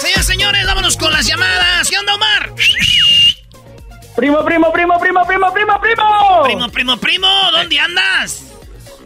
[0.00, 1.90] Señores, señores, vámonos con las llamadas.
[1.90, 2.54] ¿Qué onda, Omar?
[4.14, 6.42] Primo, primo, primo, primo, primo, primo, primo.
[6.44, 8.44] Primo, primo, primo, ¿dónde andas?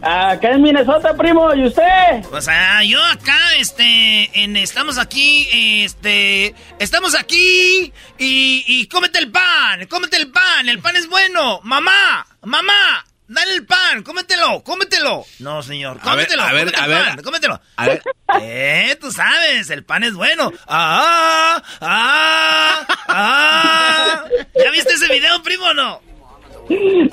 [0.01, 2.21] Acá en Minnesota, primo, ¿y usted?
[2.29, 5.47] Pues ah, yo acá, este, en, estamos aquí,
[5.83, 11.61] este, estamos aquí y, y cómete el pan, cómete el pan, el pan es bueno.
[11.63, 15.25] Mamá, mamá, dale el pan, cómetelo, cómetelo.
[15.39, 17.23] No, señor, A ver, cómetelo, a ver, cómete a ver.
[17.23, 17.61] cómetelo.
[17.77, 18.01] A ver.
[18.41, 20.51] Eh, tú sabes, el pan es bueno.
[20.67, 24.23] Ah, ah, ah.
[24.63, 26.01] ¿Ya viste ese video, primo o no?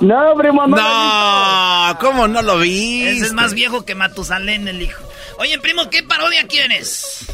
[0.01, 0.75] No, primo, no.
[0.75, 3.07] No, ¿cómo no lo vi?
[3.07, 5.01] Ese es más viejo que Matusalén, el hijo.
[5.39, 7.25] Oye, primo, ¿qué parodia quieres?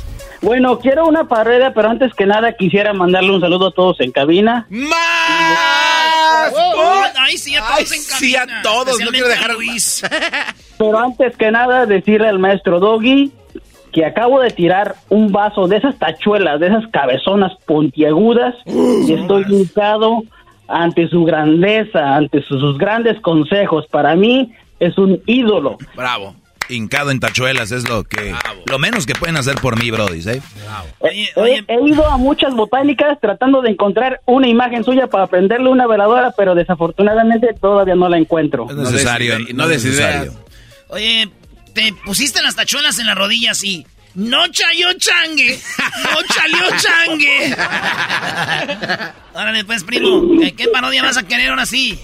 [0.42, 4.12] Bueno, quiero una parodia, pero antes que nada quisiera mandarle un saludo a todos en
[4.12, 4.68] cabina.
[4.70, 5.91] ¡Más!
[6.54, 10.04] Oh, ay, sí, a todos Ay, en sí, a todos, no quiero dejar- a Luis.
[10.78, 13.32] Pero antes que nada decirle al maestro Doggy
[13.92, 19.46] que acabo de tirar un vaso de esas tachuelas, de esas cabezonas puntiagudas y estoy
[19.50, 20.24] hincado
[20.68, 23.86] ante su grandeza, ante sus, sus grandes consejos.
[23.88, 25.78] Para mí es un ídolo.
[25.96, 26.36] Bravo.
[26.72, 28.34] Hincado en tachuelas es lo que
[28.66, 30.42] lo menos que pueden hacer por mí, Brody, ¿eh?
[31.00, 35.28] Oye, He, oye, he ido a muchas botánicas tratando de encontrar una imagen suya para
[35.28, 38.68] prenderle una veladora, pero desafortunadamente todavía no la encuentro.
[38.70, 40.34] Es necesario, no, no es necesario.
[40.90, 41.30] oye,
[41.74, 43.86] te pusiste las tachuelas en las rodillas y...
[44.14, 45.58] No chayó changue,
[46.04, 47.56] no chalió changue.
[49.34, 51.98] Órale, pues, primo, ¿qué- ¿qué parodia vas a querer ahora sí?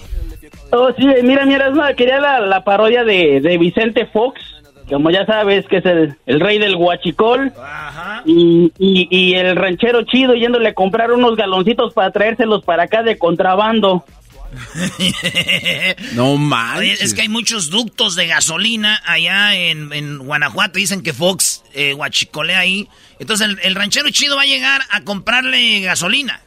[0.70, 4.40] Oh, sí, mira, mira, es una- quería la, la parodia de, de Vicente Fox,
[4.88, 8.22] como ya sabes, que es el, el rey del huachicol, Ajá.
[8.26, 13.02] y, y, y el ranchero chido yéndole a comprar unos galoncitos para traérselos para acá
[13.02, 14.04] de contrabando.
[16.14, 17.02] No manches.
[17.02, 20.78] es que hay muchos ductos de gasolina allá en, en Guanajuato.
[20.78, 22.88] Dicen que Fox eh, guachicolea ahí.
[23.18, 26.40] Entonces el, el ranchero chido va a llegar a comprarle gasolina.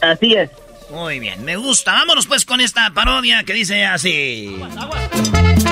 [0.00, 0.50] Así es.
[0.90, 1.92] Muy bien, me gusta.
[1.92, 4.54] Vámonos pues con esta parodia que dice así.
[4.60, 5.63] Un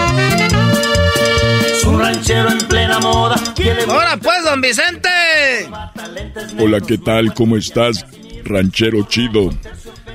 [2.02, 3.36] ranchero en plena moda.
[3.88, 5.08] Ahora pues, don Vicente.
[6.58, 7.32] Hola, ¿qué tal?
[7.32, 8.04] ¿Cómo estás,
[8.44, 9.50] ranchero chido?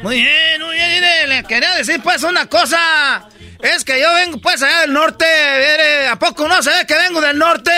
[0.04, 0.90] Muy bien, muy bien.
[0.92, 3.28] Mire, le quería decir pues una cosa.
[3.60, 5.26] Es que yo vengo pues allá del norte.
[5.26, 7.72] Mire, ¿A poco no se ve que vengo del norte?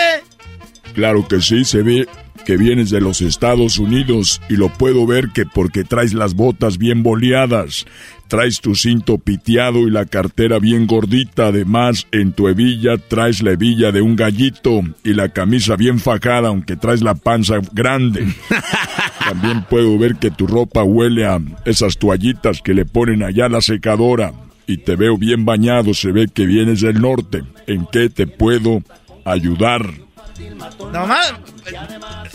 [0.94, 2.08] Claro que sí, se ve
[2.44, 6.78] que vienes de los Estados Unidos y lo puedo ver que porque traes las botas
[6.78, 7.86] bien boleadas,
[8.30, 13.50] traes tu cinto piteado y la cartera bien gordita, además en tu hebilla traes la
[13.50, 18.24] hebilla de un gallito y la camisa bien fajada aunque traes la panza grande.
[19.18, 23.50] También puedo ver que tu ropa huele a esas toallitas que le ponen allá a
[23.50, 24.32] la secadora
[24.64, 27.42] y te veo bien bañado, se ve que vienes del norte.
[27.66, 28.84] ¿En qué te puedo
[29.24, 29.90] ayudar?
[30.92, 31.32] Nomás.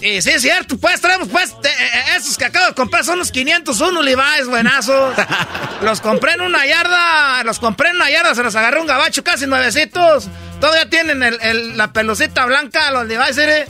[0.01, 3.19] Y sí, es cierto, pues traemos pues te- eh, esos que acabo de comprar son
[3.19, 5.15] los 501 Levi's, buenazos.
[5.81, 9.23] los compré en una yarda, los compré en una yarda, se los agarré un gabacho
[9.23, 10.27] casi nuevecitos.
[10.59, 13.67] Todavía tienen el- el- la pelucita blanca, los Levi's, ¿eh?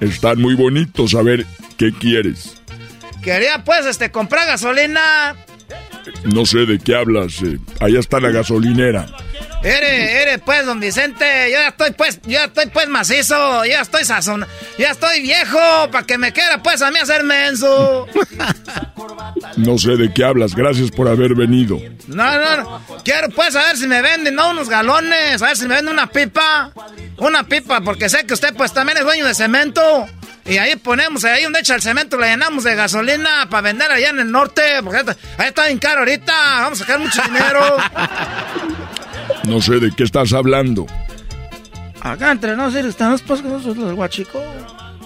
[0.00, 1.46] Están muy bonitos, a ver,
[1.76, 2.54] ¿qué quieres?
[3.22, 5.36] Quería pues este comprar gasolina.
[6.24, 9.06] No sé de qué hablas, eh, allá está la gasolinera.
[9.62, 13.82] Ere, ere, pues, don Vicente, yo ya estoy pues, yo ya estoy pues macizo, ya
[13.82, 14.46] estoy sazón,
[14.78, 15.58] ya estoy viejo,
[15.92, 18.06] para que me quiera pues a mí hacer menso.
[19.56, 21.80] No sé de qué hablas, gracias por haber venido.
[22.08, 22.82] No, no, no.
[23.04, 24.50] Quiero pues a ver si me venden, ¿no?
[24.50, 26.72] Unos galones, a ver si me venden una pipa.
[27.18, 30.06] Una pipa, porque sé que usted pues también es dueño de cemento.
[30.46, 34.10] Y ahí ponemos, ahí donde echa el cemento, le llenamos de gasolina para vender allá
[34.10, 34.62] en el norte.
[34.82, 34.98] Porque
[35.38, 37.76] ahí está- bien caro ahorita, vamos a sacar mucho dinero.
[39.44, 40.86] No sé de qué estás hablando.
[42.00, 44.42] Acá entre nosotros estamos con los guachicos.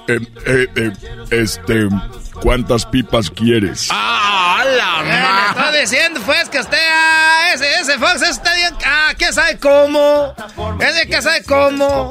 [0.06, 0.92] Eh, eh, eh,
[1.30, 1.88] este,
[2.42, 3.88] ¿cuántas pipas quieres?
[3.90, 8.54] ¡Ah, la Eh, le ma- estoy diciendo pues que usted, ah, ese, ese Fox está
[8.54, 10.34] bien, ah, ¿quién sabe cómo?
[10.78, 12.10] Ese que sabe cómo.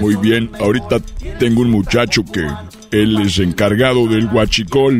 [0.00, 1.00] Muy bien, ahorita
[1.38, 2.46] tengo un muchacho que
[2.90, 4.98] él es encargado del guachicol.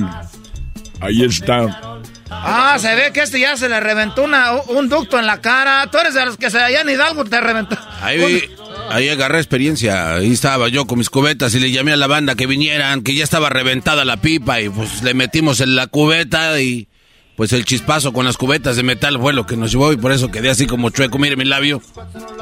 [1.00, 2.00] Ahí está.
[2.30, 5.88] Ah, se ve que este ya se le reventó una, un ducto en la cara.
[5.90, 7.76] Tú eres de los que se allá en Hidalgo te reventó.
[8.00, 8.42] Ahí vi.
[8.90, 10.14] Ahí agarré experiencia.
[10.14, 13.14] Ahí estaba yo con mis cubetas y le llamé a la banda que vinieran, que
[13.14, 16.88] ya estaba reventada la pipa y pues le metimos en la cubeta y
[17.36, 20.12] pues el chispazo con las cubetas de metal fue lo que nos llevó y por
[20.12, 21.18] eso quedé así como chueco.
[21.18, 21.82] Mire mi labio.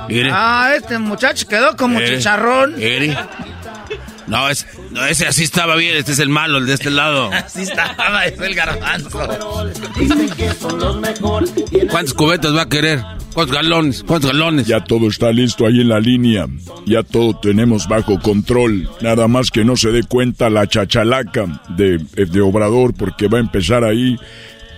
[0.09, 0.31] Mire.
[0.33, 2.77] Ah, este muchacho quedó como chicharrón.
[2.77, 3.17] Mire.
[4.27, 7.31] No, es, no, ese así estaba bien, este es el malo, el de este lado.
[7.33, 9.21] Así estaba, es el garbanzo.
[11.91, 13.03] ¿Cuántas cubetas va a querer?
[13.35, 14.05] ¿Cuántos galones?
[14.07, 14.67] ¿Cuántos galones?
[14.67, 16.47] Ya todo está listo ahí en la línea.
[16.87, 18.89] Ya todo tenemos bajo control.
[19.01, 23.41] Nada más que no se dé cuenta la chachalaca de, de Obrador porque va a
[23.43, 24.17] empezar ahí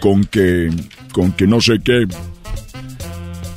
[0.05, 0.71] con que,
[1.13, 2.07] con que no sé qué.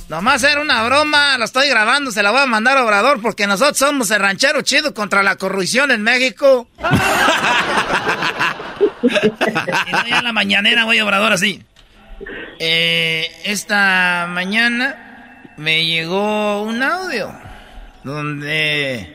[0.07, 3.47] Nomás era una broma, lo estoy grabando, se la voy a mandar a Obrador porque
[3.47, 6.69] nosotros somos el ranchero chido contra la corrupción en México.
[9.03, 11.61] y no, ya en la mañanera voy a Obrador así.
[12.59, 17.29] Eh, esta mañana me llegó un audio
[18.05, 19.13] donde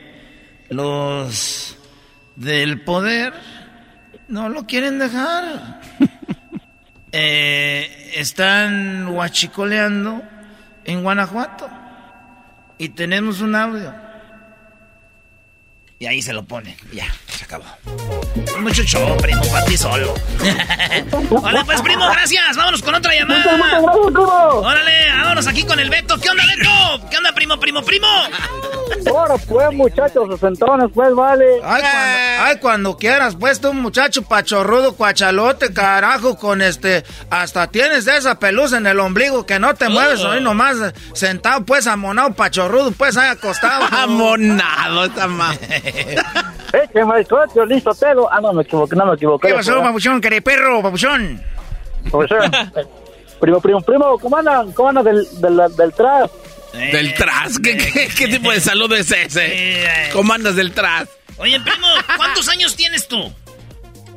[0.69, 1.79] los
[2.35, 3.33] del poder
[4.27, 5.81] no lo quieren dejar.
[7.15, 10.23] Eh, están huachicoleando
[10.83, 11.69] en Guanajuato.
[12.79, 13.93] Y tenemos un audio.
[15.99, 16.75] Y ahí se lo pone.
[16.91, 17.05] Ya,
[17.37, 17.65] se acabó.
[18.59, 20.13] Mucho show, primo, para ti solo.
[21.41, 22.55] Vale, pues, primo, gracias.
[22.55, 23.81] Vámonos con otra llamada.
[23.81, 26.19] Órale, vámonos aquí con el Beto.
[26.19, 27.09] ¿Qué onda, Beto?
[27.09, 28.07] ¿Qué onda, primo, primo, primo?
[29.07, 31.45] Ahora pues, muchachos, sesentones, pues, vale.
[31.63, 37.03] Ay, cuando, ay, cuando quieras, pues, tú, muchacho pachorrudo, cuachalote, carajo, con este...
[37.29, 40.77] Hasta tienes de esa pelusa en el ombligo que no te mueves, ahí nomás
[41.13, 43.85] sentado, pues, amonado, pachorrudo, pues, ahí acostado.
[43.91, 45.55] Amonado, esta ma.
[46.73, 47.23] Eh, que me
[47.55, 48.27] yo listo, telo.
[48.31, 49.49] Ah, no, me equivoqué, no me equivoqué.
[49.49, 51.41] ¿Qué pasó, papuchón, perro, papuchón?
[52.09, 52.31] Pues,
[52.75, 52.85] eh,
[53.39, 54.71] primo, primo, primo, ¿cómo andan?
[54.71, 56.31] ¿Cómo andan del, del, del tras?
[56.73, 57.59] ¿Del tras?
[57.59, 59.85] ¿Qué, qué, qué tipo de saludo es ese?
[60.13, 61.07] ¿Cómo andas del tras?
[61.37, 61.87] Oye, primo,
[62.17, 63.31] ¿cuántos años tienes tú?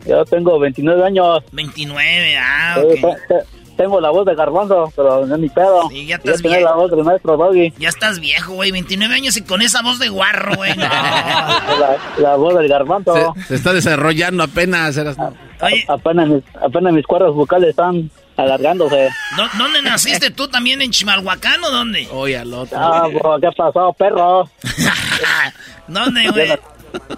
[0.06, 1.42] Yo tengo 29 años.
[1.52, 3.46] 29, ah, Eh, ok.
[3.76, 5.88] Te- te- tengo la voz de garbanzo, pero no es mi pedo.
[5.90, 6.64] Sí, ya estás bien.
[6.64, 7.72] la voz del maestro Doggy.
[7.78, 10.74] Ya estás viejo, güey, 29 años y con esa voz de guarro, güey.
[10.76, 10.84] no.
[10.86, 13.34] La, la voz del garbanzo.
[13.36, 14.96] Se, se está desarrollando apenas.
[14.96, 15.16] eras-
[15.60, 19.08] Oye, Apenas, mis, apenas mis cuerdas vocales están alargándose.
[19.36, 20.82] ¿dó- ¿dónde naciste tú también?
[20.82, 22.06] ¿En Chimalhuacán o dónde?
[22.12, 22.76] Oye, al otro.
[22.78, 24.48] Ah, bro, ¿qué pasó, perro?
[25.88, 26.48] ¿Dónde, güey?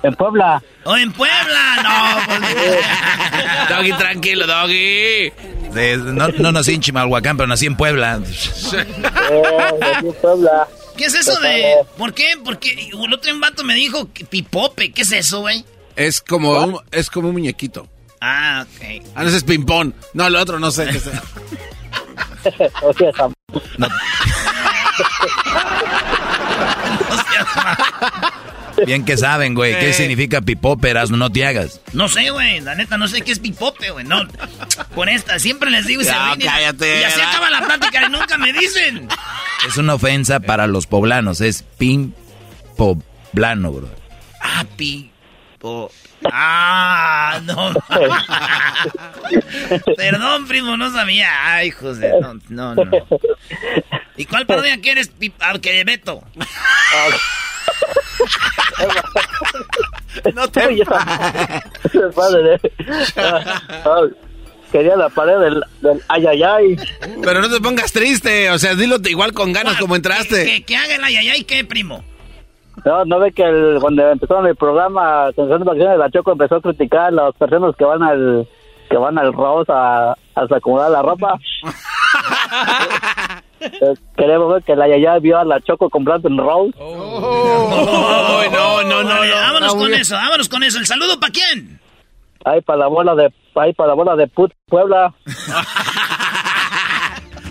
[0.02, 0.62] En Puebla.
[0.84, 1.76] ¿O en Puebla?
[1.82, 3.68] No, pues...
[3.68, 5.32] Doggy, tranquilo, Doggy.
[5.72, 8.20] De- no, no nací en Chimalhuacán, pero nací en Puebla.
[8.72, 10.66] Eh, aquí en Puebla.
[10.96, 11.76] ¿Qué es eso de...?
[11.96, 12.34] ¿Por qué?
[12.44, 14.92] Porque el otro vato me dijo que pipope.
[14.92, 15.64] ¿Qué es eso, güey?
[15.96, 17.86] Es como, un, es como un muñequito.
[18.20, 19.02] Ah, ok.
[19.14, 19.92] Ah, no, ese es ping-pong.
[20.14, 21.08] No, el otro no sé qué es.
[22.82, 23.28] O sea, esa-
[28.86, 29.78] Bien que saben, güey.
[29.78, 31.10] ¿Qué significa pipóperas?
[31.10, 31.80] No te hagas.
[31.92, 32.60] No sé, güey.
[32.60, 34.04] La neta, no sé qué es pipope, güey.
[34.04, 34.26] No.
[34.94, 37.32] Con esta, siempre les digo y se Ya, y- cállate, Y así ¿verdad?
[37.32, 39.08] acaba la plática y nunca me dicen.
[39.66, 41.40] Es una ofensa para los poblanos.
[41.40, 42.14] Es pin
[42.76, 43.88] poblano, bro.
[44.40, 45.90] Ah, pipo.
[46.32, 47.72] Ah, no.
[49.96, 51.28] Perdón, primo, no sabía.
[51.54, 52.10] Ay, hijos de...
[52.20, 52.90] No, no, no.
[54.16, 56.22] ¿Y cuál parodia quieres, pi- ah, que Beto?
[60.34, 61.62] No te Oye, esa-
[62.14, 62.72] padre, ¿eh?
[63.84, 64.00] Ah,
[64.72, 66.76] Quería la pared del, del ay, ay, ay.
[67.22, 68.50] Pero no te pongas triste.
[68.50, 70.44] O sea, dilo igual con ganas como entraste.
[70.44, 72.04] Que, que haga el ayayay, ¿qué, primo?
[72.84, 76.32] No, no ve que el- cuando empezaron el programa Atención de Vacaciones de la Choco
[76.32, 78.46] empezó a criticar a las personas que van al
[78.90, 80.16] que van al Rose a, a
[80.56, 81.38] acomodar la ropa.
[83.60, 86.74] Eh, Queremos ver que la Yaya vio a la Choco comprando en Rose.
[86.78, 89.34] Oh, no, no, no, no.
[89.34, 90.78] vámonos No, con eso, vámonos con eso.
[90.78, 91.80] ¿El saludo para quién?
[92.44, 95.12] Ahí para la bola de ahí para la bola de put Puebla.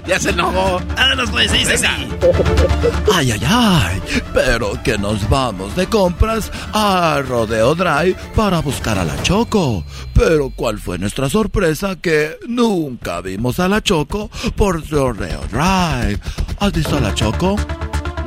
[0.08, 0.82] Ya se enojó.
[0.96, 1.86] Vámonos pues, dice así.
[3.14, 4.02] Ay, ay, ay,
[4.34, 9.84] pero que nos vamos de compras a Rodeo Drive para buscar a la Choco.
[10.14, 11.98] Pero ¿cuál fue nuestra sorpresa?
[11.98, 16.20] Que nunca vimos a la Choco por Rodeo Drive.
[16.60, 17.58] ¿Has visto a la Choco?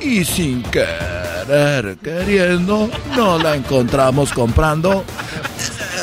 [0.00, 0.86] Y sin que
[1.46, 5.04] querer queriendo, no la encontramos comprando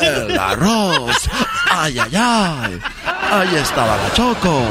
[0.00, 1.28] el arroz.
[1.70, 2.80] Ay, ay, ay.
[3.30, 4.62] Ahí estaba la Choco.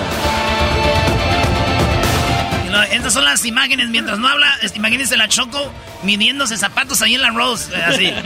[2.91, 3.89] Estas son las imágenes.
[3.89, 5.71] Mientras no habla, imagínense la Choco
[6.03, 7.73] midiéndose zapatos ahí en la Rose.
[7.73, 8.11] Eh, así.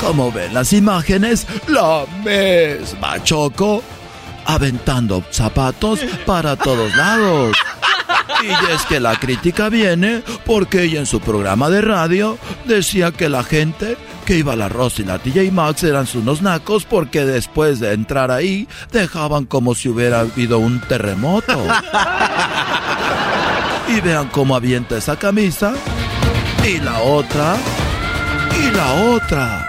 [0.00, 3.82] Como ven las imágenes, la misma Choco
[4.46, 7.56] aventando zapatos para todos lados.
[8.42, 13.28] Y es que la crítica viene porque ella en su programa de radio decía que
[13.28, 17.24] la gente que iba a la Rosy y la TJ Maxx eran unos nacos porque
[17.24, 21.62] después de entrar ahí dejaban como si hubiera habido un terremoto.
[23.88, 25.74] Y vean cómo avienta esa camisa.
[26.66, 27.56] Y la otra.
[28.60, 29.68] Y la otra.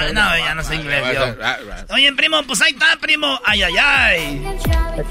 [0.00, 1.94] No, no, ya no sé inglés yo.
[1.94, 3.38] Oye, primo, pues ahí está, primo.
[3.44, 4.58] Ay, ay, ay.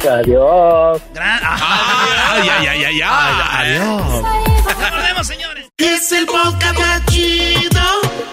[0.10, 1.02] Adiós.
[1.14, 1.40] Gran...
[1.44, 3.42] Ay, ay, ay, ay, ay.
[3.52, 4.24] Adiós.
[4.66, 5.66] Nos vemos, señores.
[5.78, 7.82] Es el podcast chido.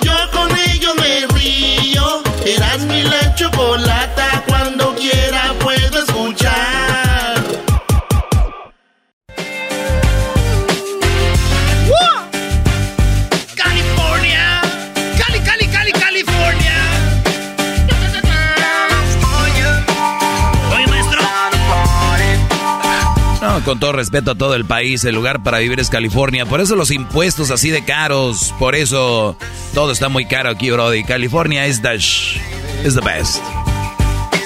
[0.03, 2.23] Yo con ello me río.
[2.45, 4.43] Eras mi la chocolata.
[4.49, 5.53] Cuando quiera
[23.67, 26.47] con todo respeto a todo el país, el lugar para vivir es California.
[26.47, 28.55] Por eso los impuestos así de caros.
[28.61, 29.37] Por eso
[29.75, 31.03] todo está muy caro aquí, Brody.
[31.03, 32.41] California es the, sh-
[32.85, 33.43] is the best.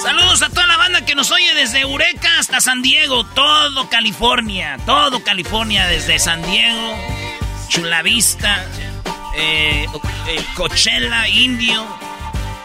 [0.03, 4.79] Saludos a toda la banda que nos oye desde Eureka hasta San Diego, todo California,
[4.87, 6.97] todo California, desde San Diego,
[7.69, 8.65] Chula Vista,
[9.37, 9.87] eh,
[10.29, 11.85] eh, Coachella, Indio,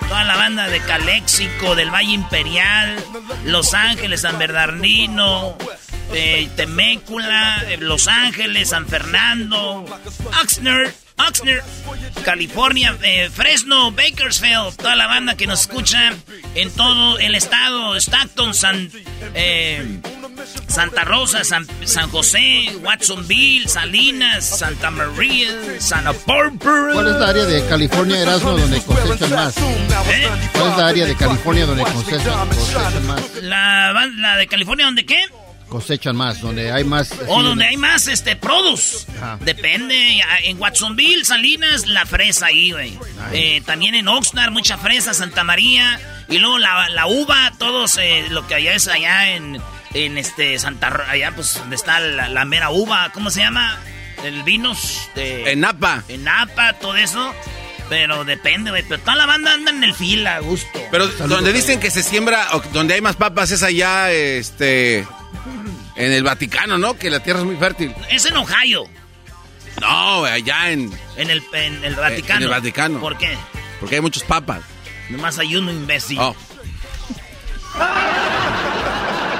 [0.07, 3.03] toda la banda de Calexico, del Valle Imperial,
[3.43, 5.57] Los Ángeles, San Bernardino,
[6.15, 9.85] eh, Temécula, eh, Los Ángeles, San Fernando,
[10.41, 11.63] Oxnard, Oxnard,
[12.23, 16.13] California, eh, Fresno, Bakersfield, toda la banda que nos escucha
[16.55, 18.89] en todo el estado, Stockton, San,
[19.33, 19.99] eh,
[20.67, 26.93] Santa Rosa, San, San José, Watsonville, Salinas, Santa María, Santa Barbara.
[26.93, 29.57] ¿Cuál es la área de California, Erasmo, donde cosechan más?
[29.57, 30.29] ¿Eh?
[30.53, 33.21] ¿Cuál es la área de California donde cosechan, cosechan más?
[33.41, 35.19] La, la de California, ¿dónde qué?
[35.75, 37.11] Cosechan más, donde hay más...
[37.27, 39.05] O donde hay más este produce.
[39.17, 39.37] Ajá.
[39.41, 40.21] Depende.
[40.43, 42.97] En Watsonville, Salinas, la fresa ahí, güey.
[43.33, 45.99] Eh, también en Oxnard, mucha fresa, Santa María.
[46.29, 49.59] Y luego la, la uva, todos eh, lo que allá es allá en,
[49.93, 53.77] en este Santa allá pues donde está la, la mera uva, ¿cómo se llama?
[54.23, 56.03] El vinos de En Napa.
[56.07, 57.33] en Napa, todo eso.
[57.89, 58.83] Pero depende, güey.
[58.87, 60.79] Pero toda la banda anda en el fila, a gusto.
[60.89, 65.05] Pero donde dicen que se siembra, o donde hay más papas es allá, este,
[65.95, 66.97] en el Vaticano, ¿no?
[66.97, 67.93] Que la tierra es muy fértil.
[68.09, 68.83] Es en Ohio,
[69.81, 72.37] No, allá en, en el, en el Vaticano.
[72.37, 72.99] en el Vaticano.
[72.99, 73.37] ¿Por qué?
[73.79, 74.61] porque hay muchos papas.
[75.09, 76.17] Nomás hay uno imbécil.
[76.19, 76.35] Oh.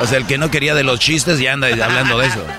[0.01, 2.45] O sea, el que no quería de los chistes ya anda hablando de eso.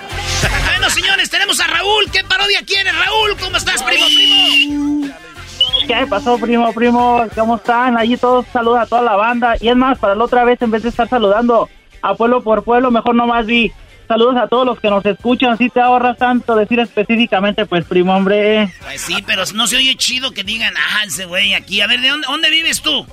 [0.67, 2.09] Bueno, señores, tenemos a Raúl.
[2.11, 3.35] ¿Qué parodia quieres, Raúl?
[3.39, 5.07] ¿Cómo estás, primo, primo?
[5.87, 7.25] ¿Qué pasó, primo, primo?
[7.33, 7.97] ¿Cómo están?
[7.97, 9.55] Allí todos saludan a toda la banda.
[9.59, 11.67] Y es más, para la otra vez, en vez de estar saludando
[12.03, 13.71] a pueblo por pueblo, mejor nomás vi
[14.07, 15.57] saludos a todos los que nos escuchan.
[15.57, 18.71] Si te ahorras tanto decir específicamente, pues, primo, hombre.
[18.81, 21.81] Pues sí, pero no se oye chido que digan, ah, ese güey aquí.
[21.81, 23.05] A ver, ¿de dónde, dónde vives tú?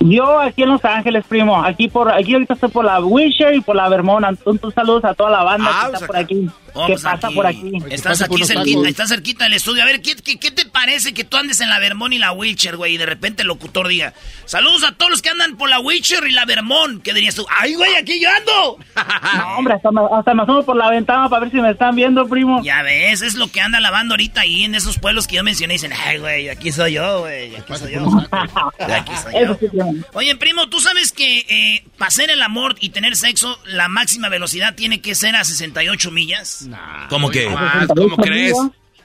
[0.00, 1.62] Yo aquí en Los Ángeles, primo.
[1.64, 4.26] Aquí por aquí ahorita estoy por la Wisher y por la Vermont.
[4.28, 6.24] Entonces, saludos a toda la banda Ah, que pues está por acá.
[6.24, 6.48] aquí.
[6.76, 7.34] Oh, ¿Qué pues pasa aquí.
[7.34, 7.72] por aquí?
[7.90, 9.82] Estás aquí cerquita, estás cerquita del estudio.
[9.82, 12.32] A ver, ¿qué, qué, qué te parece que tú andes en la Vermont y la
[12.32, 14.12] Witcher, güey, y de repente el locutor diga,
[14.44, 17.02] saludos a todos los que andan por la Witcher y la Vermont?
[17.02, 17.46] ¿Qué dirías tú?
[17.58, 18.78] ¡Ay, güey, aquí yo ando!
[19.36, 21.94] No, hombre, hasta me, hasta me asomo por la ventana para ver si me están
[21.96, 22.62] viendo, primo.
[22.62, 25.74] Ya ves, es lo que anda lavando ahorita ahí en esos pueblos que yo mencioné.
[25.74, 28.06] Dicen, ay, güey, aquí soy yo, güey, aquí soy yo.
[28.30, 29.86] Aquí soy yo.
[30.12, 34.28] Oye, primo, ¿tú sabes que eh, para hacer el amor y tener sexo, la máxima
[34.28, 36.65] velocidad tiene que ser a 68 millas?
[37.08, 37.48] ¿Cómo que?
[37.48, 38.56] Más, ¿Cómo crees?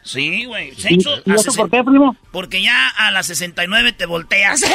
[0.03, 0.69] Sí, güey.
[0.69, 2.15] ¿Y, Sexo y a eso 60 por qué, primo?
[2.31, 4.61] Porque ya a las 69 te volteas.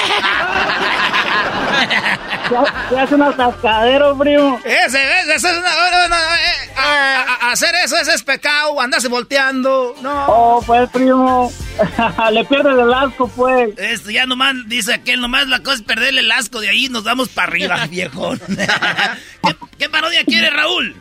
[2.50, 2.62] Ya,
[2.92, 4.58] ya hace un atascadero, primo.
[4.64, 4.84] Ese,
[5.20, 9.96] ese, ese es una, eh, a- a- a- hacer eso, ese es pecado, andarse volteando.
[10.00, 10.26] No.
[10.28, 11.52] Oh, pues, primo.
[12.32, 13.76] Le pierdes el asco, pues.
[13.76, 17.02] Esto ya nomás, dice aquel, nomás la cosa es perderle el asco, de ahí nos
[17.02, 18.34] vamos para arriba, viejo.
[18.46, 20.94] ¿Qué, qué parodia quiere, Raúl?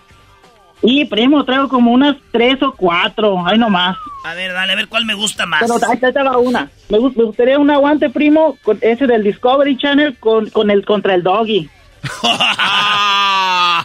[0.86, 3.46] Y, primo, traigo como unas tres o cuatro.
[3.46, 3.98] Ahí nomás.
[4.24, 5.62] A ver, dale, a ver cuál me gusta más.
[5.62, 6.70] Pero ahí va una.
[6.90, 11.16] Me, me gustaría un aguante, primo, con ese del Discovery Channel con, con el contra
[11.16, 11.70] el Doggy.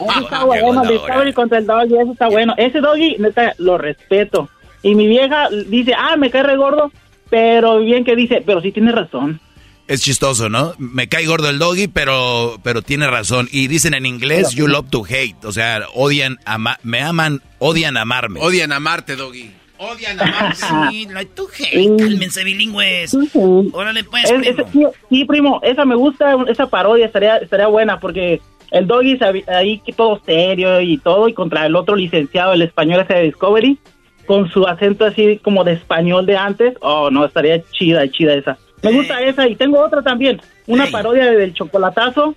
[0.00, 2.54] Eso está bueno, Discovery contra el Doggy, eso está bueno.
[2.56, 4.48] Ese Doggy, neta, lo respeto.
[4.82, 6.90] Y mi vieja dice, ah, me cae re gordo,
[7.28, 9.40] pero bien que dice, pero sí tiene razón.
[9.88, 10.74] Es chistoso, ¿no?
[10.78, 13.48] Me cae gordo el doggy, pero, pero tiene razón.
[13.50, 15.44] Y dicen en inglés, you love to hate.
[15.44, 18.40] O sea, odian, ama- me aman, odian amarme.
[18.40, 19.50] Odian a Marte, Doggy.
[19.78, 20.56] Odian a Marte.
[20.90, 23.16] Sí, la tú, hey, cálmense bilingües.
[23.72, 24.92] Órale, pues, Es- primo.
[24.92, 29.18] sí, sí, primo, esa me gusta, esa parodia estaría, estaría buena porque el Doggy
[29.48, 33.78] ahí todo serio y todo y contra el otro licenciado, el español ese de Discovery,
[34.26, 36.74] con su acento así como de español de antes.
[36.80, 38.56] Oh, no, estaría chida, chida esa.
[38.82, 40.92] Me gusta esa y tengo otra también, una Ey.
[40.92, 42.34] parodia del chocolatazo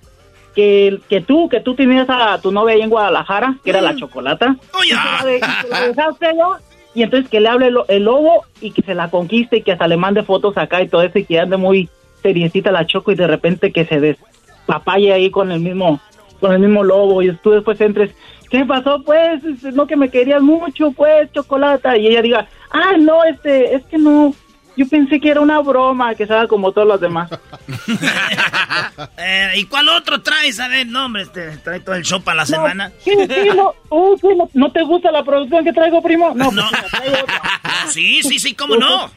[0.54, 3.96] que, que tú, que tú tenías a tu novia ahí en Guadalajara, que era la
[3.96, 4.56] chocolata.
[4.78, 6.46] Oye, Y que la de- y que la dejaste allá,
[6.94, 9.72] y entonces que le hable el, el lobo y que se la conquiste y que
[9.72, 11.88] hasta le mande fotos acá y todo eso y que ande muy
[12.22, 16.00] seriecita la choco y de repente que se despapalle ahí con el mismo
[16.40, 18.12] con el mismo lobo y tú después entres
[18.50, 19.42] ¿qué pasó pues?
[19.44, 23.84] Este, No que me querías mucho pues chocolata y ella diga ah no este es
[23.86, 24.32] que no
[24.76, 27.30] yo pensé que era una broma que se haga como todos los demás
[29.18, 30.60] Eh, ¿Y cuál otro traes?
[30.60, 32.92] A ver, no, hombre, este, trae todo el show para la semana.
[32.98, 36.32] Sí, sí, no, uh, sí, no, ¿no te gusta la producción que traigo primo?
[36.34, 36.64] No, pues, No.
[36.90, 37.40] traigo otra.
[37.88, 39.10] Sí, sí, sí, cómo no.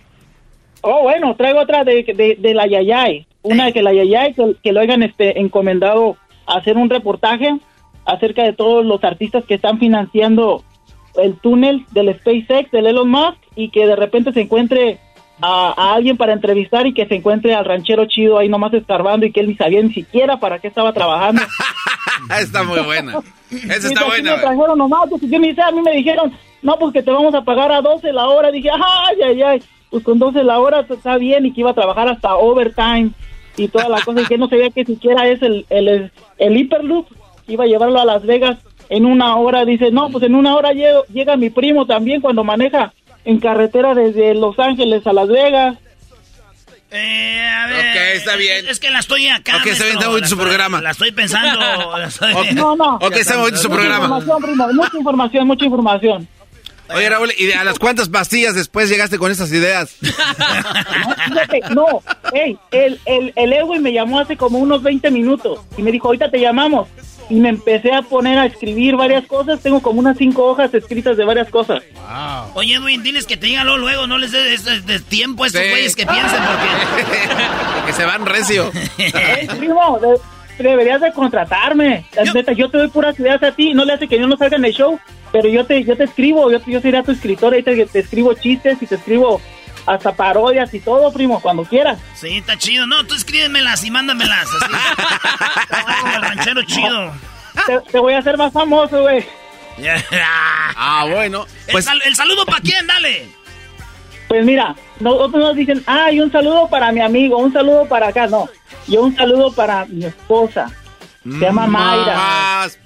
[0.81, 3.25] Oh, bueno, traigo otra de, de, de la Yayay.
[3.43, 7.57] Una de que la Yayay, que, que lo hayan este, encomendado a hacer un reportaje
[8.05, 10.63] acerca de todos los artistas que están financiando
[11.15, 14.99] el túnel del SpaceX, del Elon Musk, y que de repente se encuentre
[15.41, 19.25] a, a alguien para entrevistar y que se encuentre al ranchero chido ahí nomás escarbando
[19.25, 21.41] y que él ni sabía ni siquiera para qué estaba trabajando.
[22.39, 23.19] está muy buena.
[23.51, 24.35] Esa está buena.
[24.35, 27.11] me trajeron nomás, pues, yo ni sé, a mí me dijeron, no, pues que te
[27.11, 28.51] vamos a pagar a 12 la hora.
[28.51, 31.75] Dije, ay, ay, ay, pues con 12 la hora está bien y que iba a
[31.75, 33.11] trabajar hasta overtime
[33.55, 34.21] y toda la cosa.
[34.21, 37.07] Y que no sabía que siquiera es el, el, el Hyperloop,
[37.47, 38.57] iba a llevarlo a Las Vegas
[38.89, 39.65] en una hora.
[39.65, 42.91] Dice, no, pues en una hora llego- llega mi primo también cuando maneja
[43.27, 45.77] en carretera desde Los Ángeles a Las Vegas.
[46.89, 47.79] Eh, a ver.
[47.89, 48.65] Ok, está bien.
[48.67, 49.57] Es que la estoy acá.
[49.57, 50.81] Ok, está bien, está bonito su programa.
[50.81, 51.97] La estoy pensando.
[51.97, 52.51] la estoy- Ok.
[52.53, 52.95] No, no.
[52.95, 54.05] Ok, está bonito su Mucha programa.
[54.05, 56.27] información, primo, mucha información, mucha información.
[56.95, 59.97] Oye, Raúl, ¿y de a las cuántas pastillas después llegaste con esas ideas?
[60.01, 61.85] No, fíjate, no,
[62.33, 66.07] hey, el, el, el Edwin me llamó hace como unos 20 minutos y me dijo,
[66.07, 66.87] ahorita te llamamos.
[67.29, 71.17] Y me empecé a poner a escribir varias cosas, tengo como unas cinco hojas escritas
[71.17, 71.83] de varias cosas.
[72.53, 75.69] Oye, Edwin, diles que te digan luego, no les des des tiempo a estos Sí.
[75.69, 77.85] güeyes que piensen porque...
[77.87, 78.71] que se van recio.
[78.97, 82.05] Hey, primo, de- deberías de contratarme.
[82.15, 84.25] La Yo- neta, yo te doy puras ideas a ti, no le hace que yo
[84.27, 84.97] no salga en el show,
[85.33, 88.33] pero yo te, yo te escribo, yo, yo seré tu escritor, ahí te, te escribo
[88.35, 89.41] chistes y te escribo
[89.87, 91.97] hasta parodias y todo, primo, cuando quieras.
[92.15, 92.85] Sí, está chido.
[92.85, 94.47] No, tú escríbemelas y mándamelas.
[94.61, 94.73] Así.
[96.15, 97.11] El ranchero chido.
[97.65, 99.25] Te, te voy a hacer más famoso, güey.
[100.79, 101.45] Ah, bueno.
[101.67, 103.29] El, Pues sal- el saludo para quién, dale.
[104.27, 108.09] Pues mira, nosotros nos dicen, ah, y un saludo para mi amigo, un saludo para
[108.09, 108.49] acá, no.
[108.87, 110.69] Yo un saludo para mi esposa.
[111.23, 112.15] Se llama Mayra.
[112.15, 112.79] más.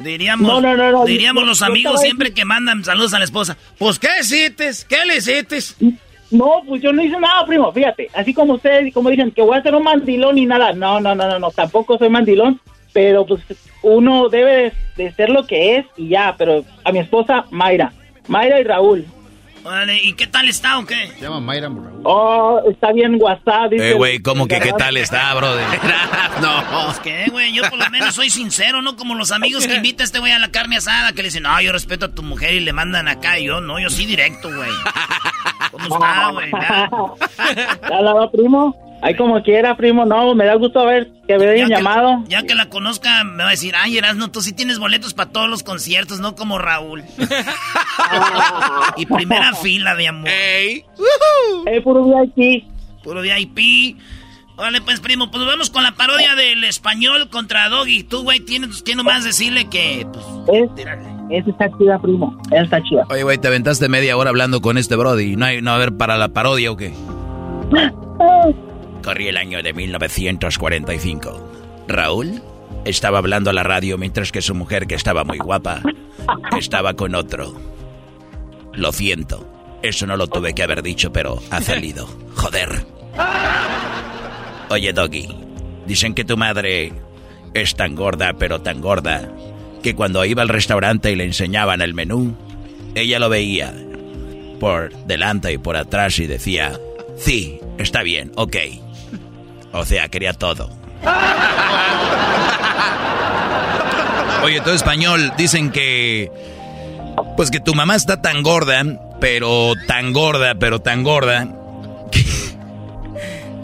[0.00, 3.56] Diríamos, No, no, no, no, diríamos los amigos siempre que mandan saludos a la esposa.
[3.78, 4.70] Pues, ¿qué hiciste?
[4.88, 5.58] ¿Qué le hiciste?
[6.30, 8.08] No, pues yo no hice nada, primo, fíjate.
[8.14, 10.72] Así como ustedes, como dicen, que voy a ser un mandilón y nada.
[10.72, 12.60] No, no, no, no, no, tampoco soy mandilón.
[12.92, 13.42] Pero pues
[13.82, 16.34] uno debe de, de ser lo que es y ya.
[16.38, 17.92] Pero a mi esposa, Mayra.
[18.26, 19.04] Mayra y Raúl.
[19.62, 21.08] Órale, ¿y qué tal está o qué?
[21.18, 22.00] Se llama Mayra Raúl.
[22.04, 23.70] Oh, está bien WhatsApp.
[23.70, 25.66] dice Eh, güey, ¿cómo que qué tal está, brother?
[26.40, 26.64] no.
[26.86, 27.52] Pues, ¿qué, güey?
[27.52, 28.96] Yo por lo menos soy sincero, ¿no?
[28.96, 31.42] Como los amigos que invita a este güey a la carne asada, que le dicen,
[31.42, 33.38] no, yo respeto a tu mujer y le mandan acá.
[33.38, 34.70] Y yo, no, yo sí directo, güey.
[35.70, 36.50] ¿Cómo está, güey?
[37.90, 38.89] ¿Ya la va, primo?
[39.02, 40.04] Ahí como quiera, primo.
[40.04, 42.22] No, me da gusto ver que me hayan llamado.
[42.28, 45.30] ya que la conozca, me va a decir, ay, Erasno, tú sí tienes boletos para
[45.30, 47.04] todos los conciertos, no como Raúl.
[48.96, 50.28] y primera fila, mi amor.
[50.28, 50.84] ¡Ey!
[51.66, 52.64] ¡Ey, puro VIP!
[53.02, 53.96] Puro VIP.
[54.56, 58.02] Vale, pues, primo, pues vamos con la parodia del español contra Doggy.
[58.02, 60.70] Tú, güey, tienes, que más decirle que, pues, es,
[61.30, 62.36] esa está chida, primo.
[62.50, 63.06] Esa está chida.
[63.08, 65.36] Oye, güey, te aventaste media hora hablando con este Brody.
[65.36, 66.92] ¿No hay, no, a ver, para la parodia o qué?
[69.02, 71.84] Corría el año de 1945.
[71.88, 72.42] Raúl
[72.84, 75.82] estaba hablando a la radio mientras que su mujer, que estaba muy guapa,
[76.58, 77.54] estaba con otro.
[78.72, 79.46] Lo siento.
[79.82, 82.06] Eso no lo tuve que haber dicho, pero ha salido.
[82.36, 82.84] Joder.
[84.68, 85.28] Oye, Doggy,
[85.86, 86.92] dicen que tu madre
[87.54, 89.32] es tan gorda, pero tan gorda,
[89.82, 92.36] que cuando iba al restaurante y le enseñaban el menú,
[92.94, 93.74] ella lo veía
[94.60, 96.78] por delante y por atrás y decía,
[97.16, 98.56] sí, está bien, ok.
[99.72, 100.70] O sea, quería todo.
[104.42, 106.30] Oye, todo español, dicen que...
[107.36, 108.82] Pues que tu mamá está tan gorda,
[109.20, 111.48] pero tan gorda, pero tan gorda,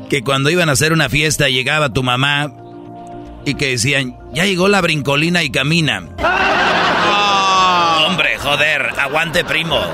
[0.08, 2.52] que cuando iban a hacer una fiesta llegaba tu mamá
[3.44, 6.02] y que decían, ya llegó la brincolina y camina.
[6.18, 8.06] Oh.
[8.06, 9.80] Hombre, joder, aguante primo.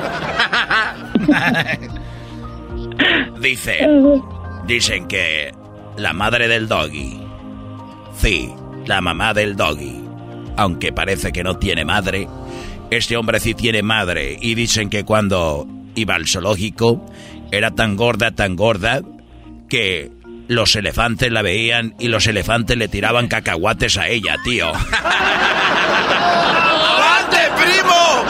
[3.41, 4.23] Dicen,
[4.67, 5.53] dicen que
[5.97, 7.19] la madre del doggy,
[8.17, 8.53] sí,
[8.87, 10.03] la mamá del doggy,
[10.57, 12.29] aunque parece que no tiene madre,
[12.91, 17.05] este hombre sí tiene madre y dicen que cuando iba al zoológico
[17.51, 19.03] era tan gorda, tan gorda,
[19.69, 20.11] que
[20.49, 24.69] los elefantes la veían y los elefantes le tiraban cacahuates a ella, tío.
[26.93, 28.25] ¡Avante, primo!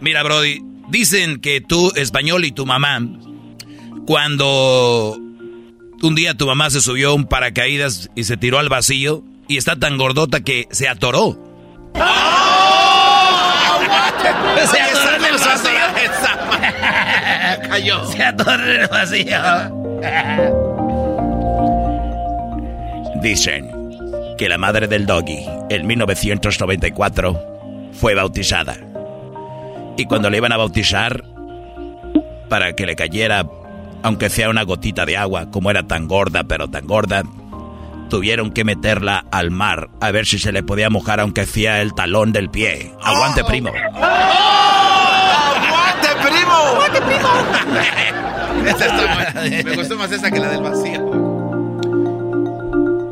[0.00, 3.00] Mira, Brody, dicen que tú, español, y tu mamá,
[4.06, 5.18] cuando
[6.02, 9.76] un día tu mamá se subió un paracaídas y se tiró al vacío y está
[9.76, 11.38] tan gordota que se atoró.
[11.94, 12.02] ¡Oh!
[14.66, 15.76] se atoró en el vacío.
[17.68, 18.04] Cayó.
[18.06, 19.38] Se atoró en el vacío.
[23.22, 23.70] Dicen
[24.38, 28.76] que la madre del doggy en 1994 fue bautizada.
[29.96, 31.24] Y cuando le iban a bautizar,
[32.48, 33.46] para que le cayera,
[34.02, 37.22] aunque sea una gotita de agua, como era tan gorda, pero tan gorda,
[38.08, 41.94] tuvieron que meterla al mar a ver si se le podía mojar aunque sea el
[41.94, 42.92] talón del pie.
[43.02, 43.70] Aguante, primo.
[45.68, 46.52] ¡Aguante, primo!
[46.52, 47.28] ¡Aguante, primo!
[48.66, 49.32] esa está
[49.64, 51.00] Me gustó más esa que la del vacío.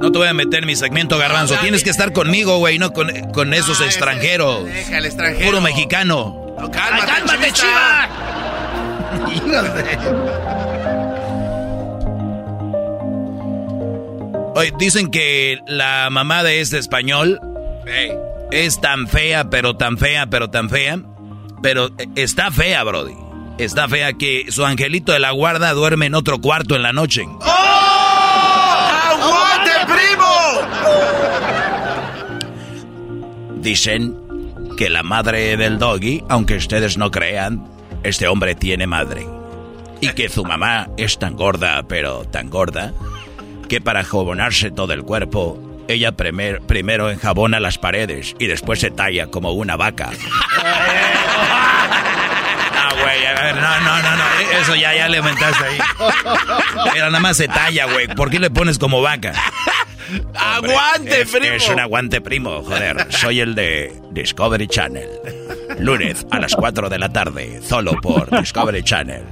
[0.01, 1.57] No te voy a meter en mi segmento, garbanzo.
[1.62, 4.66] Tienes que estar conmigo, güey, no con, con esos extranjeros.
[4.66, 5.47] Deja el extranjero.
[5.47, 6.55] Puro mexicano.
[6.59, 8.09] No, cálmate, Ay, cálmate chiva.
[14.55, 17.40] Oye, dicen que la mamá de este español
[18.53, 21.01] es tan fea, pero tan fea, pero tan fea.
[21.62, 23.14] Pero está fea, Brody.
[23.59, 27.25] Está fea que su angelito de la guarda duerme en otro cuarto en la noche.
[27.27, 27.51] ¡Oh!
[29.11, 30.27] ¡Aguante, primo!
[33.61, 34.14] Dicen
[34.77, 37.67] que la madre del doggy, aunque ustedes no crean,
[38.03, 39.27] este hombre tiene madre.
[40.01, 42.93] Y que su mamá es tan gorda, pero tan gorda,
[43.68, 48.90] que para jabonarse todo el cuerpo, ella primer, primero enjabona las paredes y después se
[48.90, 50.11] talla como una vaca.
[52.77, 54.24] Ah, güey, a ver, no, no, no, no,
[54.61, 55.79] eso ya, ya le aumentaste ahí.
[56.92, 58.09] Pero nada más se talla, güey.
[58.09, 59.33] ¿Por qué le pones como vaca?
[60.35, 61.55] ¡Aguante, es, primo!
[61.55, 63.07] Es un aguante, primo, joder.
[63.11, 65.09] Soy el de Discovery Channel.
[65.79, 69.24] Lunes a las 4 de la tarde, solo por Discovery Channel.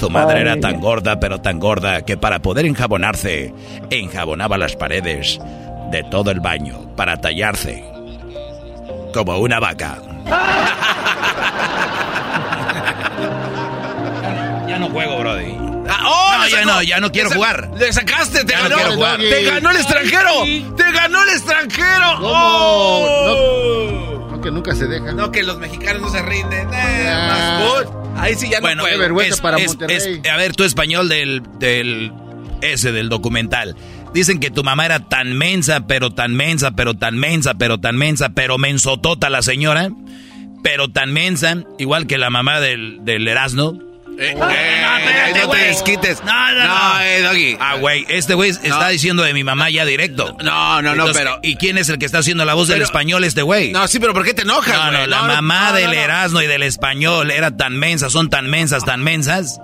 [0.00, 3.52] Su madre era tan gorda, pero tan gorda, que para poder enjabonarse,
[3.90, 5.38] enjabonaba las paredes
[5.90, 7.84] de todo el baño para tallarse.
[9.12, 9.98] Como una vaca.
[14.68, 15.54] ya no juego, Brody.
[15.88, 17.68] Ah, oh, no, ya no, ya no quiero jugar.
[17.76, 18.94] Le sacaste, te Ya ganó.
[18.94, 19.18] jugar.
[19.18, 20.30] Te ganó el extranjero.
[20.76, 22.14] Te ganó el extranjero.
[22.20, 22.30] ¿Cómo?
[22.32, 24.28] Oh.
[24.30, 25.16] No, que nunca se dejan.
[25.16, 26.68] No, que los mexicanos no se rinden.
[26.72, 27.60] Eh, Ah.
[27.84, 27.99] más.
[28.20, 29.96] Ahí sí ya Bueno, no vergüenza es- para es- Monterrey.
[30.22, 32.12] es- a ver, tu español del, del
[32.62, 33.76] ese del documental.
[34.12, 37.96] Dicen que tu mamá era tan mensa, pero tan mensa, pero tan mensa, pero tan
[37.96, 39.90] mensa, pero mensotota la señora,
[40.62, 43.78] pero tan mensa, igual que la mamá del, del Erasmo,
[44.20, 45.64] Eh, no, espérate, no te güey.
[45.68, 46.22] desquites.
[46.24, 47.00] No, no, no.
[47.00, 47.56] eh, Doggy.
[47.58, 50.36] Ah, güey, este güey está diciendo de mi mamá ya directo.
[50.42, 51.38] No, no, no, Entonces, pero...
[51.42, 53.72] ¿Y quién es el que está haciendo la voz del español este güey?
[53.72, 55.06] No, sí, pero ¿por qué te enojas, No, no, güey?
[55.08, 55.98] la No, no, mamá no, del no, no.
[56.00, 59.58] Erasmo y del español era tan mensa, son tan mensas, tan mensas,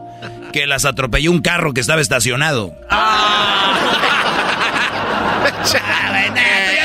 [0.53, 2.73] que las atropelló un carro que estaba estacionado.
[2.89, 3.75] Ah,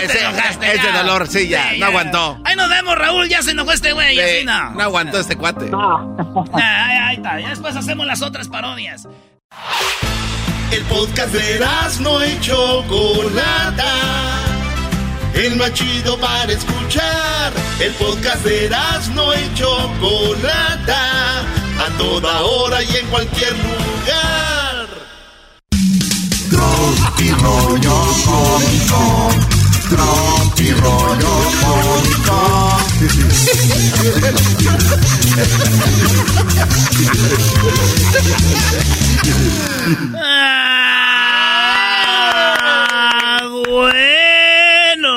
[0.02, 0.98] ya te ese- enojaste, ese ya.
[0.98, 2.40] dolor, sí, ya, no aguantó.
[2.46, 3.28] Ahí nos vemos, Raúl.
[3.30, 4.16] Ya se enojó este güey.
[4.16, 4.72] Sí, así no.
[4.72, 5.70] no aguantó este cuate.
[5.70, 6.08] Nah,
[6.54, 7.40] ahí, ahí está.
[7.40, 9.08] Ya después hacemos las otras parodias.
[10.72, 11.60] El podcast de
[12.00, 13.94] no y Chocolata.
[15.34, 17.52] El más chido para escuchar.
[17.80, 18.70] El podcast de
[19.14, 21.40] no y Chocolata.
[21.42, 24.88] A toda hora y en cualquier lugar.
[26.50, 29.51] Tropi rollo cómico.
[29.92, 32.40] Tropi rollo cómico.
[41.44, 45.12] Ah, bueno.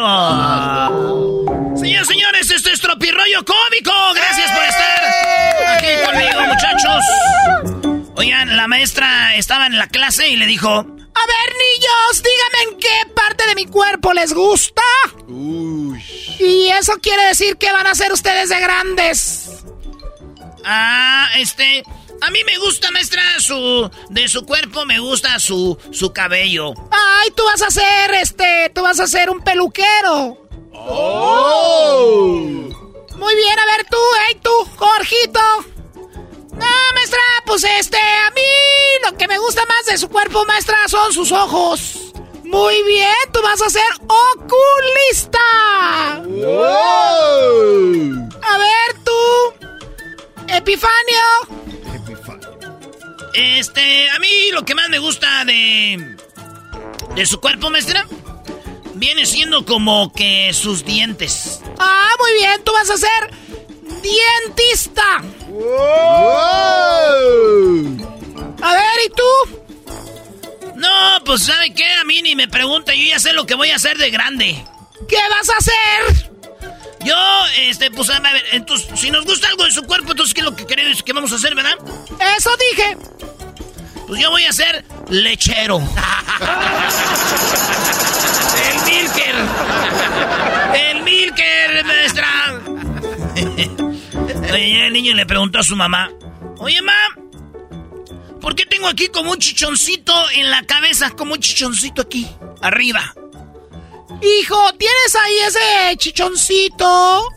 [1.77, 3.94] Señores, señores, esto es Tropirollo Cómico.
[8.25, 12.81] Oigan, la maestra estaba en la clase y le dijo: A ver, niños, díganme en
[12.81, 14.83] qué parte de mi cuerpo les gusta.
[15.29, 19.63] Y eso quiere decir que van a ser ustedes de grandes.
[20.65, 21.85] Ah, este.
[22.23, 23.91] A mí me gusta, maestra, su.
[24.09, 25.79] De su cuerpo me gusta su.
[25.91, 26.73] su cabello.
[26.91, 28.73] Ay, tú vas a ser, este.
[28.75, 30.39] Tú vas a ser un peluquero.
[33.17, 35.74] Muy bien, a ver tú, hey tú, Jorgito.
[36.59, 38.43] No, maestra, pues este, a mí
[39.05, 41.99] lo que me gusta más de su cuerpo, maestra, son sus ojos.
[42.45, 45.39] Muy bien, tú vas a ser oculista.
[48.43, 49.67] A ver tú,
[50.49, 51.23] Epifanio.
[53.35, 56.17] Este, a mí lo que más me gusta de.
[57.17, 58.07] de su cuerpo, maestra.
[58.95, 61.61] Viene siendo como que sus dientes.
[61.79, 63.31] Ah, muy bien, tú vas a ser.
[64.03, 65.23] dientista.
[68.63, 69.23] A ver, ¿y tú?
[70.77, 71.87] No, pues ¿sabe qué?
[72.01, 74.65] A mí ni me pregunta, yo ya sé lo que voy a hacer de grande.
[75.09, 76.31] ¿Qué vas a hacer?
[77.05, 77.17] Yo,
[77.59, 80.47] este, pues a ver, entonces, si nos gusta algo de su cuerpo, entonces, ¿qué es
[80.47, 81.77] lo que queremos que vamos a hacer, verdad?
[82.37, 82.97] Eso dije.
[84.07, 85.79] Pues yo voy a ser lechero.
[88.69, 89.35] El Milker.
[90.75, 92.61] El Milker, maestra.
[94.55, 96.13] Oye, el niño le preguntó a su mamá.
[96.59, 97.19] Oye, mamá,
[98.41, 101.11] ¿por qué tengo aquí como un chichoncito en la cabeza?
[101.11, 102.29] Como un chichoncito aquí,
[102.63, 103.15] arriba.
[104.23, 107.29] Hijo, ¿tienes ahí ese chichoncito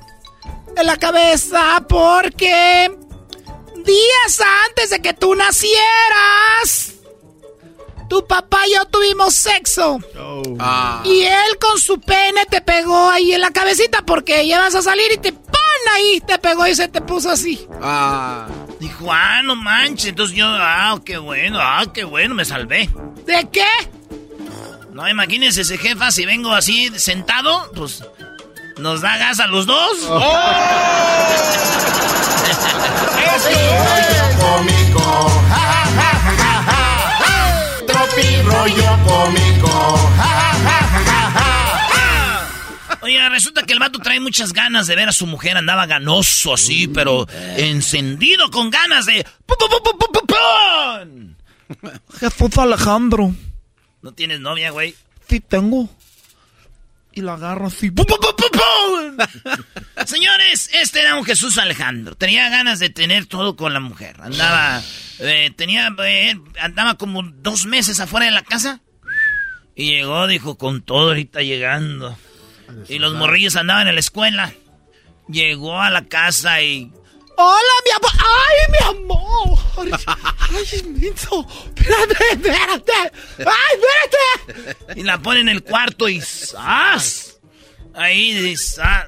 [0.76, 1.84] en la cabeza?
[1.90, 2.92] Porque
[3.84, 6.94] días antes de que tú nacieras,
[8.08, 10.00] tu papá y yo tuvimos sexo.
[10.60, 11.02] Ah.
[11.04, 14.82] Y él con su pene te pegó ahí en la cabecita porque ya vas a
[14.82, 15.34] salir y te.
[15.90, 17.68] Ahí, te pegó y se te puso así.
[17.82, 18.48] Ah.
[18.80, 20.08] Dijo, ah, no manches.
[20.08, 22.90] Entonces yo, ah, qué bueno, ah, qué bueno, me salvé.
[23.26, 23.66] ¿De qué?
[24.92, 28.04] No, imagínense ese jefa, si vengo así sentado, pues
[28.78, 29.98] nos da gas a los dos.
[34.40, 35.30] cómico.
[35.50, 36.82] Ja, ja, ja, ja, ja,
[37.22, 37.36] ja.
[37.88, 39.77] Tropi rollo cómico.
[43.08, 45.56] Oye, resulta que el vato trae muchas ganas de ver a su mujer.
[45.56, 49.26] Andaba ganoso así, pero encendido con ganas de...
[52.20, 53.34] Jesús Alejandro.
[54.02, 54.94] ¿No tienes novia, güey?
[55.30, 55.90] Sí tengo.
[57.14, 57.92] Y la agarro así.
[57.92, 59.66] ¡Pu, pu, pu, pu, pun!
[60.06, 62.16] Señores, este era un Jesús Alejandro.
[62.16, 64.18] Tenía ganas de tener todo con la mujer.
[64.20, 64.82] Andaba...
[65.20, 65.96] eh, tenía...
[66.04, 68.82] eh, andaba como dos meses afuera de la casa.
[69.76, 72.18] Y llegó, dijo, con todo ahorita llegando.
[72.88, 74.54] Y los morrillos andaban en la escuela.
[75.28, 76.92] Llegó a la casa y...
[77.40, 78.12] ¡Hola, mi amor!
[78.48, 79.60] ¡Ay, mi amor!
[80.40, 81.46] ¡Ay, menso!
[81.76, 82.94] ¡Espérate, espérate!
[83.40, 83.80] ¡Ay,
[84.48, 85.00] espérate!
[85.00, 87.38] Y la pone en el cuarto y ¡zas!
[87.94, 89.08] Ahí, dice, ah,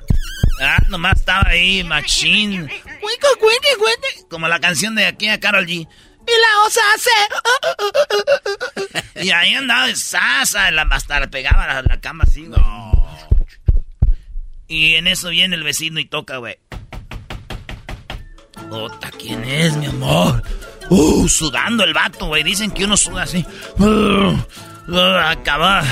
[0.62, 2.68] ah, nomás estaba ahí, machín.
[2.68, 4.28] Cuico, cuique, cuique.
[4.30, 5.88] Como la canción de aquí a Carol G.
[6.30, 7.10] Y la osa hace...
[9.26, 12.62] Y ahí andaba de sasa, la, hasta le pegaba a la, la cama así, güey.
[14.70, 16.60] Y en eso viene el vecino y toca, güey.
[18.70, 20.44] Ota, ¿quién es, mi amor?
[20.92, 22.44] Uh, sudando el vato, güey.
[22.44, 23.44] Dicen que uno suda así.
[23.80, 24.38] Uh,
[24.88, 25.84] uh, acaba.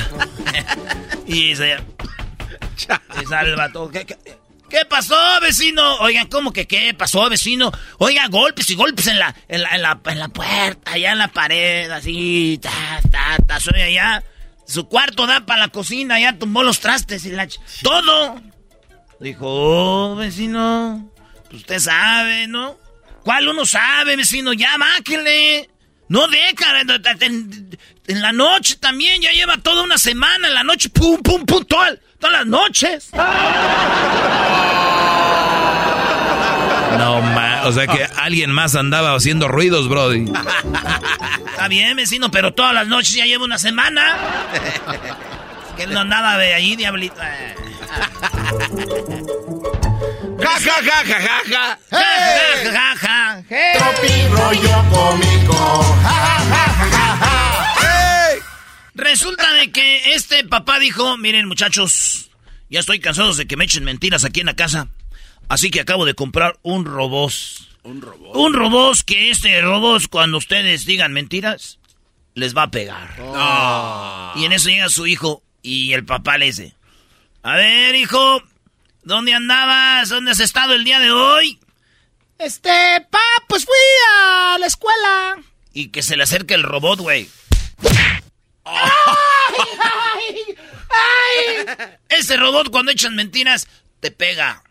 [1.28, 1.76] y se...
[3.20, 3.90] y sale el vato.
[3.90, 4.16] ¿Qué, qué,
[4.70, 5.96] ¿Qué pasó, vecino?
[6.02, 7.72] Oigan, ¿cómo que qué pasó, vecino?
[7.98, 11.90] Oiga, golpes y golpes en la, en la, en la, puerta, allá en la pared,
[11.90, 14.24] así, ta, ta, ta, soy allá.
[14.68, 17.48] Su cuarto da para la cocina, ya tumbó los trastes y la...
[17.82, 18.36] Todo.
[19.19, 21.10] Dijo, oh, vecino,
[21.49, 22.77] pues usted sabe, ¿no?
[23.23, 24.53] ¿Cuál uno sabe, vecino?
[24.53, 25.69] Ya, máquenle.
[26.10, 26.82] No deja,
[27.21, 27.77] en,
[28.08, 31.65] en la noche también, ya lleva toda una semana, en la noche, pum, pum, pum,
[31.65, 33.10] toda- todas las noches.
[36.97, 40.25] No, ma, o sea que alguien más andaba haciendo ruidos, Brody.
[41.51, 44.15] Está bien, vecino, pero todas las noches ya lleva una semana.
[45.75, 47.15] que él no andaba de allí, diablito.
[50.39, 51.80] Ja, ja, ja, ja, ja, ja.
[51.89, 53.43] Ja, ja, ja, ja.
[53.50, 53.73] Hey.
[53.78, 55.84] Tropi rollo cómico.
[56.04, 57.38] Ja, ja, ja, ja, ja, ja.
[58.93, 62.30] Resulta de que este papá dijo, miren muchachos,
[62.69, 64.88] ya estoy cansado de que me echen mentiras aquí en la casa.
[65.50, 67.32] Así que acabo de comprar un robot.
[67.84, 68.36] Un robot.
[68.36, 71.80] Un robot que este robot cuando ustedes digan mentiras,
[72.34, 73.17] les va a pegar.
[73.19, 74.34] No.
[74.36, 76.76] Y en eso llega su hijo y el papá le dice,
[77.48, 78.44] a ver hijo,
[79.04, 80.10] ¿dónde andabas?
[80.10, 81.58] ¿Dónde has estado el día de hoy?
[82.40, 82.70] Este,
[83.10, 83.74] pa, pues fui
[84.12, 85.38] a la escuela.
[85.72, 87.30] Y que se le acerque el robot, güey.
[92.10, 93.70] Ese robot cuando echan mentiras
[94.02, 94.62] te pega.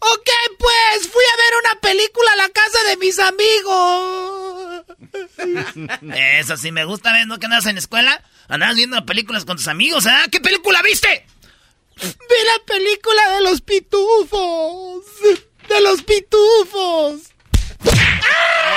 [0.00, 0.28] Ok,
[0.58, 4.86] pues fui a ver una película a la casa de mis amigos.
[6.40, 7.28] Eso sí me gusta, ¿ves?
[7.28, 8.24] ¿No que andas en la escuela?
[8.48, 10.24] Andabas viendo películas con tus amigos, ¿ah?
[10.32, 11.26] ¿Qué película viste?
[12.02, 15.04] Vi la película de los pitufos.
[15.68, 17.20] De los pitufos.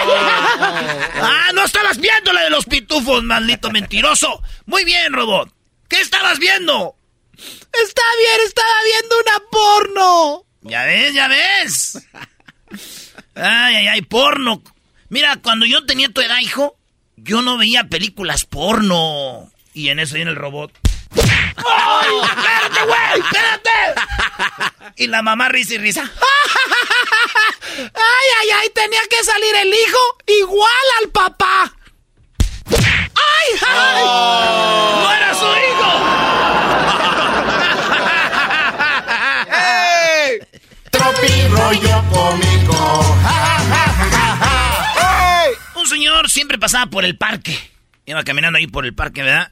[0.05, 1.51] ¡Ah!
[1.53, 4.41] ¡No estabas viendo la de los pitufos, maldito mentiroso!
[4.65, 5.53] Muy bien, robot.
[5.87, 6.95] ¿Qué estabas viendo?
[7.35, 10.45] Está bien, estaba viendo una porno.
[10.61, 12.07] Ya ves, ya ves.
[13.35, 14.63] Ay, ay, ay, porno.
[15.09, 16.77] Mira, cuando yo tenía tu edad, hijo,
[17.17, 19.51] yo no veía películas porno.
[19.73, 20.71] Y en eso viene el robot.
[21.57, 23.21] ¡Ay, espérate, güey!
[23.21, 23.71] ¡Espérate!
[24.97, 26.03] Y la mamá risa y risa.
[27.77, 28.69] ¡Ay, ay, ay!
[28.73, 30.69] Tenía que salir el hijo igual
[31.01, 31.73] al papá.
[32.69, 34.05] ¡Ay, ay!
[34.05, 35.89] ¡No era su hijo!
[40.91, 43.17] Tropi rollo cómico.
[43.23, 45.45] Ja, ja, ja, ja, ja, ja.
[45.75, 47.71] Un señor siempre pasaba por el parque.
[48.05, 49.51] Iba caminando ahí por el parque, ¿verdad?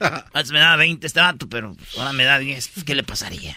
[0.00, 2.70] Antes me daba 20 este vato, pero ahora me da 10.
[2.86, 3.56] ¿Qué le pasaría?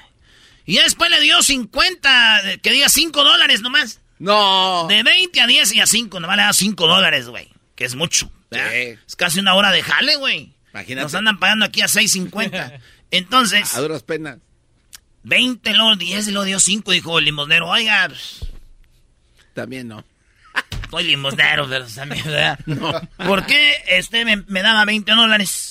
[0.66, 4.00] Y ya después le dio 50, de- que diga 5 dólares nomás.
[4.20, 4.86] No.
[4.88, 7.50] De 20 a 10 y a 5, nomás le da 5 dólares, güey.
[7.76, 8.32] Que es mucho.
[8.52, 8.60] Sí.
[9.08, 10.54] Es casi una hora de jale, güey.
[10.74, 11.04] Imagínate.
[11.04, 12.80] Nos andan pagando aquí a 6.50.
[13.12, 14.38] Entonces, A duras penas.
[15.24, 17.68] 20, luego 10 y luego dio 5, dijo el limosnero.
[17.68, 18.46] Oiga, pues,
[19.54, 20.04] También no.
[20.90, 22.60] soy limosnero, pero también, ¿verdad?
[23.18, 25.71] ¿Por qué este me, me daba 20 dólares?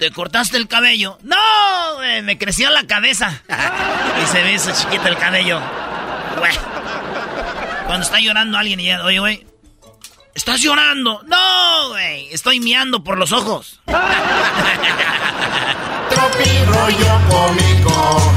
[0.00, 1.18] ¿te cortaste el cabello?
[1.22, 1.36] No,
[1.96, 3.42] güey, me creció la cabeza.
[4.22, 5.60] y se ve eso chiquito el cabello.
[6.38, 6.54] Güey.
[7.86, 9.46] Cuando está llorando alguien y ya, oye, güey,
[10.34, 11.22] ¿estás llorando?
[11.26, 13.80] No, güey, estoy miando por los ojos.
[16.08, 18.32] Tropi rollo cómico.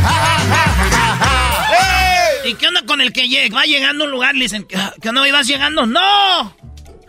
[2.45, 3.55] ¿Y qué onda con el que llega?
[3.55, 5.21] Va llegando a un lugar y le dicen, ¿qué qué onda?
[5.31, 5.85] ¿Vas llegando?
[5.85, 6.62] ¡No!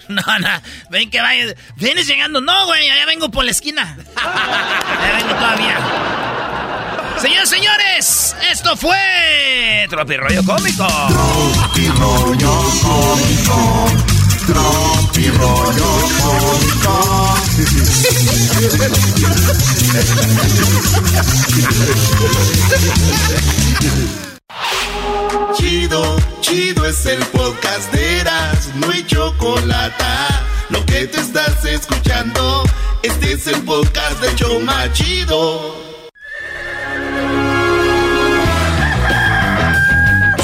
[0.08, 0.48] No, no,
[0.90, 1.54] ven que vaya.
[1.76, 2.40] ¿Vienes llegando?
[2.40, 3.96] No, güey, ya vengo por la esquina.
[4.16, 5.79] Ya vengo todavía.
[7.20, 10.87] Señores, señores, esto fue Tropi Rollo Cómico.
[11.08, 13.87] Tropi rollo cómico.
[14.46, 17.35] Tropi rollo cómico.
[25.54, 30.04] Chido, chido es el podcast de Eras, no hay chocolate.
[30.70, 32.62] Lo que te estás escuchando,
[33.02, 35.74] este es el podcast de Choma Chido.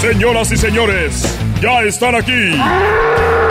[0.00, 2.56] Señoras y señores, ya están aquí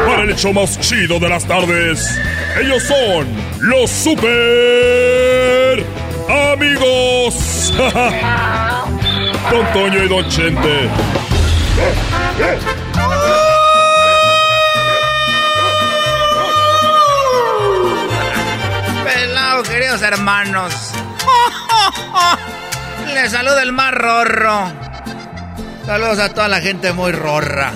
[0.05, 2.19] para el hecho más chido de las tardes.
[2.59, 3.27] Ellos son
[3.61, 5.85] los super
[6.27, 7.73] amigos.
[9.51, 10.89] Don Toño y Don Chente.
[19.03, 20.73] Pelado, queridos hermanos.
[23.13, 24.71] Les saluda el más rorro.
[25.85, 27.71] Saludos a toda la gente muy rorra.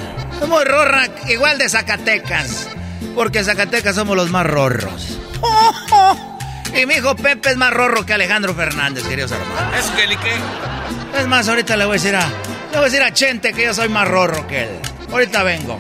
[0.47, 2.70] Muy rorra, igual de Zacatecas.
[3.16, 5.18] Porque Zacatecas somos los más rorros.
[6.76, 9.76] Y mi hijo Pepe es más rorro que Alejandro Fernández, queridos hermanos.
[9.78, 11.20] ¿Es que?
[11.20, 12.28] Es más, ahorita le voy a decir a.
[12.74, 14.80] Le voy a decir a Chente que yo soy más rorro que él.
[15.11, 15.80] Ahorita vengo.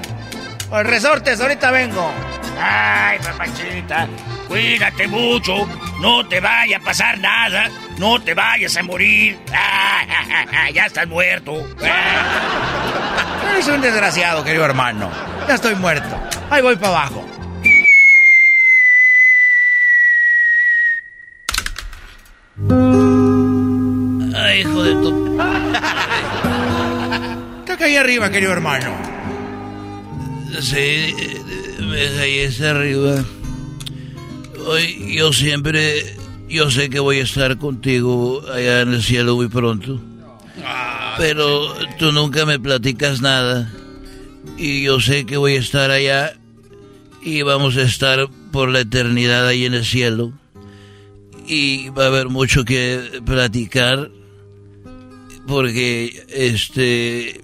[0.69, 2.11] Por resortes, ahorita vengo.
[2.61, 4.07] Ay, papachita,
[4.47, 5.67] cuídate mucho.
[5.99, 7.67] No te vaya a pasar nada.
[7.97, 9.39] No te vayas a morir.
[9.51, 11.67] Ah, ya estás muerto.
[11.83, 13.49] Ah.
[13.53, 15.09] Eres un desgraciado, querido hermano.
[15.47, 16.15] Ya estoy muerto.
[16.51, 17.25] Ahí voy para abajo.
[24.35, 25.39] Ay, hijo de tu.
[27.67, 28.95] Está ahí arriba, querido hermano.
[30.61, 31.13] Sí,
[31.79, 33.23] me caí hacia arriba.
[34.65, 36.15] Hoy yo siempre,
[36.47, 39.99] yo sé que voy a estar contigo allá en el cielo muy pronto.
[41.17, 43.71] Pero tú nunca me platicas nada.
[44.57, 46.33] Y yo sé que voy a estar allá
[47.21, 50.31] y vamos a estar por la eternidad ahí en el cielo.
[51.47, 54.09] Y va a haber mucho que platicar
[55.47, 57.41] porque este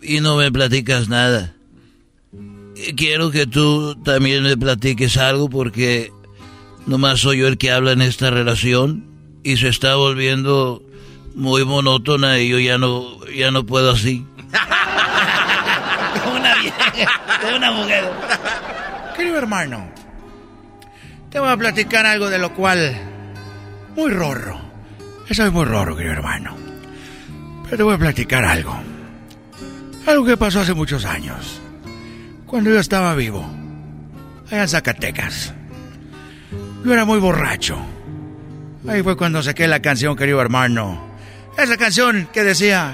[0.00, 1.54] y no me platicas nada.
[2.96, 6.12] Quiero que tú también me platiques algo porque
[6.86, 9.04] nomás soy yo el que habla en esta relación
[9.44, 10.82] y se está volviendo
[11.34, 14.26] muy monótona y yo ya no ya no puedo así.
[16.24, 18.04] Como una vieja, como una mujer.
[19.16, 19.88] Querido hermano,
[21.30, 22.94] te voy a platicar algo de lo cual
[23.94, 24.60] muy rorro.
[25.30, 26.71] Soy muy rorro, querido hermano.
[27.72, 28.76] Pero te voy a platicar algo.
[30.06, 31.58] Algo que pasó hace muchos años.
[32.44, 33.48] Cuando yo estaba vivo.
[34.48, 35.54] Allá en Zacatecas.
[36.84, 37.78] Yo era muy borracho.
[38.86, 41.02] Ahí fue cuando saqué la canción, querido hermano.
[41.56, 42.92] Esa canción que decía...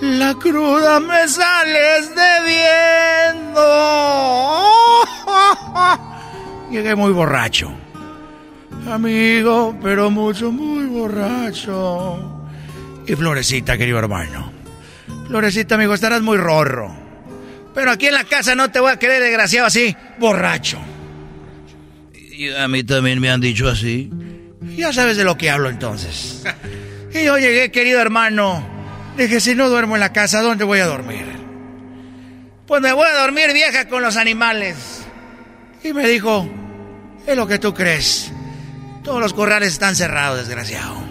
[0.00, 3.60] La cruda me sales debiendo.
[6.70, 7.72] Llegué muy borracho.
[8.88, 12.35] Amigo, pero mucho, muy borracho.
[13.06, 14.52] Y Florecita, querido hermano.
[15.28, 16.94] Florecita, amigo, estarás muy rorro.
[17.74, 20.78] Pero aquí en la casa no te voy a querer desgraciado así, borracho.
[22.14, 24.10] Y a mí también me han dicho así.
[24.76, 26.42] Ya sabes de lo que hablo entonces.
[27.14, 28.66] Y yo llegué, querido hermano.
[29.16, 31.24] Dije, si no duermo en la casa, ¿dónde voy a dormir?
[32.66, 34.76] Pues me voy a dormir vieja con los animales.
[35.82, 36.48] Y me dijo,
[37.26, 38.32] es lo que tú crees.
[39.02, 41.05] Todos los corrales están cerrados, desgraciado.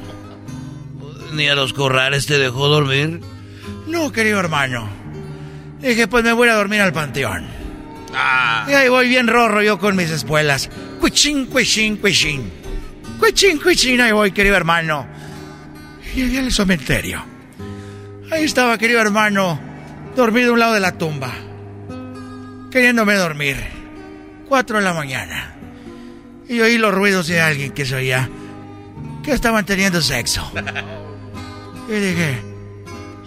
[1.36, 3.20] ¿Ni a los corrales te dejó dormir?
[3.88, 4.88] No, querido hermano.
[5.82, 7.46] Dije, pues me voy a dormir al panteón.
[8.68, 10.70] Y ahí voy bien rorro yo con mis espuelas.
[11.02, 12.50] Cuichín, cuichín, cuichín.
[13.20, 15.06] Cuichín, cuichín, ahí voy, querido hermano.
[16.14, 17.24] Y llegué al cementerio.
[18.32, 19.60] Ahí estaba, querido hermano,
[20.16, 21.34] dormido a un lado de la tumba.
[22.72, 23.58] Queriéndome dormir.
[24.48, 25.54] Cuatro de la mañana.
[26.48, 28.30] Y oí los ruidos de alguien que se oía.
[29.22, 30.50] Que estaban teniendo sexo.
[31.88, 32.42] Y dije,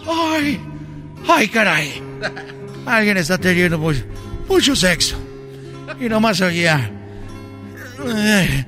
[0.07, 0.61] ¡ay!
[1.29, 2.03] ¡Ay, caray!
[2.87, 4.03] Alguien está teniendo mucho,
[4.49, 5.17] mucho sexo.
[6.01, 6.91] Y nomás oía.
[8.05, 8.65] Ay,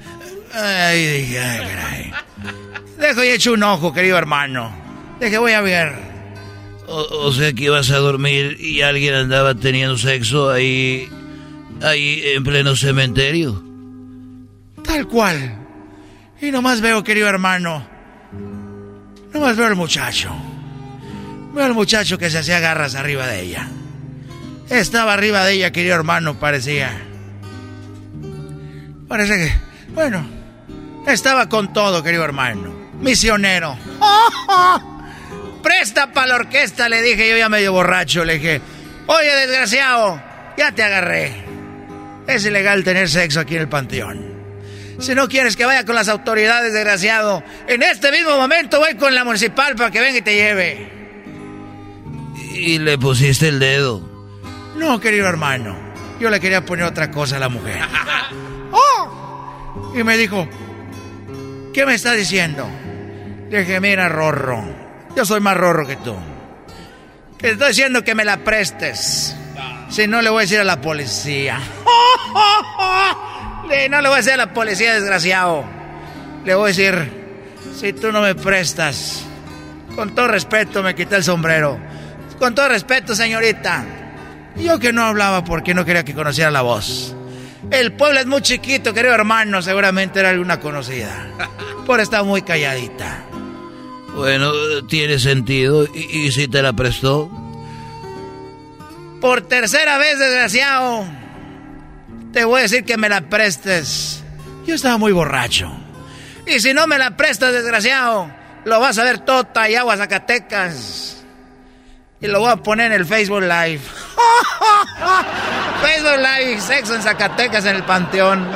[0.54, 2.12] ay, dije, ay, caray.
[2.98, 4.72] Dejo y echo un ojo, querido hermano.
[5.18, 5.94] Deje, voy a ver.
[6.86, 11.08] O, o sea que ibas a dormir y alguien andaba teniendo sexo ahí,
[11.82, 13.62] ahí en pleno cementerio.
[14.84, 15.58] Tal cual.
[16.40, 17.86] Y nomás veo, querido hermano.
[19.32, 20.30] Nomás veo al muchacho.
[21.52, 23.68] Veo al muchacho que se hacía garras arriba de ella.
[24.68, 26.90] Estaba arriba de ella, querido hermano, parecía.
[29.08, 29.52] Parece que,
[29.92, 30.24] bueno,
[31.06, 32.72] estaba con todo, querido hermano.
[33.00, 33.76] Misionero.
[35.62, 38.24] Presta para la orquesta, le dije yo ya medio borracho.
[38.24, 38.60] Le dije,
[39.06, 40.22] oye, desgraciado,
[40.56, 41.44] ya te agarré.
[42.26, 44.29] Es ilegal tener sexo aquí en el panteón.
[45.00, 49.14] Si no quieres que vaya con las autoridades, desgraciado, en este mismo momento voy con
[49.14, 50.92] la municipal para que venga y te lleve.
[52.52, 54.02] Y le pusiste el dedo.
[54.76, 55.74] No, querido hermano.
[56.20, 57.80] Yo le quería poner otra cosa a la mujer.
[58.72, 59.92] ¡Oh!
[59.96, 60.46] Y me dijo,
[61.72, 62.68] ¿qué me está diciendo?
[63.48, 64.62] Le dije, mira, Rorro,
[65.16, 66.14] yo soy más Rorro que tú.
[67.38, 69.34] Te estoy diciendo que me la prestes.
[69.88, 71.58] Si no, le voy a decir a la policía.
[73.88, 75.64] No le voy a decir a la policía, desgraciado.
[76.44, 76.94] Le voy a decir,
[77.78, 79.24] si tú no me prestas,
[79.94, 81.78] con todo respeto me quité el sombrero.
[82.38, 83.84] Con todo respeto, señorita.
[84.56, 87.14] Yo que no hablaba porque no quería que conociera la voz.
[87.70, 91.28] El pueblo es muy chiquito, querido hermano, seguramente era alguna conocida.
[91.86, 93.24] Por estar muy calladita.
[94.16, 94.52] Bueno,
[94.88, 95.86] tiene sentido.
[95.94, 97.30] ¿Y, y si te la prestó?
[99.20, 101.19] Por tercera vez, desgraciado.
[102.32, 104.22] Te voy a decir que me la prestes.
[104.66, 105.70] Yo estaba muy borracho.
[106.46, 108.30] Y si no me la prestas, desgraciado,
[108.64, 111.24] lo vas a ver tota y agua Zacatecas.
[112.20, 113.80] Y lo voy a poner en el Facebook Live.
[115.82, 118.46] Facebook Live, sexo en Zacatecas en el Panteón.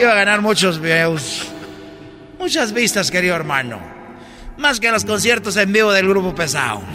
[0.00, 1.46] Iba a ganar muchos views.
[2.38, 3.80] Muchas vistas, querido hermano.
[4.56, 6.82] Más que los conciertos en vivo del grupo pesado.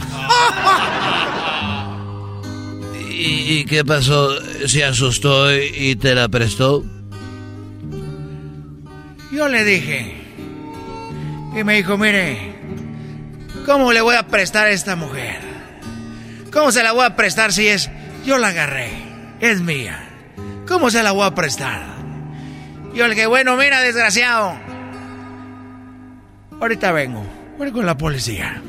[3.20, 4.30] ¿Y, qué pasó?
[4.68, 6.86] ¿Se asustó y, y te la prestó?
[9.32, 10.14] Yo le dije.
[11.56, 12.54] Y me dijo, mire,
[13.66, 15.40] ¿cómo le voy a prestar a esta mujer?
[16.54, 17.90] ¿Cómo se la voy a prestar si es...
[18.24, 18.92] Yo la agarré,
[19.40, 20.10] es mía.
[20.68, 21.82] ¿Cómo se la voy a prestar?
[22.94, 24.56] Yo le dije, bueno, mira, desgraciado.
[26.62, 27.26] Ahorita vengo,
[27.58, 28.62] voy con la policía.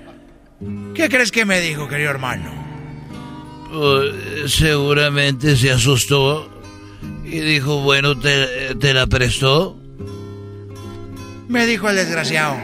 [0.94, 2.61] ¿Qué crees que me dijo, querido hermano?
[3.72, 6.50] Pues, seguramente se asustó
[7.24, 9.78] y dijo, bueno, ¿te, te la prestó?
[11.48, 12.56] Me dijo el desgraciado.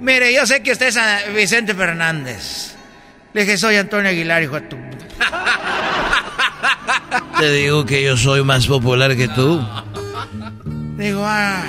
[0.00, 2.74] Mire, yo sé que usted es a- Vicente Fernández.
[3.34, 4.76] Le dije, soy Antonio Aguilar, hijo de tu...
[7.38, 9.64] Te digo que yo soy más popular que tú.
[10.96, 11.62] Digo, ah,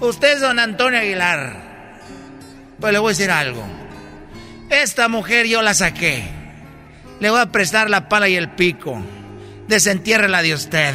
[0.00, 1.60] usted es don Antonio Aguilar.
[2.80, 3.64] Pues le voy a decir algo.
[4.70, 6.24] Esta mujer yo la saqué.
[7.22, 9.00] Le voy a prestar la pala y el pico.
[9.68, 10.92] Desentiérrela de usted.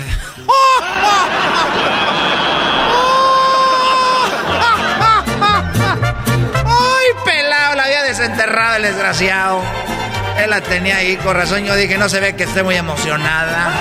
[6.66, 7.76] ¡Ay, pelado!
[7.76, 9.62] La había desenterrado el desgraciado.
[10.44, 13.72] Él la tenía ahí, con razón yo dije, no se ve que esté muy emocionada.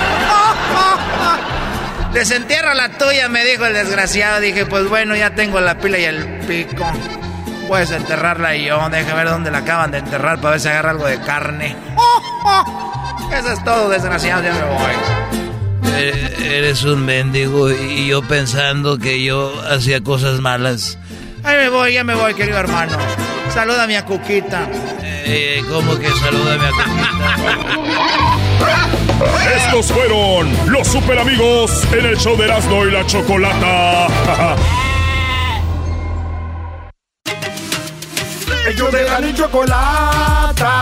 [2.13, 4.39] Desentierra la tuya, me dijo el desgraciado.
[4.39, 6.85] Dije, pues bueno, ya tengo la pila y el pico.
[7.67, 8.89] Puedes enterrarla yo.
[8.89, 11.75] Deja ver dónde la acaban de enterrar para ver si agarra algo de carne.
[13.37, 14.93] Eso es todo, desgraciado, ya me voy.
[15.99, 20.97] Eh, Eres un mendigo y yo pensando que yo hacía cosas malas.
[21.43, 22.97] Ahí me voy, ya me voy, querido hermano.
[23.53, 24.67] Saluda a mi Cuquita.
[25.01, 26.71] Eh, ¿Cómo que salúdame a
[29.57, 34.07] Estos fueron los super amigos en el show de Erasmo y la Chocolata.
[38.67, 40.73] Ellos de la ni chocolata.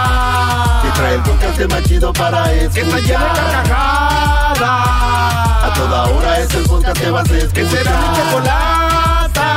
[0.82, 2.74] Que trae el podcast más chido para escuchar.
[2.74, 4.60] Que está llena de carcajadas.
[4.60, 7.54] A toda hora es el podcast que vas a escuchar.
[7.54, 9.48] Que será mi chocolata.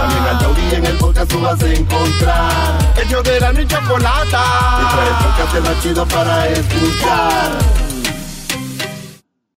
[0.00, 2.78] También al taurí en el podcast tú vas a encontrar.
[3.02, 4.44] Ellos de la ni chocolata.
[4.76, 7.50] Que trae el podcast más chido para escuchar.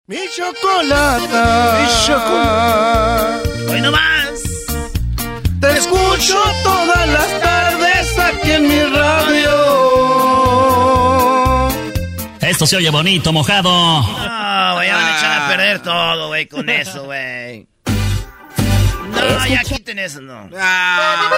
[0.06, 1.78] Mi chocolata.
[1.80, 3.40] Mi chocolata.
[3.72, 4.22] Hoy no más.
[5.60, 7.41] Te escucho todas las
[8.62, 9.50] en mi radio.
[12.40, 13.70] Esto se oye bonito, mojado.
[13.70, 17.66] No, güey, ya van a echar a perder todo, güey, con eso, güey.
[17.86, 20.48] No, ya quiten eso, no.
[20.58, 21.30] Ah,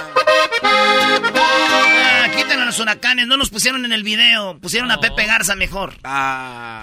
[2.35, 5.93] quiten los huracanes, no nos pusieron en el video, pusieron a Pepe Garza mejor.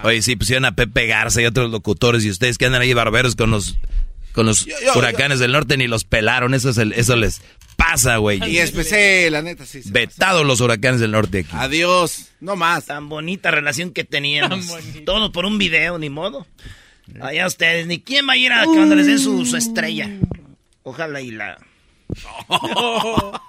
[0.05, 3.36] Oye, sí, pusieron a Pepe Garza y otros locutores y ustedes que andan ahí barberos
[3.36, 3.76] con los
[4.32, 7.43] con los yo- huracanes del norte ni los pelaron, eso es el- eso les
[7.77, 8.41] pasa, güey.
[8.49, 9.83] Y especial, la neta, sí.
[9.83, 9.91] sí.
[9.91, 11.51] Vetados los huracanes del norte aquí.
[11.53, 12.87] Adiós, no más.
[12.87, 14.66] Tan bonita relación que teníamos.
[15.05, 16.47] Todo por un video, ni modo.
[17.20, 20.11] Allá ustedes, ni quién va a ir a cuando les den su, su estrella.
[20.83, 21.59] Ojalá y la...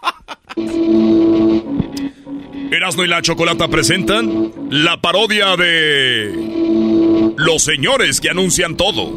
[2.72, 9.12] Erasmo y la Chocolata presentan la parodia de Los señores que anuncian todo.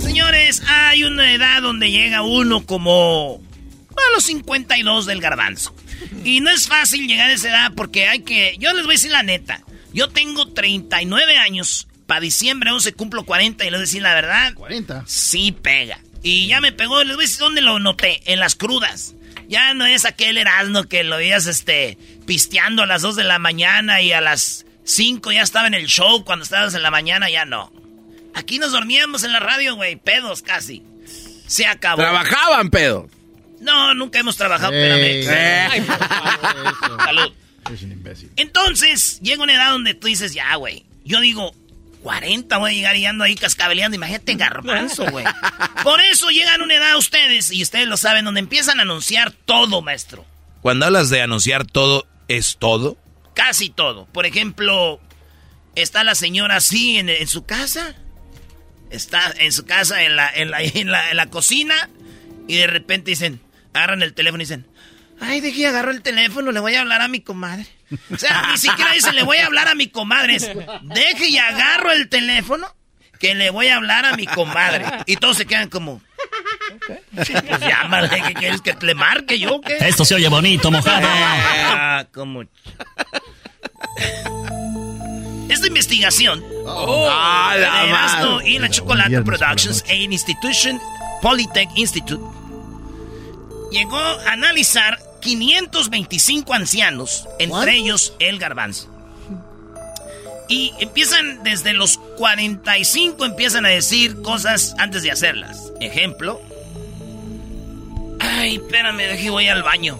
[0.00, 3.42] señores, hay una edad donde llega uno como
[3.98, 5.74] a los 52 del garbanzo.
[6.24, 8.56] Y no es fácil llegar a esa edad porque hay que...
[8.58, 9.62] Yo les voy a decir la neta.
[9.92, 11.88] Yo tengo 39 años.
[12.06, 14.54] Para diciembre 11 cumplo 40 y les voy a decir la verdad.
[14.54, 15.04] 40.
[15.06, 15.98] Sí pega.
[16.22, 17.02] Y ya me pegó.
[17.02, 18.20] Les voy a decir dónde lo noté.
[18.30, 19.14] En las crudas.
[19.48, 23.38] Ya no es aquel Erasmo que lo veías este, pisteando a las 2 de la
[23.38, 26.24] mañana y a las 5 ya estaba en el show.
[26.24, 27.72] Cuando estabas en la mañana ya no.
[28.34, 29.96] Aquí nos dormíamos en la radio, güey.
[29.96, 30.82] Pedos casi.
[31.46, 32.02] Se acabó.
[32.02, 33.08] Trabajaban, pedo.
[33.64, 35.70] No, nunca hemos trabajado, espérame.
[35.70, 37.32] Ay, por favor, Salud.
[37.72, 38.30] Es un imbécil.
[38.36, 40.84] Entonces, llega una edad donde tú dices, ya, güey.
[41.04, 41.54] Yo digo,
[42.02, 43.94] 40 voy a llegar y ando ahí cascabeleando.
[43.96, 45.24] Imagínate garbanzo, güey.
[45.82, 49.80] Por eso llegan una edad ustedes, y ustedes lo saben, donde empiezan a anunciar todo,
[49.80, 50.26] maestro.
[50.60, 52.98] Cuando hablas de anunciar todo, ¿es todo?
[53.34, 54.06] Casi todo.
[54.12, 55.00] Por ejemplo,
[55.74, 57.94] está la señora así en, en su casa.
[58.90, 61.88] Está en su casa, en la, en, la, en, la, en la cocina.
[62.46, 63.40] Y de repente dicen,
[63.74, 64.66] agarran el teléfono y dicen,
[65.20, 67.66] ay, dejé, agarro el teléfono, le voy a hablar a mi comadre.
[68.12, 70.36] O sea, ni siquiera dicen, le voy a hablar a mi comadre.
[70.36, 70.48] Es,
[70.82, 72.66] deje y agarro el teléfono
[73.20, 74.84] que le voy a hablar a mi comadre.
[75.06, 76.00] Y todos se quedan como...
[77.14, 77.28] Pues
[77.60, 79.76] llámale, ¿qué quieres que le marque yo qué?
[79.80, 81.06] Esto se oye bonito, mojado.
[81.10, 82.42] Ah, como...
[85.48, 88.48] Esta investigación Ah, la de Erasmo madre.
[88.50, 90.80] y la Chocolate Productions e Institution
[91.22, 92.22] Polytech Institute
[93.74, 98.88] llegó a analizar 525 ancianos, entre ellos el garbanzo.
[100.48, 105.72] Y empiezan desde los 45, empiezan a decir cosas antes de hacerlas.
[105.80, 106.40] Ejemplo.
[108.20, 109.98] Ay, espérame, deje, voy al baño.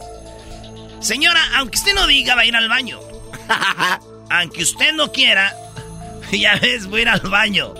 [1.00, 3.00] Señora, aunque usted no diga va a ir al baño.
[4.30, 5.52] aunque usted no quiera,
[6.32, 7.74] ya ves, voy a ir al baño.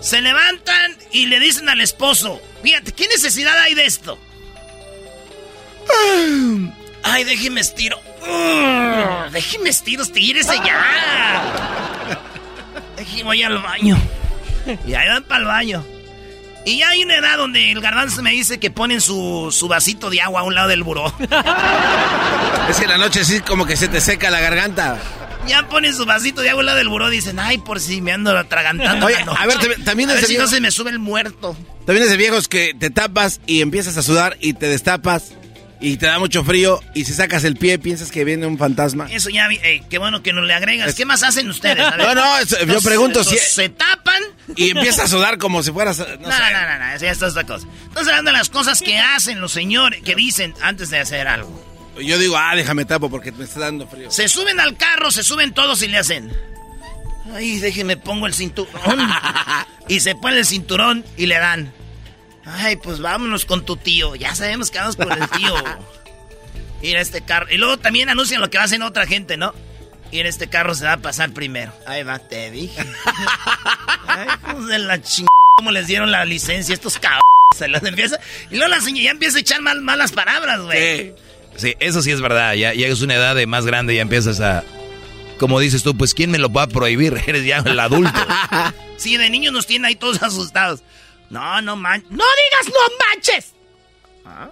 [0.00, 4.18] Se levantan y le dicen al esposo, fíjate, ¿qué necesidad hay de esto?
[7.02, 7.98] Ay, déjeme estiro.
[8.26, 12.20] Mm, Déjeme estiro, estírese ya.
[12.96, 13.98] Déjeme voy al baño.
[14.86, 15.84] Y ahí van para el baño.
[16.66, 20.08] Y ya hay una edad donde el garbanzo me dice que ponen su, su vasito
[20.08, 21.12] de agua a un lado del buró.
[22.70, 24.96] Es que la noche sí como que se te seca la garganta.
[25.46, 27.10] Ya ponen su vasito de agua al lado del buró.
[27.10, 29.04] Dicen, ay, por si me ando atragantando.
[29.04, 29.38] Oye, la noche.
[29.42, 31.54] a ver, también- a ver si viejo- no se me sube el muerto.
[31.84, 35.34] También es de viejos que te tapas y empiezas a sudar y te destapas
[35.86, 39.06] y te da mucho frío y si sacas el pie piensas que viene un fantasma.
[39.10, 40.94] Eso ya, vi- eh, qué bueno que nos le agregas.
[40.94, 41.84] ¿Qué más hacen ustedes?
[41.84, 42.06] A ver.
[42.06, 44.22] No, no, eso- yo pregunto si- Se tapan.
[44.56, 45.98] Y empiezas a sudar como si fueras...
[45.98, 46.38] No, No, sé.
[46.52, 47.66] no, no, no, eso ya es otra cosa.
[47.88, 51.64] Estamos hablando de las cosas que hacen los señores, que dicen antes de hacer algo.
[52.02, 54.10] Yo digo, ah, déjame tapo porque me está dando frío.
[54.10, 56.32] Se suben al carro, se suben todos y le hacen.
[57.34, 58.72] Ay, déjeme pongo el cinturón.
[59.88, 61.72] y se pone el cinturón y le dan.
[62.44, 64.14] Ay, pues vámonos con tu tío.
[64.14, 65.54] Ya sabemos que vamos con el tío.
[66.82, 67.46] Ir a este carro.
[67.50, 69.54] Y luego también anuncian lo que va a hacer otra gente, ¿no?
[70.10, 71.72] Y en este carro se va a pasar primero.
[71.86, 72.80] Ahí va, te dije.
[74.06, 75.26] Ay, hijos de la ching...
[75.56, 77.22] ¿Cómo les dieron la licencia a estos cabrones?
[77.56, 78.18] Se las empieza...
[78.50, 81.14] Y luego la señora ya empieza a echar mal, malas palabras, güey.
[81.56, 82.54] Sí, eso sí es verdad.
[82.54, 84.64] Ya, ya es una edad de más grande y ya empiezas a.
[85.38, 87.20] Como dices tú, pues ¿quién me lo va a prohibir?
[87.26, 88.20] Eres ya el adulto.
[88.96, 90.82] Sí, de niños nos tienen ahí todos asustados.
[91.34, 92.10] No, no manches.
[92.10, 93.54] ¡No digas no manches!
[94.24, 94.50] Ah,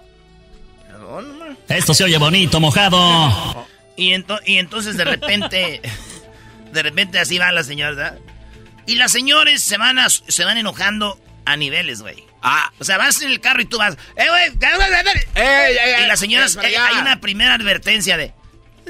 [0.87, 1.45] perdón, ma.
[1.69, 3.67] Esto se oye bonito, mojado.
[3.95, 5.81] Y, ento- y entonces de repente,
[6.71, 8.19] de repente así va la señora, ¿verdad?
[8.85, 12.23] Y las señores se van, a- se van enojando a niveles, güey.
[12.41, 14.49] Ah, O sea, vas en el carro y tú vas, ¡eh, güey!
[15.35, 16.03] ¡eh, ey!
[16.03, 18.33] Y las señoras, ¡Ven para eh, hay una primera advertencia de,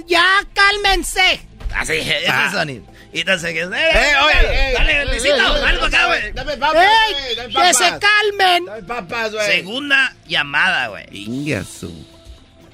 [0.08, 0.26] ¡ya,
[0.56, 1.40] cálmense!
[1.76, 2.50] Así, ese Ah.
[2.54, 2.86] sonido.
[3.14, 4.74] Y entonces, ¡eh, ¡Eh, oye, ey!
[4.74, 6.32] ¡Dale, Luisito, algo acá, güey!
[6.32, 7.36] ¡Dame papas, güey!
[7.36, 8.00] ¡Dame papas!
[8.00, 8.66] calmen!
[8.66, 9.46] ¡Dame papas, güey!
[9.46, 11.06] Segunda llamada, güey.
[11.12, 11.94] Ingasu.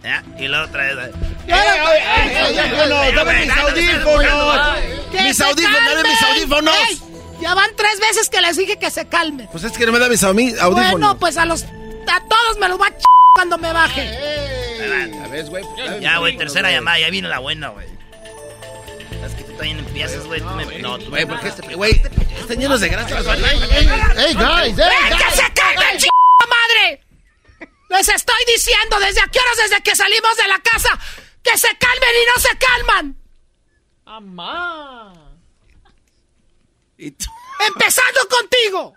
[0.02, 0.24] ¿Ya?
[0.40, 1.12] Y la otra vez.
[1.46, 3.16] ¡Eh, oye, ey, audífonos!
[3.16, 4.78] ¡Dame mis audífonos!
[5.12, 5.86] ¡Mis audífonos!
[5.86, 7.04] ¡Dame mis audífonos!
[7.42, 9.48] Ya van tres veces que les dije que se calmen.
[9.52, 10.92] Pues es que no me da mis audífonos.
[10.92, 13.04] Bueno, pues a los a todos me los va a ch
[13.36, 14.10] cuando me baje.
[16.02, 17.99] Ya, güey, tercera llamada, ya viene la buena, güey.
[19.26, 20.40] Es que tú también empiezas, güey.
[20.42, 21.92] tú me- No, tú Güey, porque este, güey,
[22.40, 23.18] están llenos de grasa.
[23.36, 26.08] Hey, guys, hey, ¡Que se calmen, ch
[26.50, 27.02] madre!
[27.90, 30.98] Les estoy diciendo desde a qué horas desde que salimos de la casa
[31.44, 33.18] que se calmen y no se calman.
[36.98, 37.30] Y tú-
[37.68, 38.94] Empezando contigo.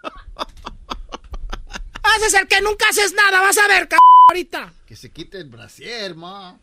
[2.02, 3.96] Haces el que nunca haces nada, vas a ver, c
[4.28, 4.72] ahorita.
[4.86, 6.58] Que se quite el brasier, ma.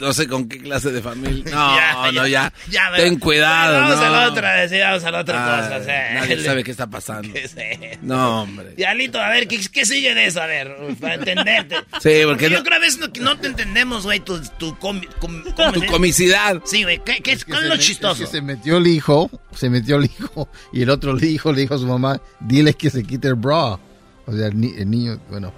[0.00, 1.44] No sé con qué clase de familia.
[1.50, 2.52] No, Ya, no, ya.
[2.70, 4.02] ya, Ten cuidado, Vamos no.
[4.04, 5.80] a la otra, sí, vamos a la otra Ah, cosa.
[5.84, 6.14] sí.
[6.14, 7.32] Nadie sabe qué está pasando.
[7.32, 8.02] ¿Qué es?
[8.02, 8.74] No, hombre.
[8.76, 10.40] Diablito, a ver, ¿qué, qué sigue de eso?
[10.40, 11.76] A ver, para entenderte.
[12.00, 14.74] Sí, porque yo no- creo a veces no, que no te entendemos, güey, tu, tu,
[14.76, 16.60] comi- com- Tu ¿cómo se- comicidad.
[16.64, 18.24] Sí, güey, ¿qué, qué, que ¿cuál se es lo me- chistoso?
[18.24, 21.52] es que se metió el hijo, se metió el hijo, y el otro le dijo,
[21.52, 23.78] le dijo a su mamá, dile que se quite el bra.
[24.26, 25.52] O sea, el, ni- el niño, bueno.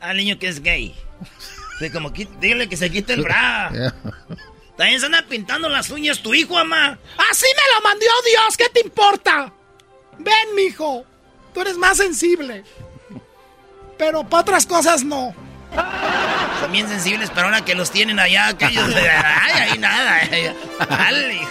[0.00, 0.94] Al niño que es gay.
[1.78, 3.70] Sí, como, dígale que se quite el bra.
[4.76, 6.98] También se anda pintando las uñas tu hijo, mamá.
[7.30, 9.52] Así me lo mandó Dios, ¿qué te importa?
[10.18, 11.04] Ven, mijo,
[11.54, 12.64] tú eres más sensible.
[13.98, 15.34] Pero para otras cosas no.
[16.60, 18.94] Son bien sensibles, pero ahora que los tienen allá, aquellos...
[18.94, 20.14] Ay, ahí nada.
[20.30, 20.54] ay,
[20.88, 21.50] Dale, hijo.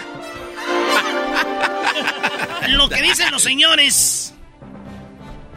[2.70, 4.34] Lo que dicen los señores...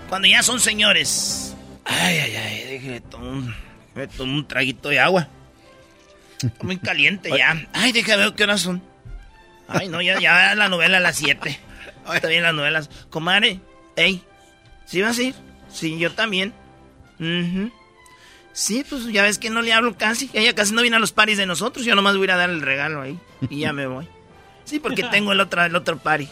[0.09, 1.55] Cuando ya son señores...
[1.85, 3.68] Ay, ay, ay, déjeme tomar
[3.99, 5.29] un, déjeme tomar un traguito de agua.
[6.43, 7.67] Está Muy caliente ya.
[7.73, 8.83] Ay, déjame ver qué horas son.
[9.67, 11.59] Ay, no, ya, ya la novela a las 7.
[12.15, 12.89] Está bien las novelas.
[13.11, 13.61] Comadre,
[13.97, 14.23] ey,
[14.87, 15.35] ¿sí vas a ir?
[15.71, 16.55] Sí, yo también.
[17.19, 17.71] Ujú.
[18.53, 20.31] Sí, pues ya ves que no le hablo casi.
[20.33, 21.85] Ella casi no viene a los paris de nosotros.
[21.85, 23.19] Yo nomás voy a ir a dar el regalo ahí.
[23.51, 24.09] Y ya me voy.
[24.65, 26.29] Sí, porque tengo el otro, el otro party.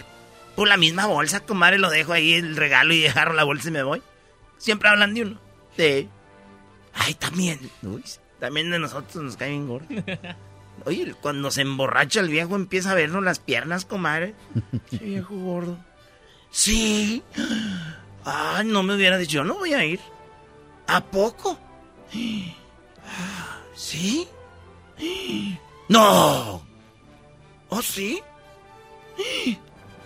[0.54, 3.72] Por la misma bolsa, comadre, lo dejo ahí el regalo y agarro la bolsa y
[3.72, 4.02] me voy.
[4.56, 5.40] Siempre hablan de uno.
[5.76, 6.08] Sí.
[6.96, 7.70] Ay, también.
[7.82, 8.02] Uy,
[8.40, 9.86] también de nosotros nos cae bien gordo.
[10.84, 14.34] Oye, cuando se emborracha el viejo empieza a vernos las piernas, comadre.
[14.92, 15.78] Ese viejo gordo.
[16.50, 17.22] Sí.
[18.24, 20.00] Ay, no me hubiera dicho, yo no voy a ir.
[20.86, 21.58] ¿A poco?
[23.74, 24.28] ¿Sí?
[25.88, 26.66] No.
[27.68, 28.20] ¿Oh, sí?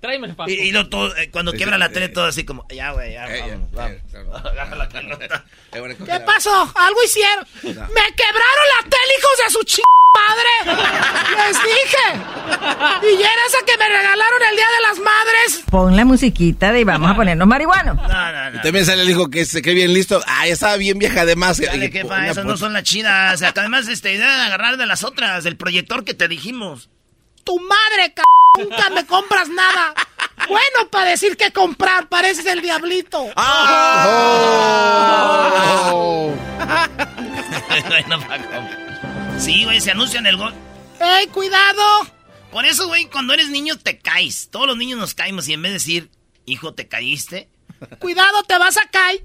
[0.00, 0.50] Tráeme el paso.
[0.50, 3.26] Y, y lo todo, eh, cuando quiebra la tele, todo así como, ya, güey, ya,
[3.34, 4.44] Eh, vamos, vamos.
[4.52, 5.44] Agarra la pelota.
[5.72, 6.72] ¿Qué pasó?
[6.74, 7.46] Algo hicieron.
[7.62, 9.80] Me quebraron la tele, hijos de su ch...
[10.16, 10.80] madre.
[11.46, 13.16] Les dije.
[13.16, 15.64] Y era esa que me regalaron el Día de las Madres.
[15.70, 17.96] Pon la musiquita de vamos a ponernos marihuanos.
[17.96, 18.58] No, no, no.
[18.58, 20.22] Y también sale el hijo que se cree bien listo.
[20.26, 21.60] Ah, ya estaba bien vieja además.
[21.60, 23.34] Dale, Y que esas no son las chidas.
[23.34, 26.88] O sea, que además, este, deben agarrar de las otras, del proyector que te dijimos.
[27.46, 28.22] Tu madre, c...
[28.58, 29.94] Nunca me compras nada.
[30.48, 33.26] Bueno, para decir que comprar, pareces el diablito.
[35.92, 36.34] Oh.
[37.88, 39.38] Bueno, Paco.
[39.38, 40.52] Sí, güey, se anuncian el gol.
[40.98, 42.06] ¡Ey, cuidado!
[42.50, 44.48] Por eso, güey, cuando eres niño te caes.
[44.50, 46.10] Todos los niños nos caemos y en vez de decir,
[46.46, 47.48] hijo, te caíste,
[47.98, 49.24] Cuidado, te vas a caer.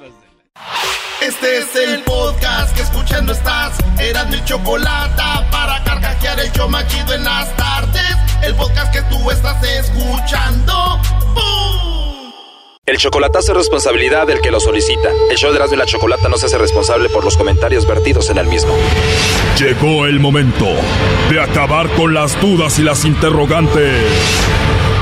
[1.21, 3.77] Este es el podcast que escuchando estás.
[3.99, 5.21] Eran mi chocolate
[5.51, 8.17] para carcajear el yo machido en las tardes.
[8.41, 10.99] El podcast que tú estás escuchando.
[11.35, 12.31] ¡Bum!
[12.87, 15.09] El chocolatazo es responsabilidad del que lo solicita.
[15.29, 18.31] El show de Erasmo y la Chocolata no se hace responsable por los comentarios vertidos
[18.31, 18.75] en el mismo.
[19.59, 20.65] Llegó el momento
[21.29, 24.11] de acabar con las dudas y las interrogantes.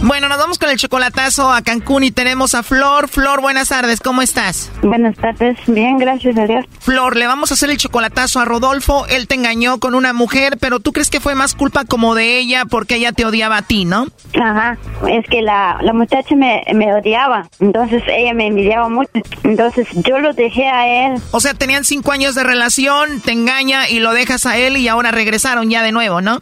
[0.00, 3.08] Bueno, nos vamos con el chocolatazo a Cancún y tenemos a Flor.
[3.08, 4.70] Flor, buenas tardes, ¿cómo estás?
[4.80, 6.64] Buenas tardes, bien, gracias a Dios.
[6.78, 9.06] Flor, le vamos a hacer el chocolatazo a Rodolfo.
[9.08, 12.38] Él te engañó con una mujer, pero tú crees que fue más culpa como de
[12.38, 14.06] ella porque ella te odiaba a ti, ¿no?
[14.40, 14.78] Ajá,
[15.08, 19.10] es que la, la muchacha me, me odiaba, entonces ella me envidiaba mucho,
[19.42, 21.20] entonces yo lo dejé a él.
[21.32, 24.86] O sea, tenían cinco años de relación, te engaña y lo dejas a él y
[24.86, 26.38] ahora regresaron ya de nuevo, ¿no?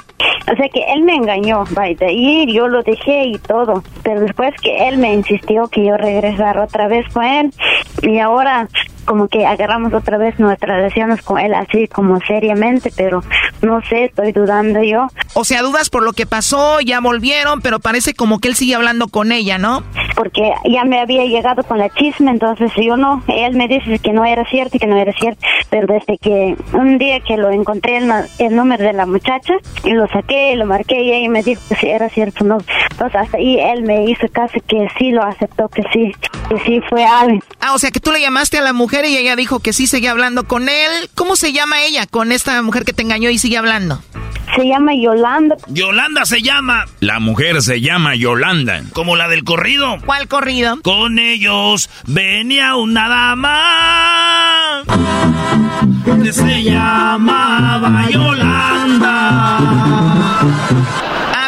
[0.49, 3.56] O sea que él me engañó, vaya, ahí yo lo dejé y todo,
[4.03, 7.53] pero después que él me insistió que yo regresara otra vez con él
[8.03, 8.69] y ahora
[9.07, 13.23] como que agarramos otra vez nuestras relaciones con él así como seriamente, pero
[13.63, 15.07] no sé, estoy dudando yo.
[15.35, 18.75] O sea, dudas por lo que pasó, ya volvieron, pero parece como que él sigue
[18.75, 19.83] hablando con ella, ¿no?
[20.17, 24.13] Porque ya me había llegado con la chisme, entonces yo no, él me dice que
[24.13, 25.41] no era cierto y que no era cierto,
[25.71, 29.55] pero desde que un día que lo encontré el, el número de la muchacha
[29.85, 32.59] y lo saqué, lo marqué y ella me dijo que sí era cierto, no.
[32.91, 36.13] Entonces hasta ahí él me hizo casi que sí lo aceptó, que sí,
[36.49, 37.43] que sí fue alguien.
[37.61, 39.87] Ah, o sea que tú le llamaste a la mujer y ella dijo que sí
[39.87, 41.11] seguía hablando con él.
[41.15, 44.03] ¿Cómo se llama ella con esta mujer que te engañó y sigue hablando?
[44.55, 45.57] Se llama Yolanda.
[45.69, 46.87] Yolanda se llama.
[47.01, 48.83] La mujer se llama Yolanda.
[48.93, 49.99] Como la del corrido.
[50.05, 50.81] ¿Cuál corrido?
[50.83, 54.83] Con ellos venía una dama.
[56.23, 59.59] Que se llamaba Yolanda.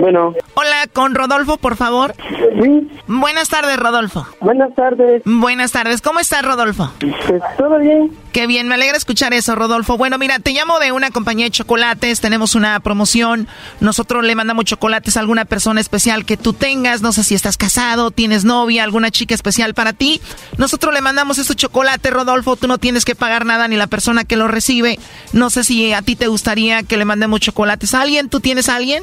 [0.00, 0.34] Bueno.
[0.54, 2.14] Hola, con Rodolfo, por favor.
[2.62, 2.88] Sí.
[3.06, 4.26] Buenas tardes, Rodolfo.
[4.40, 5.22] Buenas tardes.
[5.24, 6.00] Buenas tardes.
[6.00, 6.90] ¿Cómo estás, Rodolfo?
[7.26, 8.10] Pues todo bien.
[8.32, 9.96] Qué bien, me alegra escuchar eso, Rodolfo.
[9.96, 13.48] Bueno, mira, te llamo de una compañía de chocolates, tenemos una promoción.
[13.80, 17.56] Nosotros le mandamos chocolates a alguna persona especial que tú tengas, no sé si estás
[17.56, 20.20] casado, tienes novia, alguna chica especial para ti.
[20.58, 24.24] Nosotros le mandamos estos chocolates, Rodolfo, tú no tienes que pagar nada ni la persona
[24.24, 24.98] que lo recibe.
[25.32, 28.68] No sé si a ti te gustaría que le mandemos chocolates a alguien, ¿tú tienes
[28.68, 29.02] a alguien?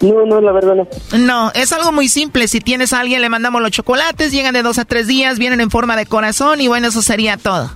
[0.00, 1.18] No, no, la verdad no.
[1.18, 2.48] No, es algo muy simple.
[2.48, 5.60] Si tienes a alguien, le mandamos los chocolates, llegan de dos a tres días, vienen
[5.60, 7.70] en forma de corazón y bueno, eso sería todo.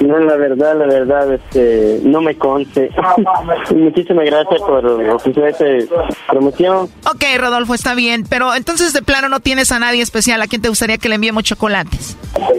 [0.00, 2.90] No, la verdad, la verdad, este, no me conste.
[3.74, 5.64] Muchísimas gracias por ofrecer esta
[6.28, 6.88] promoción.
[7.06, 10.62] Ok, Rodolfo, está bien, pero entonces de plano no tienes a nadie especial a quien
[10.62, 12.16] te gustaría que le enviemos chocolates.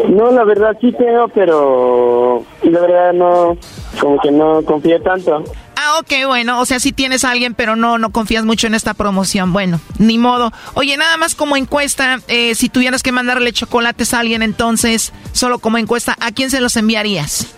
[0.10, 3.58] No, la verdad sí tengo, pero la verdad no,
[4.00, 5.44] como que no confío tanto.
[5.88, 8.74] Ah, ok, bueno, o sea, sí tienes a alguien, pero no, no confías mucho en
[8.74, 9.54] esta promoción.
[9.54, 10.52] Bueno, ni modo.
[10.74, 15.60] Oye, nada más como encuesta, eh, si tuvieras que mandarle chocolates a alguien, entonces, solo
[15.60, 17.54] como encuesta, ¿a quién se los enviarías?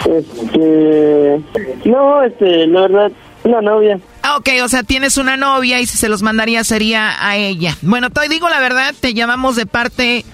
[0.00, 1.40] Este,
[1.84, 3.12] no, este, la verdad,
[3.44, 4.00] una novia.
[4.22, 7.76] Ah, ok, o sea, tienes una novia y si se los mandaría sería a ella.
[7.82, 10.24] Bueno, te digo la verdad, te llamamos de parte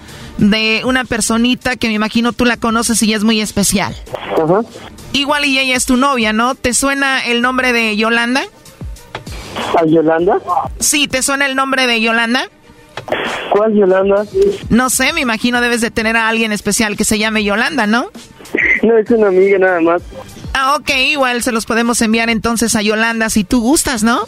[0.41, 3.95] de una personita que me imagino tú la conoces y es muy especial.
[5.13, 6.55] Igual y ella es tu novia, ¿no?
[6.55, 8.41] ¿Te suena el nombre de Yolanda?
[9.79, 10.39] ¿A Yolanda?
[10.79, 12.49] Sí, ¿te suena el nombre de Yolanda?
[13.51, 14.25] ¿Cuál Yolanda?
[14.69, 18.09] No sé, me imagino debes de tener a alguien especial que se llame Yolanda, ¿no?
[18.81, 20.01] No, es una amiga nada más.
[20.53, 24.21] Ah, ok, igual se los podemos enviar entonces a Yolanda si tú gustas, ¿no?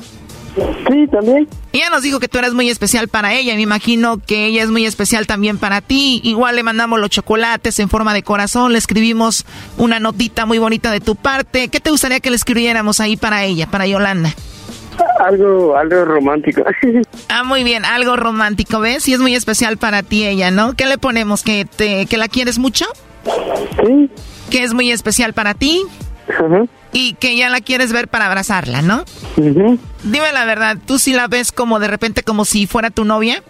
[0.55, 1.47] Sí, también.
[1.71, 3.55] Ella nos dijo que tú eres muy especial para ella.
[3.55, 6.21] Me imagino que ella es muy especial también para ti.
[6.23, 8.71] Igual le mandamos los chocolates en forma de corazón.
[8.71, 9.45] Le escribimos
[9.77, 11.69] una notita muy bonita de tu parte.
[11.69, 14.29] ¿Qué te gustaría que le escribiéramos ahí para ella, para Yolanda?
[15.19, 16.63] Algo, algo romántico.
[17.29, 19.07] ah, muy bien, algo romántico, ¿ves?
[19.07, 20.73] Y es muy especial para ti ella, ¿no?
[20.73, 21.41] ¿Qué le ponemos?
[21.41, 22.85] ¿Que, te, que la quieres mucho?
[23.83, 24.11] Sí.
[24.51, 25.81] ¿Que es muy especial para ti?
[26.29, 26.65] Ajá.
[26.93, 29.03] Y que ya la quieres ver para abrazarla, ¿no?
[29.35, 33.43] Dime la verdad, ¿tú sí la ves como de repente como si fuera tu novia?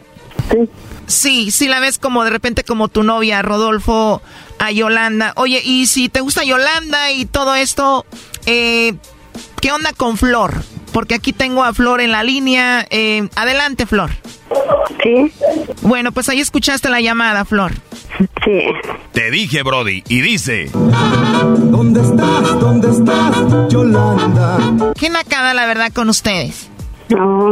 [0.49, 0.69] Sí.
[1.05, 4.21] Sí, sí la ves como de repente como tu novia, Rodolfo,
[4.59, 5.33] a Yolanda.
[5.35, 8.05] Oye, y si te gusta Yolanda y todo esto,
[8.45, 8.93] eh,
[9.61, 10.63] ¿qué onda con Flor?
[10.93, 12.85] Porque aquí tengo a Flor en la línea.
[12.89, 14.11] Eh, adelante, Flor.
[15.01, 15.33] Sí.
[15.81, 17.73] Bueno, pues ahí escuchaste la llamada, Flor.
[18.43, 18.61] Sí.
[19.11, 20.69] Te dije, Brody, y dice...
[20.71, 22.59] ¿Dónde estás?
[22.59, 24.93] ¿Dónde estás, Yolanda?
[24.99, 26.69] Qué nacada, la verdad, con ustedes.
[27.09, 27.51] No.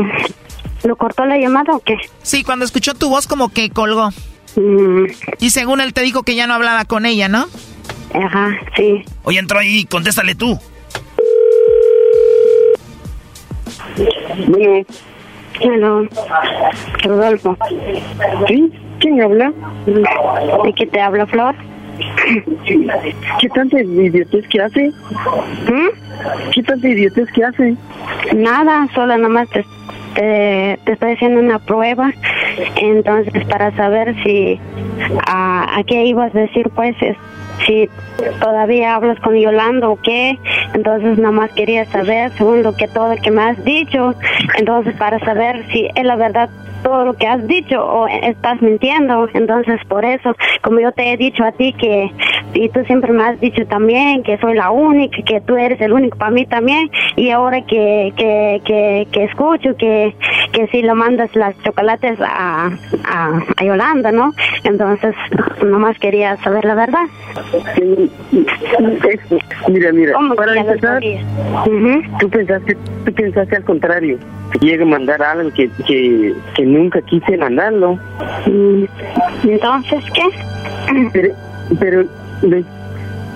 [0.83, 1.97] ¿Lo cortó la llamada o qué?
[2.23, 4.09] Sí, cuando escuchó tu voz como que colgó.
[4.55, 5.05] Mm.
[5.39, 7.45] Y según él te dijo que ya no hablaba con ella, ¿no?
[8.13, 9.03] Ajá, sí.
[9.23, 10.59] Oye, entró ahí, contéstale tú.
[14.47, 14.85] Bueno.
[15.59, 16.07] Hello.
[17.03, 17.57] Rodolfo.
[18.47, 18.71] ¿Sí?
[19.01, 19.51] ¿Quién habla?
[19.87, 21.55] ¿De qué te habla, Flor?
[22.65, 24.89] ¿Qué tanta idiotez que hace?
[25.67, 26.51] ¿Mm?
[26.53, 27.75] ¿Qué tanta idiotez que hace?
[28.35, 29.65] Nada, solo nomás te,
[30.13, 32.11] te, te estoy haciendo una prueba.
[32.75, 34.59] Entonces, para saber si
[35.25, 37.17] a, a qué ibas a decir, pues, es,
[37.65, 37.89] si
[38.39, 40.37] todavía hablas con Yolanda o qué.
[40.75, 44.13] Entonces, nada más quería saber, según lo que todo lo que me has dicho.
[44.59, 46.49] Entonces, para saber si es la verdad
[46.83, 49.27] todo lo que has dicho o estás mintiendo.
[49.33, 52.11] Entonces, por eso, como yo te he dicho a ti que
[52.53, 55.93] y tú siempre me has dicho también que soy la única, que tú eres el
[55.93, 60.15] único para mí también y ahora que, que, que, que escucho que,
[60.51, 62.69] que si lo mandas las chocolates a,
[63.05, 64.33] a, a Yolanda, ¿no?
[64.63, 65.15] Entonces,
[65.63, 67.05] nomás quería saber la verdad.
[69.67, 71.01] Mira, mira, ¿Cómo para empezar,
[72.19, 74.17] tú pensaste, tú pensaste al contrario,
[74.51, 77.97] que llegue a mandar a alguien que, que, que nunca quise mandarlo.
[78.47, 78.83] Mm,
[79.43, 80.23] Entonces, ¿qué?
[81.13, 81.33] Pero,
[81.79, 82.03] pero,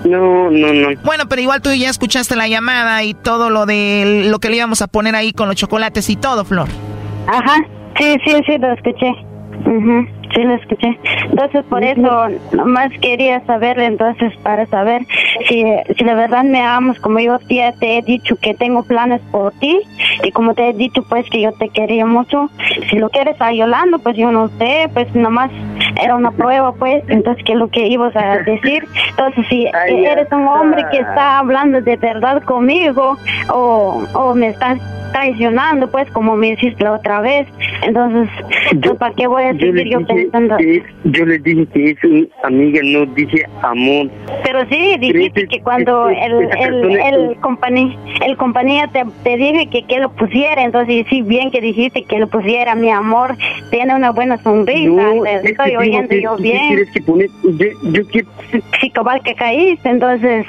[0.06, 0.88] no, no, no.
[1.04, 4.58] Bueno, pero igual tú ya escuchaste la llamada y todo lo de lo que le
[4.58, 6.68] íbamos a poner ahí con los chocolates y todo, Flor.
[7.28, 7.56] Ajá,
[7.98, 9.12] sí, sí, sí, lo escuché.
[9.66, 10.98] Ujú, Sí, lo escuché.
[11.30, 15.04] Entonces, por eso, nomás quería saber, entonces, para saber
[15.48, 15.64] si,
[15.98, 19.80] si de verdad me amas, como yo te he dicho que tengo planes por ti,
[20.24, 22.50] y como te he dicho, pues, que yo te quería mucho.
[22.90, 25.52] Si lo quieres a Yolanda, pues, yo no sé, pues, nomás
[26.02, 28.86] era una prueba, pues, entonces, ¿qué es lo que ibas a decir?
[29.12, 33.18] Entonces, si Ay, eres un hombre que está hablando de verdad conmigo,
[33.50, 34.80] o, o me estás
[35.20, 37.48] traicionando, pues, como me hiciste la otra vez,
[37.84, 38.30] entonces,
[39.00, 40.58] ¿para qué voy a Yo seguir yo pensando?
[40.58, 44.10] que, yo le dije que es una amiga, no dije amor.
[44.44, 47.00] Pero sí, dijiste que cuando este- el, el,
[47.30, 51.62] el, compañía, el compañía te, te dije que, que lo pusiera, entonces sí, bien que
[51.62, 53.36] dijiste que lo pusiera, mi amor,
[53.72, 56.86] tiene una buena sonrisa, No, te es que estoy oyendo que- yo ¿qué bien.
[56.94, 57.28] que poner?
[57.44, 58.28] Yo, yo quiero...
[58.82, 60.46] Sí, cabal que caíste, entonces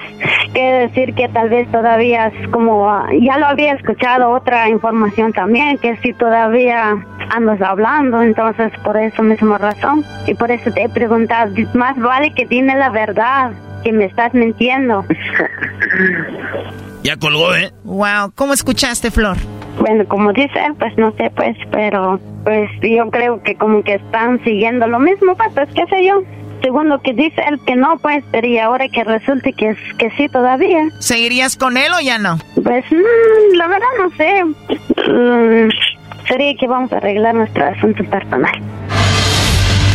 [0.52, 5.32] quiere decir que tal vez todavía es como, ah, ya lo había escuchado otra información
[5.32, 6.96] también, que si todavía
[7.30, 12.32] andas hablando, entonces por eso misma razón, y por eso te he preguntado, más vale
[12.34, 13.52] que dime la verdad,
[13.84, 15.04] que me estás mintiendo.
[17.02, 17.70] Ya colgó, ¿eh?
[17.84, 19.36] Wow, ¿cómo escuchaste, Flor?
[19.78, 23.94] Bueno, como dice él, pues no sé, pues, pero pues yo creo que como que
[23.94, 26.24] están siguiendo lo mismo, pues, pues qué sé yo.
[26.62, 29.78] Según lo que dice él que no, pues, pero y ahora que resulte que, es,
[29.98, 30.88] que sí todavía.
[30.98, 32.38] ¿Seguirías con él o ya no?
[32.62, 32.84] Pues
[33.54, 34.44] la verdad no sé.
[34.44, 35.70] Mm,
[36.28, 38.60] sería que vamos a arreglar nuestro asunto personal.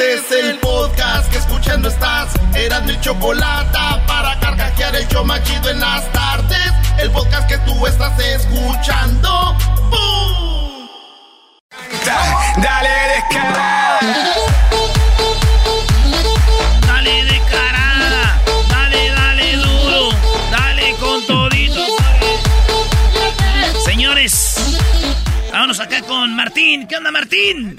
[0.00, 2.32] Este es el podcast que escuchando estás.
[2.54, 6.72] Eran mi chocolate para carcajear el show más chido en las tardes.
[6.98, 9.54] El podcast que tú estás escuchando.
[9.90, 10.88] ¡Bum!
[12.62, 14.00] Dale descarada.
[16.86, 20.08] Dale de carada, dale, dale duro,
[20.50, 21.84] dale con todito.
[23.84, 24.56] Señores,
[25.52, 26.86] vámonos acá con Martín.
[26.86, 27.78] ¿Qué onda, Martín?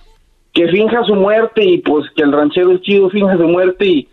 [0.53, 4.07] que finja su muerte y pues que el ranchero chido finja su muerte y,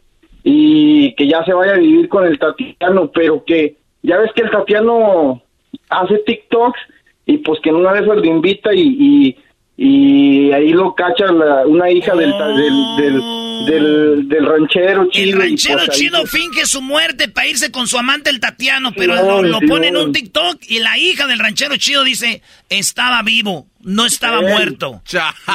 [0.44, 4.42] y que ya se vaya a vivir con el Tatiano, pero que ya ves que
[4.42, 5.42] el Tatiano
[5.90, 6.78] hace TikToks
[7.26, 9.36] y pues que en una esas lo invita y, y,
[9.76, 13.22] y ahí lo cacha la- una hija del, ta- del, del,
[13.66, 15.38] del, del ranchero El chido.
[15.38, 18.92] ranchero pues, ahí chido se- finge su muerte para irse con su amante el Tatiano,
[18.96, 23.22] pero lo, lo pone en un TikTok y la hija del ranchero chido dice, estaba
[23.22, 25.02] vivo, no estaba muerto.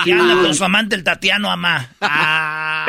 [0.06, 1.90] Y anda con su amante el Tatiano Amá.
[2.02, 2.88] Ah.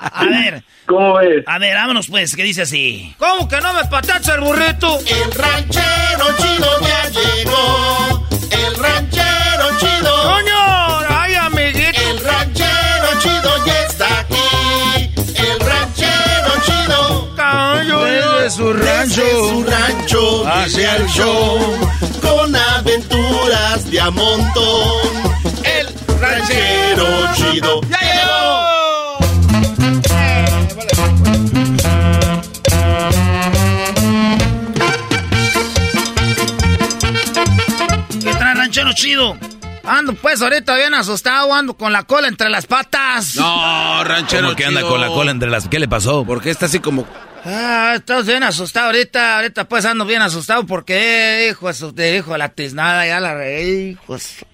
[0.00, 0.64] A ver.
[0.86, 1.44] ¿Cómo ves?
[1.46, 3.14] A ver, vámonos pues, que dice así.
[3.18, 4.98] ¿Cómo que no me patacha el burrito?
[5.00, 8.28] El ranchero chido ya llegó.
[8.50, 10.22] El ranchero chido.
[10.22, 11.13] ¡Coño!
[18.54, 19.22] Su rancho.
[19.22, 21.58] Desde su rancho hacia el show.
[22.22, 25.10] Con aventuras de a montón.
[25.64, 25.88] El
[26.20, 27.80] ranchero chido.
[27.88, 29.18] ¡Ya llegó!
[38.22, 39.36] ¿Qué trae ranchero chido?
[39.86, 43.36] Ando pues ahorita bien asustado, ando con la cola entre las patas.
[43.36, 45.68] No, ranchero ¿Cómo que anda con la cola entre las...
[45.68, 46.24] ¿Qué le pasó?
[46.24, 47.06] Porque está así como...
[47.44, 52.48] Ah, estás bien asustado ahorita, ahorita pues ando bien asustado porque, hijo de hijo la
[52.48, 54.46] tiznada, ya la reí, hijo de su-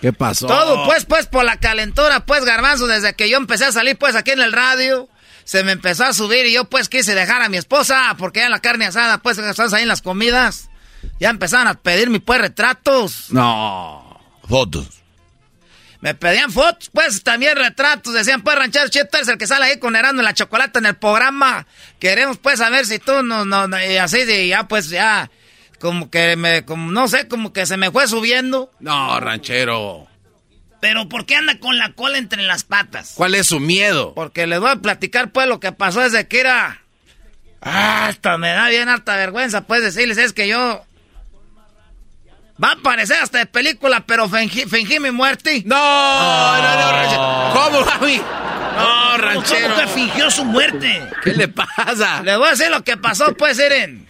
[0.00, 0.46] ¿Qué pasó?
[0.46, 4.14] Todo pues, pues, por la calentura, pues, garbanzo, desde que yo empecé a salir, pues,
[4.14, 5.08] aquí en el radio,
[5.44, 8.48] se me empezó a subir y yo, pues, quise dejar a mi esposa, porque ya
[8.48, 10.68] la carne asada, pues, estás ahí en las comidas,
[11.18, 13.30] ya empezaron a pedirme, pues, retratos.
[13.30, 14.05] No,
[14.48, 14.88] fotos.
[16.00, 19.78] Me pedían fotos, pues, también retratos, decían, pues, ranchero Cheto es el que sale ahí
[19.78, 21.66] con Herando en la chocolate en el programa,
[21.98, 25.30] queremos, pues, saber si tú, no, no, no", y así, y ya, pues, ya,
[25.80, 28.70] como que me, como, no sé, como que se me fue subiendo.
[28.80, 30.06] No, ranchero.
[30.80, 33.12] Pero ¿por qué anda con la cola entre las patas?
[33.16, 34.14] ¿Cuál es su miedo?
[34.14, 36.82] Porque les voy a platicar pues lo que pasó desde que era...
[37.60, 40.84] Ah, hasta me da bien harta vergüenza pues decirles, es que yo...
[42.62, 45.62] Va a parecer hasta de película, pero fingí, fingí mi muerte.
[45.66, 47.50] No, no, no, ranchero.
[47.52, 48.16] ¿Cómo, mami?
[48.16, 49.74] No, ranchero.
[49.74, 51.02] ¿Cómo que fingió su muerte?
[51.22, 52.22] ¿Qué le pasa?
[52.22, 54.06] Les voy a decir lo que pasó, pues, miren.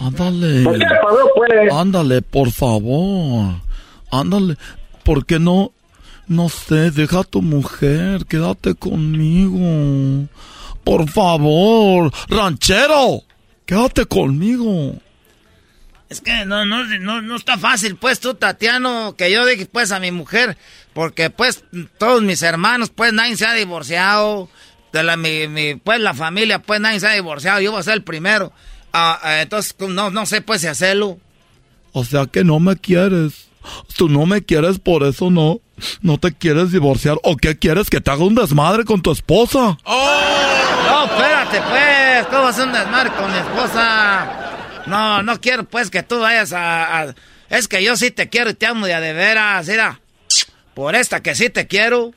[0.00, 0.64] Ándale.
[0.64, 1.72] ¿Por qué pasó, pues?
[1.74, 3.56] Ándale, por favor.
[4.10, 4.56] Ándale.
[5.02, 5.72] ¿Por qué no?
[6.26, 10.26] No sé, deja a tu mujer, quédate conmigo.
[10.84, 13.22] Por favor, ranchero,
[13.66, 14.94] quédate conmigo.
[16.08, 19.90] Es que no, no, no, no está fácil, pues, tú, Tatiano, que yo dije, pues,
[19.90, 20.56] a mi mujer,
[20.92, 21.64] porque, pues,
[21.98, 24.48] todos mis hermanos, pues, nadie se ha divorciado,
[24.92, 27.84] de la, mi, mi, pues, la familia, pues, nadie se ha divorciado, yo voy a
[27.84, 28.52] ser el primero.
[28.92, 31.18] Ah, ah, entonces, no, no sé, pues, si hacerlo.
[31.92, 33.43] O sea que no me quieres.
[33.96, 35.60] Tú no me quieres, por eso no.
[36.02, 37.16] No te quieres divorciar.
[37.22, 37.90] ¿O qué quieres?
[37.90, 39.76] Que te haga un desmadre con tu esposa.
[39.86, 44.26] No, espérate, pues, ¿cómo hacer un desmadre con mi esposa?
[44.86, 47.14] No, no quiero, pues, que tú vayas a, a-
[47.50, 50.00] Es que yo sí te quiero y te amo de a de veras, mira.
[50.74, 52.12] Por esta que sí te quiero.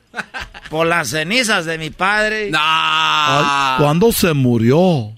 [0.70, 2.52] Por las cenizas de mi padre.
[2.58, 5.12] Ay, ¿Cuándo se murió?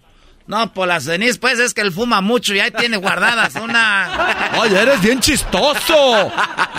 [0.50, 4.50] No, por las cenizas, pues, es que él fuma mucho y ahí tiene guardadas una...
[4.60, 6.32] Ay, eres bien chistoso.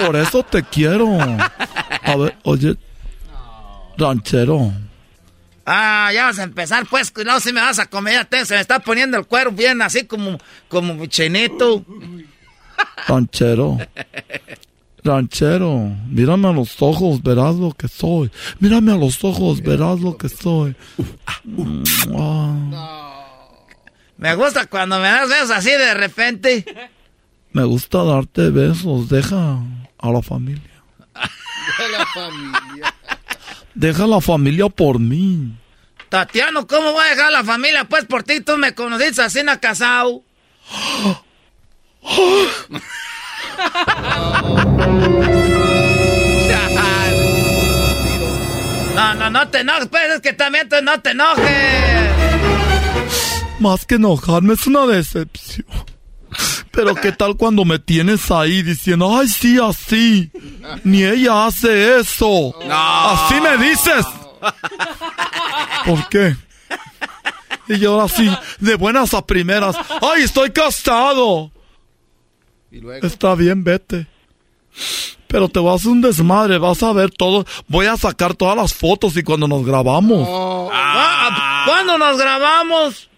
[0.05, 1.07] Por eso te quiero.
[2.03, 2.75] A ver, oye,
[3.97, 4.73] ranchero.
[5.65, 8.55] Ah, ya vas a empezar, pues, no, si me vas a comer, ya te- se
[8.57, 10.37] me está poniendo el cuero bien así como,
[10.69, 11.85] como chinito.
[13.07, 13.79] Ranchero.
[15.05, 18.33] Ranchero, mírame a los ojos, verás lo que soy.
[18.59, 20.75] Mírame a los ojos, verás lo que soy.
[22.19, 23.00] Ah,
[24.21, 26.67] Me gusta cuando me das besos así de repente.
[27.53, 29.57] me gusta darte besos, deja
[29.99, 30.83] a la familia.
[31.91, 32.95] la familia.
[33.75, 35.57] Deja a la familia por mí.
[36.11, 37.85] Tatiano, ¿cómo voy a dejar la familia?
[37.85, 40.23] Pues por ti tú me conociste así en casado.
[48.95, 52.60] No, no, no te enojes, pues es que también tú no te enojes.
[53.61, 55.67] Más que enojarme es una decepción.
[56.71, 60.31] Pero qué tal cuando me tienes ahí diciendo, ay sí, así.
[60.83, 62.55] Ni ella hace eso.
[62.71, 64.07] Así me dices.
[65.85, 66.37] ¿Por qué?
[67.69, 68.29] Y yo ahora sí,
[68.61, 69.77] de buenas a primeras.
[70.01, 71.53] ¡Ay, estoy casado!
[73.03, 74.07] Está bien, vete.
[75.27, 77.45] Pero te vas a hacer un desmadre, vas a ver todo.
[77.69, 80.27] Voy a sacar todas las fotos y cuando nos grabamos.
[80.73, 83.10] Ah, ¿Cuándo nos grabamos?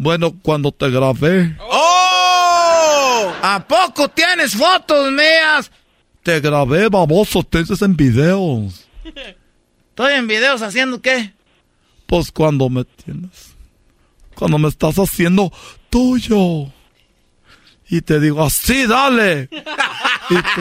[0.00, 1.54] Bueno, cuando te grabé.
[1.60, 3.32] ¡Oh!
[3.42, 5.70] ¿A poco tienes fotos mías?
[6.22, 8.88] Te grabé, baboso, te dices en videos.
[9.90, 11.34] Estoy en videos haciendo qué?
[12.06, 13.54] Pues cuando me tienes.
[14.34, 15.52] Cuando me estás haciendo
[15.90, 16.72] tuyo.
[17.90, 19.50] Y te digo, así, dale.
[20.30, 20.60] Y tú,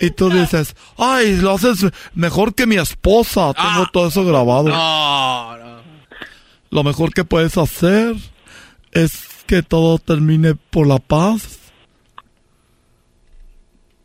[0.00, 3.54] y tú dices, ay, lo haces mejor que mi esposa.
[3.54, 4.70] Tengo todo eso grabado.
[4.70, 5.82] No, no.
[6.70, 8.16] Lo mejor que puedes hacer
[8.92, 11.58] es que todo termine por la paz.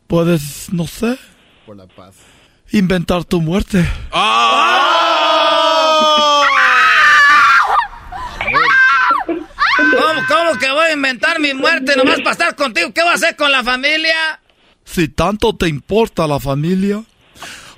[0.06, 1.18] Puedes, no sé,
[1.66, 2.14] Por la paz.
[2.72, 3.86] inventar tu muerte.
[9.76, 12.92] ¿Cómo, cómo que voy a inventar mi muerte nomás para estar contigo?
[12.92, 14.40] ¿Qué voy a hacer con la familia?
[14.84, 17.02] Si tanto te importa la familia,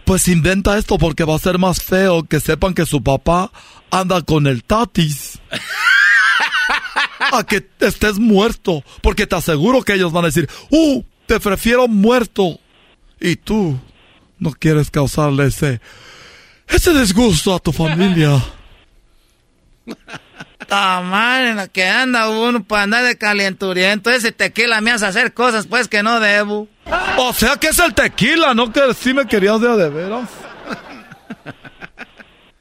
[0.04, 3.50] pues inventa esto porque va a ser más feo que sepan que su papá
[3.90, 5.38] anda con el tatis.
[7.32, 11.02] A que estés muerto, porque te aseguro que ellos van a decir, ¡uh!
[11.26, 12.58] Te prefiero muerto.
[13.20, 13.78] Y tú
[14.38, 15.80] no quieres causarle ese,
[16.66, 18.42] ese disgusto a tu familia.
[20.70, 24.10] Madre, en la que anda uno para andar de calenturiento.
[24.10, 26.68] Ese tequila me hace hacer cosas pues que no debo.
[27.18, 28.72] O sea que es el tequila, ¿no?
[28.72, 30.28] Que sí me querías de a de veras.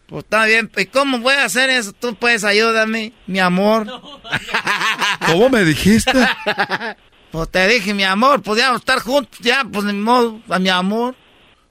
[0.09, 0.71] Pues está bien.
[0.75, 1.93] ¿Y cómo voy a hacer eso?
[1.93, 3.85] Tú puedes ayúdame, mi amor.
[5.27, 6.27] ¿Cómo me dijiste?
[7.31, 11.15] Pues te dije, mi amor, podíamos estar juntos, ya, pues ni modo, a mi amor.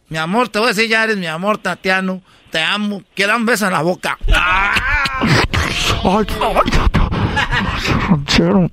[0.08, 2.22] Mi amor, te voy a decir, ya eres mi amor, Tatiano.
[2.50, 3.02] Te amo.
[3.14, 4.16] Quiero un beso en la boca.
[4.32, 6.26] Ay,
[8.08, 8.70] ranchero,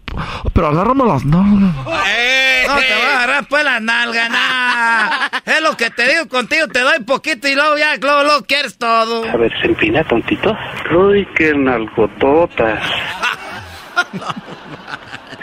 [0.53, 1.75] pero agárrame las nalgas.
[1.75, 5.29] No te voy a agarrar pues la nalga, nah.
[5.45, 8.77] Es lo que te digo contigo, te doy poquito y luego ya, luego, luego quieres
[8.77, 9.23] todo.
[9.29, 10.55] A ver, se empina, tontito.
[10.95, 12.79] Uy, qué nalgototas.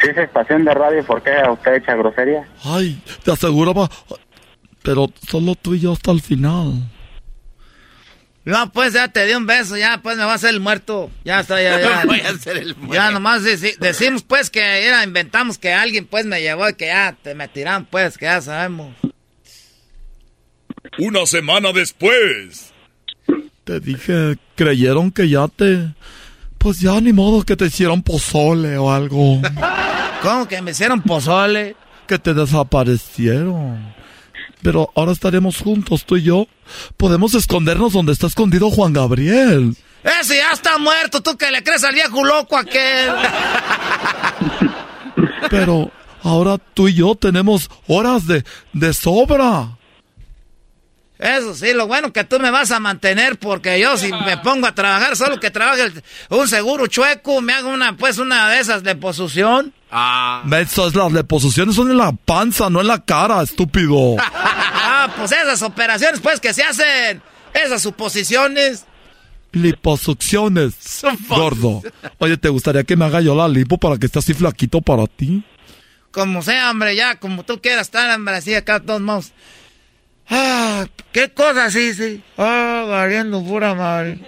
[0.02, 2.44] Si es estación de radio, ¿por qué usted echa grosería?
[2.64, 3.88] Ay, te aseguraba.
[4.82, 6.72] Pero solo tú y yo hasta el final.
[8.44, 11.10] No, pues ya te di un beso, ya pues me va a hacer el muerto.
[11.24, 12.02] Ya está, ya, ya.
[12.06, 12.94] Voy a hacer el muerto.
[12.94, 16.86] Ya nomás deci- decimos pues que era, inventamos que alguien pues me llevó y que
[16.86, 18.94] ya te me tiran pues, que ya sabemos.
[20.98, 22.72] Una semana después.
[23.64, 25.94] Te dije, creyeron que ya te...
[26.58, 29.40] Pues ya ni modo que te hicieron pozole o algo.
[30.22, 31.76] ¿Cómo que me hicieron pozole?
[32.06, 33.94] Que te desaparecieron.
[34.62, 36.46] Pero ahora estaremos juntos, tú y yo.
[36.96, 39.76] Podemos escondernos donde está escondido Juan Gabriel.
[40.20, 43.10] Ese ya está muerto, tú que le crees al viejo loco aquel.
[45.50, 45.90] Pero
[46.22, 49.76] ahora tú y yo tenemos horas de, de sobra.
[51.18, 54.66] Eso sí, lo bueno que tú me vas a mantener porque yo si me pongo
[54.66, 58.58] a trabajar, solo que trabaje el- un seguro chueco, me hago una pues una de
[58.58, 59.72] esas de posición.
[59.92, 60.42] Ah.
[60.58, 64.16] Esas las deposiciones son en la panza, no en la cara, estúpido.
[65.16, 67.22] Pues esas operaciones pues que se hacen,
[67.54, 68.86] esas suposiciones.
[69.52, 71.82] Liposucciones, gordo.
[72.18, 75.06] Oye, ¿te gustaría que me haga yo la lipo para que esté así flaquito para
[75.06, 75.44] ti?
[76.10, 79.32] Como sea, hombre, ya, como tú quieras estar, hombre, así acá todos modos.
[80.28, 82.22] Ah, qué cosa, sí, sí.
[82.38, 84.18] Ah, valiendo pura madre.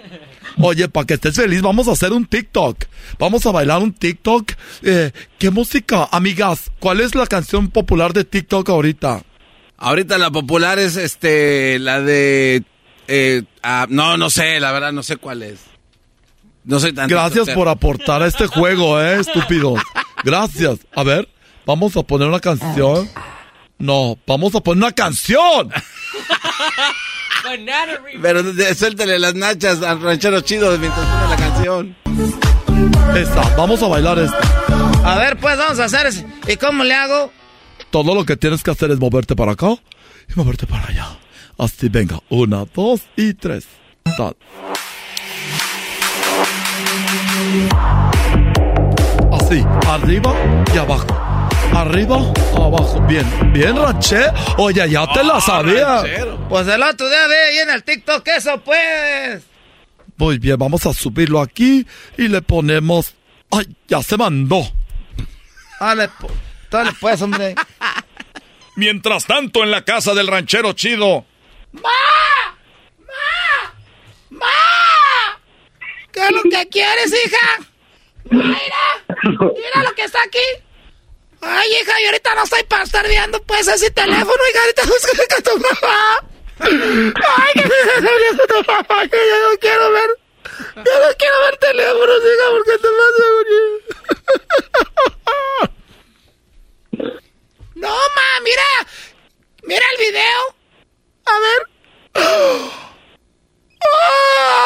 [0.57, 2.85] Oye, para que estés feliz, vamos a hacer un TikTok.
[3.19, 4.51] Vamos a bailar un TikTok.
[4.83, 6.07] Eh, ¿Qué música?
[6.11, 9.23] Amigas, ¿cuál es la canción popular de TikTok ahorita?
[9.77, 12.63] Ahorita la popular es este, la de...
[13.07, 15.59] eh, ah, no, no sé, la verdad, no sé cuál es.
[16.63, 17.07] No soy tan...
[17.07, 19.79] Gracias por aportar a este juego, eh, estúpidos.
[20.23, 20.79] Gracias.
[20.95, 21.29] A ver,
[21.65, 23.09] vamos a poner una canción.
[23.77, 25.71] No, vamos a poner una canción.
[28.21, 28.41] Pero
[28.75, 31.95] suéltale las nachas al ranchero chido mientras pone la canción.
[33.15, 34.39] Esta, vamos a bailar esta.
[35.03, 36.11] A ver, pues vamos a hacer.
[36.47, 37.31] ¿Y cómo le hago?
[37.95, 39.69] Todo lo que tienes que hacer es moverte para acá
[40.27, 41.17] y moverte para allá.
[41.57, 42.19] Así, venga.
[42.27, 43.67] Una, dos y tres.
[44.17, 44.35] Tal.
[49.31, 50.33] Así, arriba
[50.73, 51.07] y abajo.
[51.73, 52.17] Arriba,
[52.57, 52.99] abajo.
[53.07, 54.25] Bien, bien, Ranché.
[54.57, 56.03] Oye, ya te la sabía.
[56.49, 59.41] Pues el otro día ve ahí en el TikTok eso, pues.
[60.17, 63.13] Muy bien, vamos a subirlo aquí y le ponemos.
[63.51, 64.67] ¡Ay, ya se mandó!
[65.79, 66.27] Dale, po-
[66.69, 67.55] dale pues, hombre.
[68.75, 71.25] Mientras tanto, en la casa del ranchero chido.
[76.11, 77.59] ¿Qué es lo que quieres, hija?
[78.29, 80.39] Mira, mira lo que está aquí.
[81.41, 85.11] Ay, hija, y ahorita no estoy para estar viendo pues ese teléfono, hija, ahorita busca
[85.37, 86.19] a tu mamá.
[86.59, 87.63] Ay, me
[88.47, 88.63] tu
[89.09, 90.09] que yo no quiero ver.
[90.75, 93.85] Yo no quiero ver teléfonos, hija, porque te vas a morir.
[97.75, 98.63] No, ma, mira.
[99.63, 100.55] Mira el video.
[101.25, 101.67] A ver.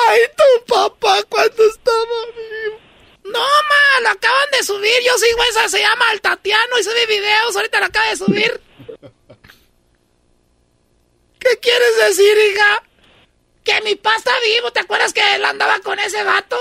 [0.07, 2.80] ¡Ay, tu papá cuando estaba vivo!
[3.26, 5.01] No, ma, lo acaban de subir.
[5.06, 7.56] Yo sigo esa, se llama El Tatiano y sube videos.
[7.56, 8.61] Ahorita lo acaba de subir.
[11.39, 12.84] ¿Qué quieres decir, hija?
[13.64, 14.72] Que mi papá está vivo.
[14.72, 16.57] ¿Te acuerdas que él andaba con ese vato?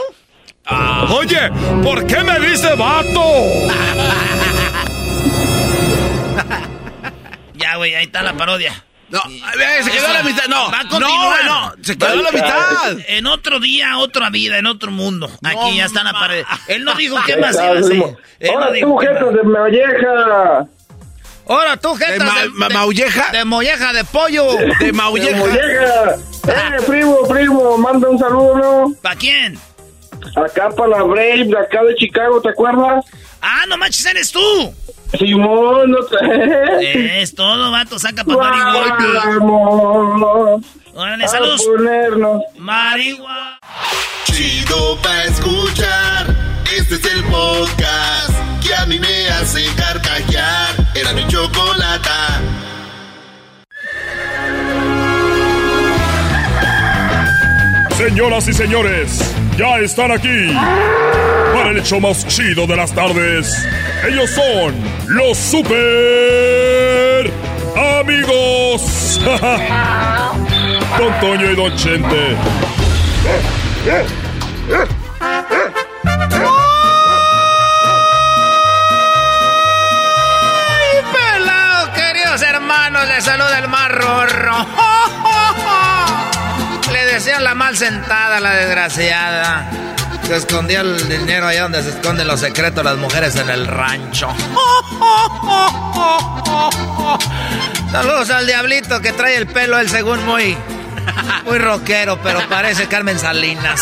[1.11, 1.51] Oye,
[1.83, 3.23] ¿por qué me dice vato?
[7.69, 8.85] Ya, güey, ahí está la parodia.
[9.11, 10.45] No, a ver, se quedó a la mitad.
[10.49, 11.45] No, Va a no, continuar.
[11.45, 12.99] no, se quedó a la mitad.
[13.09, 15.31] En otro día, otra vida, en otro mundo.
[15.45, 16.45] Aquí ya está la pared.
[16.69, 17.97] Él no dijo qué más iba a hacer.
[17.97, 18.17] No
[18.53, 20.67] Ahora tú, jetas de molleja.
[21.49, 23.33] Ahora tú, jetas ¿De ma- de, de- maulleja?
[23.33, 24.53] De molleja de pollo.
[24.55, 25.37] De De maulleja.
[25.39, 26.15] molleja.
[26.47, 28.95] Eh, primo, primo, manda un saludo, ¿no?
[29.03, 29.59] ¿Para quién?
[30.37, 33.05] Acá para la Brave, de acá de Chicago, ¿te acuerdas?
[33.41, 34.75] Ah, no manches, eres tú.
[35.17, 37.23] Simón, no te...
[37.23, 39.47] Es todo, vato, saca pa' marihuana.
[40.95, 41.63] Órale, saludos.
[41.63, 42.43] ponernos.
[42.59, 43.59] Marihuana.
[44.25, 46.27] Chido pa' escuchar.
[46.77, 48.33] Este es el podcast
[48.63, 50.75] que a mí me hace carcajear.
[50.95, 52.41] Era mi chocolata.
[57.99, 60.55] Señoras y señores, ya están aquí
[61.53, 63.53] para el hecho más chido de las tardes.
[64.09, 64.73] Ellos son
[65.09, 67.29] los super
[67.99, 69.21] amigos.
[70.97, 72.37] Don Toño y Don Chente.
[80.71, 83.09] ¡Ay, pelado, queridos hermanos!
[83.09, 84.88] Les saluda el mar rorro.
[87.19, 89.69] Desean la mal sentada, la desgraciada.
[90.25, 94.29] Se escondió el dinero allá donde se esconden los secretos las mujeres en el rancho.
[97.91, 100.57] Saludos al diablito que trae el pelo, el según muy,
[101.45, 103.81] muy rockero, pero parece Carmen Salinas.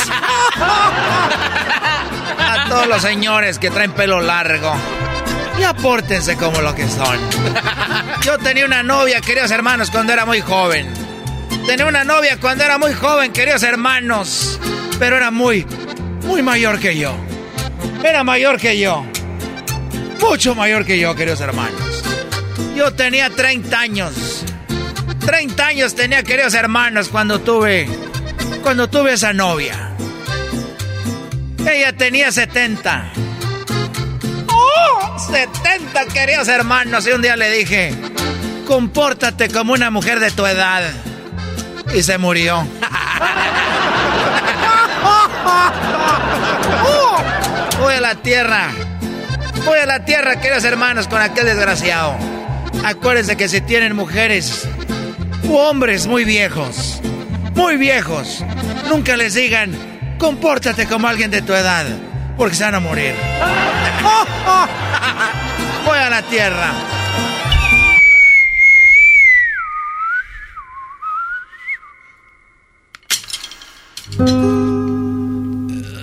[2.39, 4.75] A todos los señores que traen pelo largo.
[5.59, 7.19] Y apórtense como lo que son.
[8.23, 11.06] Yo tenía una novia, queridos hermanos, cuando era muy joven.
[11.67, 14.61] Tenía una novia cuando era muy joven, queridos hermanos.
[15.01, 15.67] Pero era muy,
[16.23, 17.13] muy mayor que yo.
[18.05, 19.05] Era mayor que yo.
[20.21, 22.05] Mucho mayor que yo, queridos hermanos.
[22.77, 24.45] Yo tenía 30 años.
[25.27, 27.89] 30 años tenía, queridos hermanos, cuando tuve.
[28.63, 29.91] Cuando tuve esa novia.
[31.69, 33.13] Ella tenía 70.
[34.49, 35.19] ¡Oh!
[35.19, 37.07] 70, queridos hermanos.
[37.09, 37.93] Y un día le dije:
[38.67, 40.85] Compórtate como una mujer de tu edad.
[41.95, 42.67] Y se murió.
[47.81, 48.71] Voy a la tierra.
[49.65, 52.17] Voy a la tierra, queridos hermanos, con aquel desgraciado.
[52.85, 54.69] Acuérdense que si tienen mujeres
[55.45, 57.01] u hombres muy viejos,
[57.55, 58.45] muy viejos,
[58.89, 59.73] nunca les digan,
[60.19, 61.85] compórtate como alguien de tu edad,
[62.37, 63.15] porque se van a morir.
[65.87, 66.95] Voy a la tierra.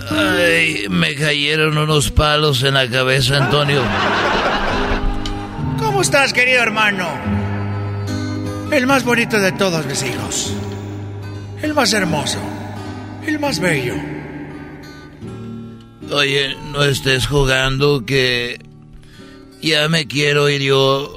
[0.10, 3.82] Ay, me cayeron unos palos en la cabeza, Antonio.
[5.80, 7.08] ¿Cómo estás, querido hermano?
[8.72, 10.54] El más bonito de todos mis hijos.
[11.62, 12.40] El más hermoso.
[13.26, 13.96] El más bello.
[16.12, 18.60] Oye, no estés jugando que
[19.62, 21.16] ya me quiero ir yo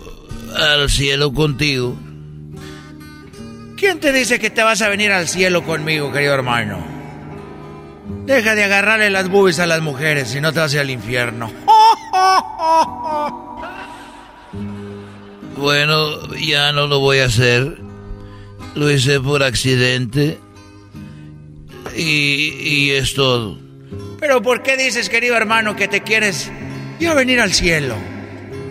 [0.56, 1.96] al cielo contigo.
[3.76, 6.78] ¿Quién te dice que te vas a venir al cielo conmigo, querido hermano?
[8.24, 11.52] Deja de agarrarle las boobies a las mujeres, si no te vas al infierno.
[15.56, 17.78] Bueno, ya no lo voy a hacer.
[18.74, 20.38] Lo hice por accidente.
[21.96, 23.58] Y, y es todo.
[24.20, 26.50] Pero ¿por qué dices, querido hermano, que te quieres
[27.00, 27.94] ya venir al cielo?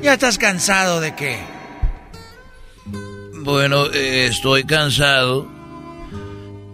[0.03, 1.55] ¿Ya estás cansado de qué?
[3.46, 5.48] Bueno, eh, estoy cansado.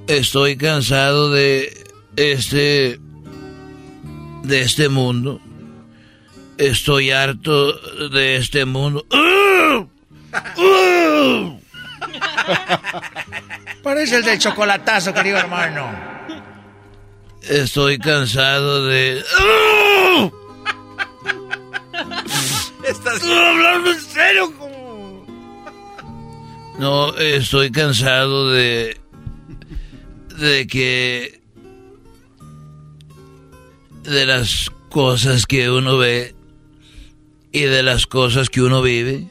[0.08, 1.84] Estoy cansado de
[2.16, 2.98] este
[4.44, 5.42] de este mundo.
[6.58, 7.74] Estoy harto
[8.10, 9.06] de este mundo.
[13.84, 15.92] Parece el del chocolatazo, querido hermano.
[17.42, 19.22] Estoy cansado de
[22.88, 24.81] Estás hablando en serio.
[26.82, 29.00] No, estoy cansado de
[30.40, 31.40] de que
[34.02, 36.34] de las cosas que uno ve
[37.52, 39.28] y de las cosas que uno vive.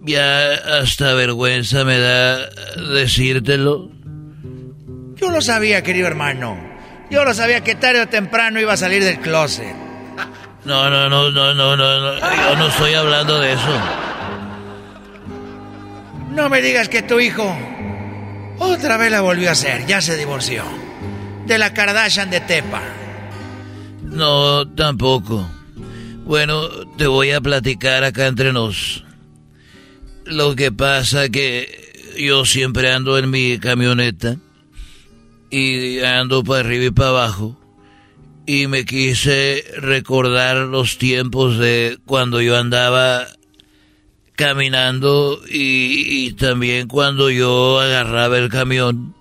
[0.00, 2.48] Ya hasta vergüenza me da
[2.94, 3.90] decírtelo.
[5.16, 6.58] Yo lo sabía, querido hermano.
[7.10, 9.76] Yo lo sabía que tarde o temprano iba a salir del closet.
[10.64, 12.20] No, no, no, no, no, no, no.
[12.20, 14.13] Yo no estoy hablando de eso.
[16.34, 17.56] No me digas que tu hijo
[18.58, 19.86] otra vez la volvió a hacer.
[19.86, 20.64] Ya se divorció.
[21.46, 22.82] De la Kardashian de Tepa.
[24.02, 25.48] No, tampoco.
[26.24, 29.04] Bueno, te voy a platicar acá entre nos.
[30.24, 34.36] Lo que pasa que yo siempre ando en mi camioneta
[35.50, 37.60] y ando para arriba y para abajo
[38.46, 43.26] y me quise recordar los tiempos de cuando yo andaba
[44.36, 49.14] caminando y, también cuando yo agarraba el camión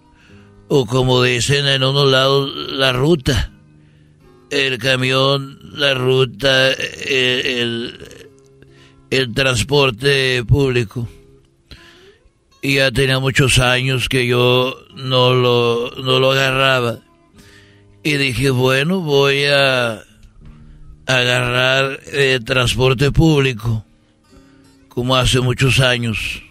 [0.68, 3.52] o como dicen en unos lados la ruta.
[4.50, 8.08] El camión la ruta el, el,
[9.10, 11.08] el transporte público.
[12.62, 17.00] Y ya tenía muchos años que yo no lo, no lo agarraba.
[18.04, 20.04] Y dije, bueno, voy a
[21.06, 23.86] agarrar el transporte público,
[24.94, 26.44] como hace muchos años.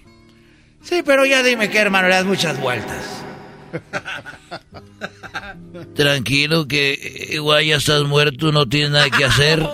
[0.83, 3.05] Sí, pero ya dime que hermano, le das muchas vueltas.
[5.95, 9.61] Tranquilo que igual ya estás muerto, no tienes nada que hacer.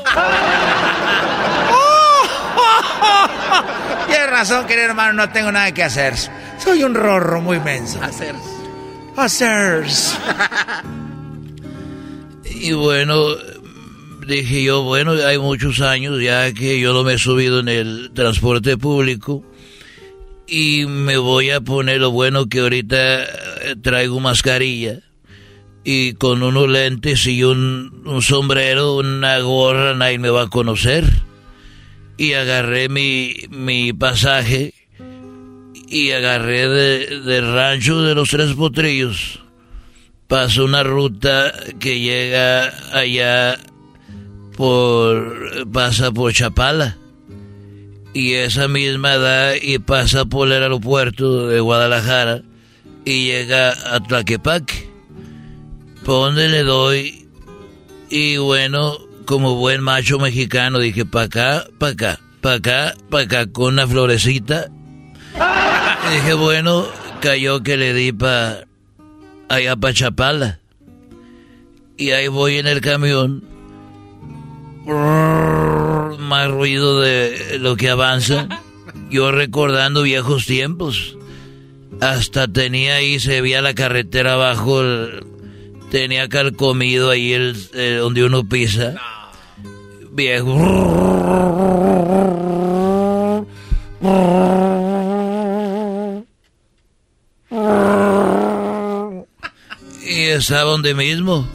[4.06, 6.14] Tienes razón, querido hermano, no tengo nada que hacer.
[6.58, 8.02] Soy un rorro muy menso.
[8.02, 8.34] Hacer.
[9.16, 9.86] Hacer.
[12.44, 13.34] Y bueno,
[14.28, 18.10] dije yo, bueno, hay muchos años ya que yo no me he subido en el
[18.14, 19.42] transporte público
[20.46, 25.00] y me voy a poner lo bueno que ahorita eh, traigo mascarilla
[25.82, 31.04] y con unos lentes y un, sombrero, una gorra, nadie me va a conocer.
[32.18, 34.74] Y agarré mi, mi pasaje
[35.88, 39.40] y agarré de, del rancho de los tres potrillos.
[40.26, 43.58] Paso una ruta que llega allá
[44.58, 46.96] por pasa por Chapala.
[48.12, 52.42] Y esa misma da y pasa por el aeropuerto de Guadalajara
[53.04, 54.90] y llega a Tlaquepaque.
[56.04, 57.28] Por le doy
[58.10, 63.46] y bueno como buen macho mexicano dije pa acá pa acá pa acá pa acá
[63.52, 64.70] con una florecita
[66.08, 66.86] y dije bueno
[67.20, 68.64] cayó que le di pa
[69.48, 70.58] allá pa Chapala.
[71.96, 73.47] Y ahí voy en el camión
[74.94, 78.48] más ruido de lo que avanza.
[79.10, 81.16] Yo recordando viejos tiempos.
[82.00, 85.24] Hasta tenía ahí, se veía la carretera abajo, el-
[85.90, 88.94] tenía calcomido ahí el, el- donde uno pisa.
[90.12, 90.56] Viejo.
[100.04, 101.46] Y estaba donde mismo.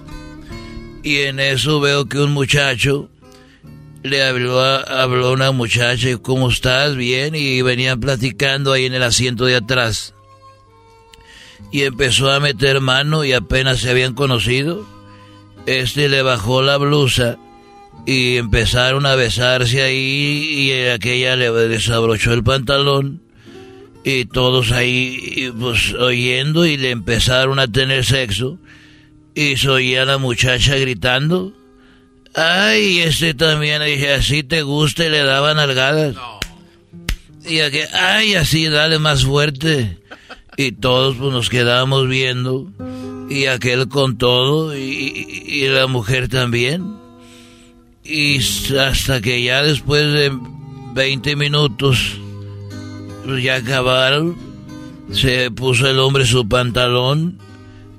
[1.03, 3.09] Y en eso veo que un muchacho
[4.03, 6.95] le habló habló una muchacha, ¿cómo estás?
[6.95, 10.13] Bien, y venían platicando ahí en el asiento de atrás.
[11.71, 14.85] Y empezó a meter mano y apenas se habían conocido.
[15.65, 17.37] Este le bajó la blusa
[18.05, 23.21] y empezaron a besarse ahí y aquella le desabrochó el pantalón
[24.03, 28.59] y todos ahí pues oyendo y le empezaron a tener sexo
[29.33, 31.53] y se oía la muchacha gritando
[32.35, 36.15] Ay, este también, dije, así te gusta y le daban nalgadas.
[37.47, 39.97] Y aquel, ay, así, dale más fuerte.
[40.57, 42.67] Y todos pues, nos quedábamos viendo.
[43.29, 46.95] Y aquel con todo, y, y- y la mujer también.
[48.03, 48.39] Y
[48.77, 50.31] hasta que ya después de
[50.93, 52.17] 20 minutos,
[53.25, 54.35] pues ya acabaron.
[55.11, 57.37] Se puso el hombre su pantalón,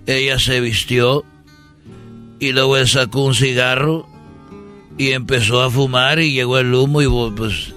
[0.06, 1.24] ella se vistió,
[2.40, 4.08] y luego él sacó un cigarro
[4.98, 7.74] y empezó a fumar y llegó el humo y pues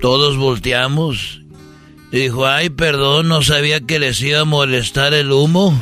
[0.00, 1.40] todos volteamos.
[2.12, 5.80] Y dijo, ay, perdón, no sabía que les iba a molestar el humo.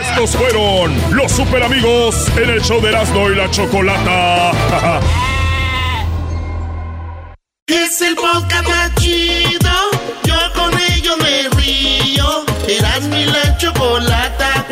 [0.00, 5.00] Estos fueron los super amigos en el show de Erasmo y la Chocolata.
[7.66, 9.70] Es el podcast más chido.
[10.24, 12.44] Yo con ello me río.
[12.68, 14.66] Eras mi la chocolata.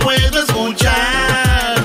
[0.00, 1.82] Puedo escuchar.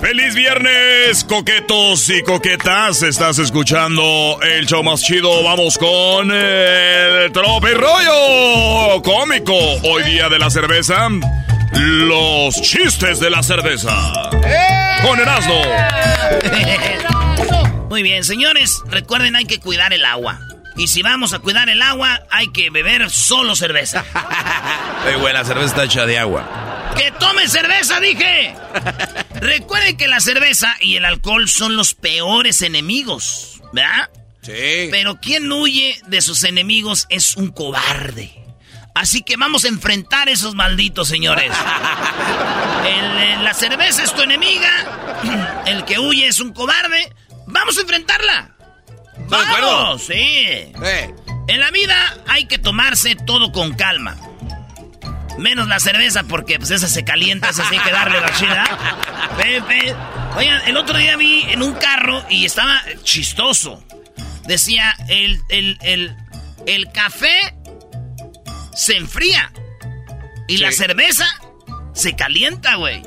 [0.00, 3.02] ¡Feliz viernes, coquetos y coquetas!
[3.02, 5.42] Estás escuchando el show más chido.
[5.42, 9.54] Vamos con el trope rollo cómico.
[9.84, 11.08] Hoy día de la cerveza,
[11.72, 13.94] los chistes de la cerveza.
[15.02, 15.62] Con Erasmo.
[17.88, 20.38] Muy bien, señores, recuerden hay que cuidar el agua.
[20.76, 24.04] Y si vamos a cuidar el agua, hay que beber solo cerveza.
[25.06, 26.92] Oye, güey, la cerveza está hecha de agua.
[26.96, 28.54] ¡Que tomen cerveza, dije!
[29.34, 34.10] Recuerden que la cerveza y el alcohol son los peores enemigos, ¿verdad?
[34.42, 34.88] Sí.
[34.90, 38.44] Pero quien huye de sus enemigos es un cobarde.
[38.94, 41.50] Así que vamos a enfrentar esos malditos señores.
[42.84, 45.62] El, eh, la cerveza es tu enemiga.
[45.66, 47.12] El que huye es un cobarde.
[47.46, 48.53] Vamos a enfrentarla.
[49.16, 49.98] De acuerdo?
[49.98, 50.72] Sí.
[51.48, 51.96] En la vida
[52.26, 54.16] hay que tomarse todo con calma.
[55.38, 58.64] Menos la cerveza porque pues esa se calienta, esa sí hay que darle la chida.
[59.36, 59.94] Pepe.
[60.36, 63.84] Oigan, el otro día vi en un carro y estaba chistoso.
[64.46, 66.16] Decía, el, el, el,
[66.66, 67.54] el café
[68.74, 69.52] se enfría.
[70.46, 71.26] Y la cerveza
[71.94, 73.02] se calienta, güey.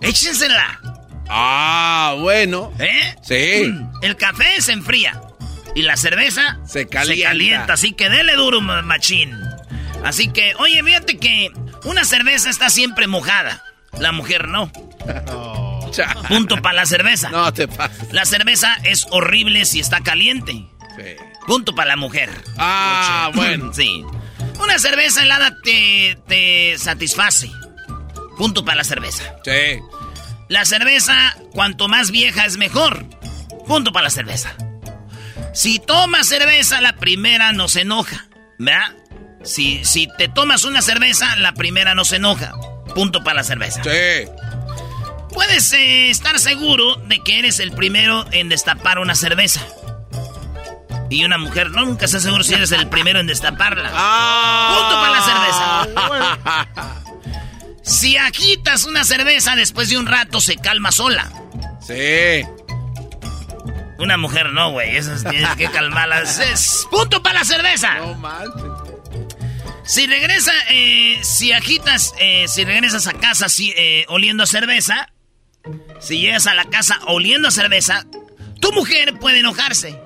[0.00, 0.80] Échensela.
[1.28, 2.72] Ah, bueno.
[2.78, 3.14] ¿Eh?
[3.22, 3.72] Sí.
[4.02, 5.20] El café se enfría.
[5.74, 7.28] Y la cerveza Se calienta.
[7.28, 7.72] calienta.
[7.74, 9.36] Así que dele duro, ma- machín.
[10.04, 11.50] Así que, oye, fíjate que
[11.84, 13.62] una cerveza está siempre mojada.
[13.98, 14.70] La mujer no.
[16.28, 17.30] Punto para la cerveza.
[17.30, 18.12] No te pases.
[18.12, 20.66] La cerveza es horrible si está caliente.
[21.46, 22.30] Punto para la mujer.
[22.58, 23.72] Ah, bueno.
[23.72, 24.04] sí.
[24.62, 27.50] Una cerveza helada te, te satisface.
[28.38, 29.34] Punto para la cerveza.
[29.44, 29.80] Sí.
[30.48, 33.06] La cerveza, cuanto más vieja es mejor.
[33.66, 34.54] Punto para la cerveza.
[35.52, 38.26] Si tomas cerveza, la primera no se enoja.
[38.58, 38.94] ¿Verdad?
[39.42, 42.52] Si, si te tomas una cerveza, la primera no se enoja.
[42.94, 43.82] Punto para la cerveza.
[43.82, 44.30] Sí.
[45.32, 49.60] Puedes eh, estar seguro de que eres el primero en destapar una cerveza.
[51.10, 53.90] Y una mujer no nunca está seguro si eres el primero en destaparla.
[53.94, 54.76] Ah.
[54.78, 57.00] Punto para la cerveza.
[57.84, 61.30] Si agitas una cerveza después de un rato se calma sola.
[61.86, 62.46] Sí.
[63.98, 64.96] Una mujer no, güey.
[64.96, 66.38] Esas tienes que calmarlas.
[66.52, 67.98] Es punto para la cerveza.
[67.98, 68.94] No manches.
[69.84, 75.12] Si regresa, eh, si agitas, eh, si regresas a casa si, eh, oliendo a cerveza,
[76.00, 78.06] si llegas a la casa oliendo a cerveza,
[78.60, 80.00] tu mujer puede enojarse.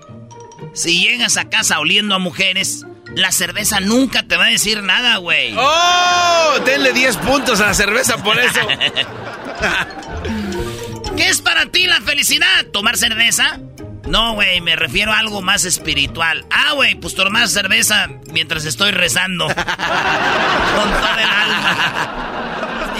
[0.74, 5.16] Si llegas a casa oliendo a mujeres, la cerveza nunca te va a decir nada,
[5.16, 5.54] güey.
[5.56, 6.58] ¡Oh!
[6.64, 8.60] Denle 10 puntos a la cerveza por eso.
[11.16, 12.66] ¿Qué es para ti la felicidad?
[12.72, 13.58] ¿Tomar cerveza?
[14.06, 16.46] No, güey, me refiero a algo más espiritual.
[16.50, 19.46] Ah, güey, pues tomar cerveza mientras estoy rezando.
[19.46, 22.47] Con todo el alma.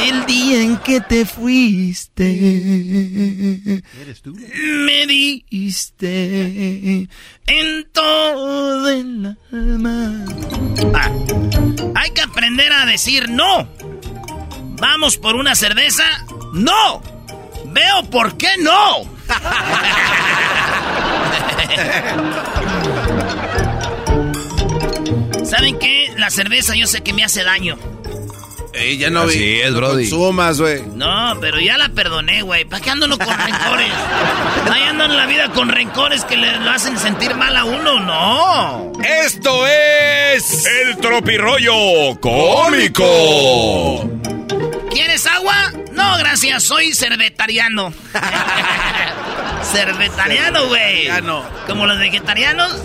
[0.07, 2.25] El día en que te fuiste.
[4.01, 4.35] ¿Eres tú?
[4.35, 7.09] Me diste
[7.47, 10.25] en todo el alma.
[10.95, 11.11] Ah,
[11.95, 13.69] hay que aprender a decir no.
[14.81, 16.05] ¿Vamos por una cerveza?
[16.53, 17.03] ¡No!
[17.67, 19.03] Veo por qué no.
[25.45, 26.13] ¿Saben qué?
[26.17, 27.77] La cerveza yo sé que me hace daño.
[28.79, 29.61] Ey, ya no Así vi.
[29.61, 30.09] es, no brody.
[30.09, 30.83] consumas, güey.
[30.95, 32.65] No, pero ya la perdoné, güey.
[32.65, 33.93] ¿Para qué ando con rencores?
[34.73, 38.01] Ahí ando en la vida con rencores que le lo hacen sentir mal a uno,
[38.01, 38.93] no.
[39.03, 44.09] Esto es el tropirollo cómico.
[44.91, 45.73] ¿Quieres agua?
[45.93, 47.93] No, gracias, soy cervetariano.
[49.63, 51.09] cervetariano, güey.
[51.67, 52.77] Como los vegetarianos.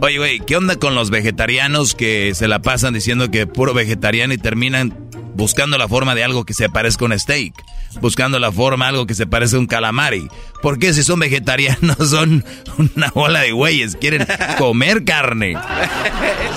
[0.00, 4.34] Oye, güey, ¿qué onda con los vegetarianos que se la pasan diciendo que puro vegetariano
[4.34, 5.01] y terminan
[5.34, 7.54] buscando la forma de algo que se parezca a un steak?
[8.00, 10.28] Buscando la forma de algo que se parezca a un calamari.
[10.62, 12.44] ¿Por qué si son vegetarianos son
[12.78, 13.96] una bola de güeyes?
[13.96, 14.26] Quieren
[14.58, 15.56] comer carne.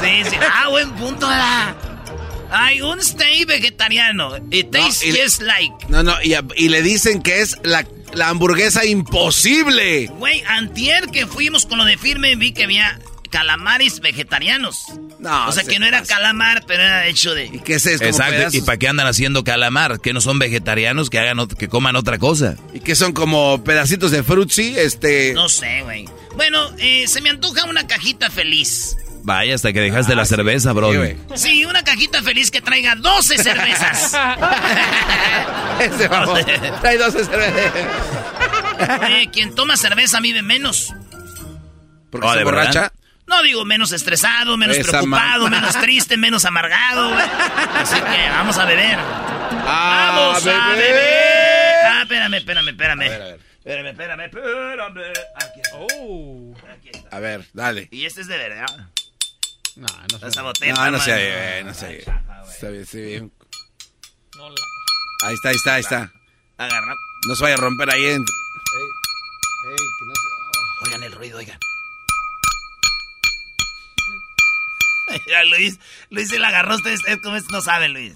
[0.01, 0.35] Sí, sí.
[0.41, 1.75] Ah, buen punto, ¿verdad?
[2.51, 4.37] Hay un steak vegetariano.
[4.51, 5.73] It tastes y le- just like.
[5.89, 10.07] No, no, y, le dicen que es la, la hamburguesa imposible.
[10.07, 12.97] Güey, antier que fuimos con lo de firme vi que había
[13.35, 14.85] calamares vegetarianos.
[15.19, 16.15] No, o sea se que no era pasa.
[16.15, 17.49] calamar, pero era hecho de...
[17.65, 18.05] ¿Qué es esto?
[18.05, 18.55] como Exacto.
[18.57, 19.99] ¿Y para qué andan haciendo calamar?
[19.99, 21.09] ¿Que no son vegetarianos?
[21.09, 22.55] Que hagan que coman otra cosa.
[22.73, 24.75] ¿Y qué son como pedacitos de frutzi?
[24.77, 25.33] Este.
[25.33, 26.07] No sé, güey.
[26.37, 28.95] Bueno, eh, se me antoja una cajita feliz.
[29.23, 30.93] Vaya, hasta que dejaste la cerveza, bro.
[30.95, 31.17] güey.
[31.35, 34.13] Sí, una cajita feliz que traiga 12 cervezas.
[35.81, 36.39] Ese vamos.
[36.79, 37.71] Trae 12 cervezas.
[39.03, 40.93] Oye, quien toma cerveza vive menos.
[42.11, 42.91] Porque Oh, se ¿de verdad?
[43.27, 47.09] No digo menos estresado, menos Esa preocupado, menos triste, menos amargado.
[47.09, 47.25] güey.
[47.75, 48.97] Así que vamos a beber.
[49.67, 51.85] Ah, ¡Vamos a beber!
[51.85, 53.01] Ah, espérame, espérame, espérame.
[53.01, 53.39] A ver, a ver.
[53.65, 55.01] Espérame, espérame, espérame.
[55.35, 56.71] Aquí está.
[56.73, 57.15] Aquí está.
[57.15, 57.87] A ver, dale.
[57.91, 58.67] Y este es de verdad.
[59.75, 60.27] No, no sé.
[60.27, 60.73] Esa botella.
[60.75, 61.97] No, no sé, eh, no sé.
[61.99, 63.31] Está bien, está bien.
[65.23, 66.11] Ahí está, ahí está, ahí está.
[66.57, 66.93] Agarra.
[67.27, 68.21] No se vaya a romper ahí en.
[68.21, 70.85] Ey, que no sé.
[70.85, 71.57] Oigan el ruido, oigan.
[75.49, 75.79] Luis,
[76.09, 76.75] Luis se la agarró.
[76.75, 78.13] Ustedes, ustedes no saben, Luis.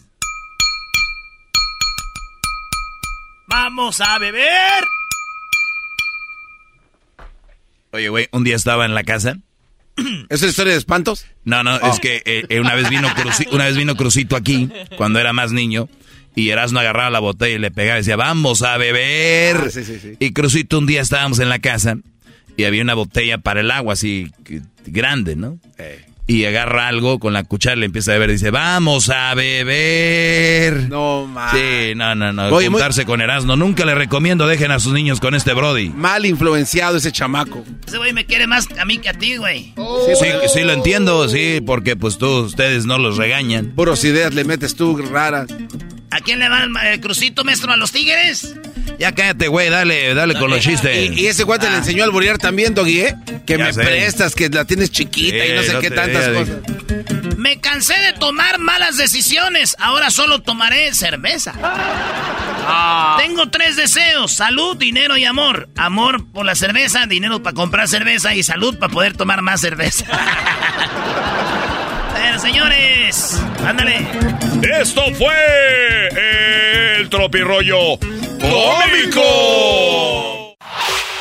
[3.48, 4.84] ¡Vamos a beber!
[7.92, 9.38] Oye, güey, un día estaba en la casa.
[10.30, 11.26] ¿Es una historia de espantos?
[11.44, 11.92] No, no, Oh.
[11.92, 15.34] es que eh, eh, una, vez vino Cruci- una vez vino Crucito aquí, cuando era
[15.34, 15.90] más niño,
[16.36, 19.58] y Erasmo agarraba la botella y le pegaba y decía, vamos a beber.
[19.66, 20.16] Ah, sí, sí, sí.
[20.20, 21.96] Y Crucito un día estábamos en la casa
[22.56, 24.32] y había una botella para el agua así
[24.86, 25.58] grande, ¿no?
[25.80, 26.06] Eh.
[26.30, 29.34] Y agarra algo con la cuchara y le empieza a beber y dice, vamos a
[29.34, 30.88] beber.
[30.88, 31.50] No, man.
[31.52, 32.50] Sí, no, no, no.
[32.50, 33.56] Oye, muy- juntarse con Erasmo.
[33.56, 35.90] Nunca le recomiendo, dejen a sus niños con este Brody.
[35.90, 37.64] Mal influenciado ese chamaco.
[37.88, 39.74] Ese güey me quiere más a mí que a ti, güey.
[39.76, 43.72] Sí, sí, lo entiendo, sí, porque pues tú, ustedes no los regañan.
[43.76, 45.48] Puros ideas le metes tú raras.
[46.12, 47.72] ¿A quién le va el, el crucito, maestro?
[47.72, 48.56] ¿A los tigres?
[48.98, 51.12] Ya cállate, güey, dale, dale con los chistes.
[51.12, 53.16] Y, y ese cuate le enseñó al borear también, Doggy, ¿eh?
[53.46, 53.84] Que Ya me sé.
[53.84, 56.56] prestas, que la tienes chiquita y no sé no qué tantas cosas.
[57.38, 59.76] Me cansé de tomar malas decisiones.
[59.80, 61.54] Ahora solo tomaré cerveza.
[61.62, 63.18] Ah.
[63.20, 65.70] Tengo tres deseos: salud, dinero y amor.
[65.78, 70.06] Amor por la cerveza, dinero para comprar cerveza y salud para poder tomar más cerveza.
[72.14, 74.06] Pero, señores, ándale.
[74.82, 77.98] Esto fue el tropirollo
[78.40, 79.24] cómico.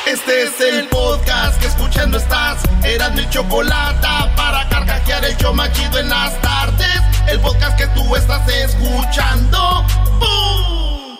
[0.05, 2.63] Este es el podcast que escuchando estás.
[2.83, 7.01] Eran mi chocolate para carcajear el yo machido en las tardes.
[7.27, 9.85] El podcast que tú estás escuchando.
[10.19, 11.17] ¡Bum!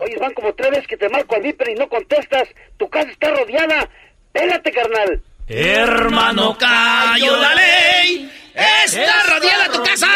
[0.00, 2.48] Oye, van como tres veces que te marco al Viper y no contestas.
[2.76, 3.88] Tu casa está rodeada.
[4.32, 5.22] Pélate, carnal.
[5.46, 8.32] Hermano, cayó la ley.
[8.54, 10.08] Está rodeada tu casa.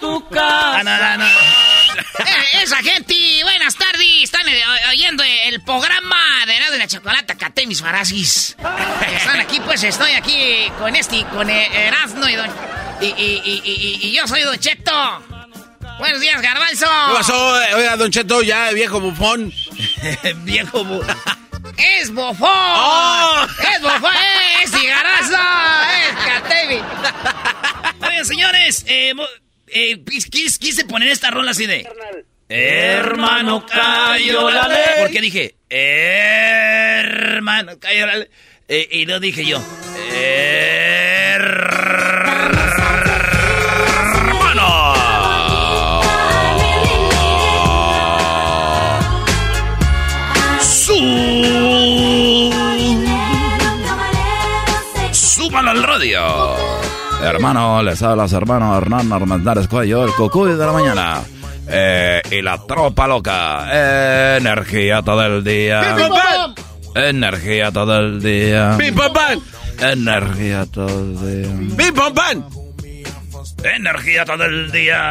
[0.00, 0.78] Tu casa.
[0.78, 1.67] Ah, no, no, no.
[1.98, 4.06] Eh, esa gente, buenas tardes.
[4.22, 6.16] Están eh, oyendo el programa
[6.46, 8.56] de Erasmo de la Chocolata, Caté mis farasis.
[9.16, 12.50] Están aquí, pues estoy aquí con este, con eh, Erasmo y, don-
[13.00, 15.22] y, y, y, y- y yo soy Don Cheto.
[15.98, 16.86] Buenos días, Garbanzo.
[16.86, 17.52] ¿Qué pasó?
[17.76, 19.52] Oiga, Don Cheto, ya, viejo bufón.
[20.44, 21.16] viejo bufón.
[21.76, 22.48] Es bofón.
[22.50, 23.46] Oh.
[23.74, 24.12] Es bofón.
[24.62, 25.36] Es cigarazo.
[26.02, 26.80] Es Catevi.
[28.08, 29.12] Oigan, señores, eh,
[29.72, 31.86] eh, quis- quis- quise poner esta rola así de...
[32.50, 34.78] Hermano, cayó la ley.
[35.02, 35.54] Porque dije,
[36.88, 38.28] hermano, cayó la ley.
[38.68, 39.62] Eh, y lo dije yo.
[55.12, 56.87] Súbalo al radio.
[57.22, 61.20] Hermano, les habla su hermano Hernán Armendáriz Cuello, el cucuy de la mañana.
[61.70, 64.36] Eh, y la tropa loca.
[64.36, 65.96] Energía todo el día.
[66.94, 68.76] Energía todo el día.
[69.80, 71.90] Energía todo el día.
[73.62, 75.10] Energía todo el día.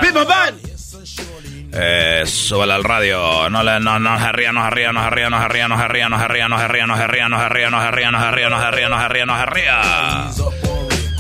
[1.73, 3.49] Eh, súbele al radio.
[3.49, 5.67] No le, no, no se ría, no se ría, no se ría, no se ría,
[5.69, 7.69] no se ría, no se ría, no se ría, no se ría, no se ría,
[7.69, 10.31] no se ría, no se ría, no se ría, no se ría, no se ría.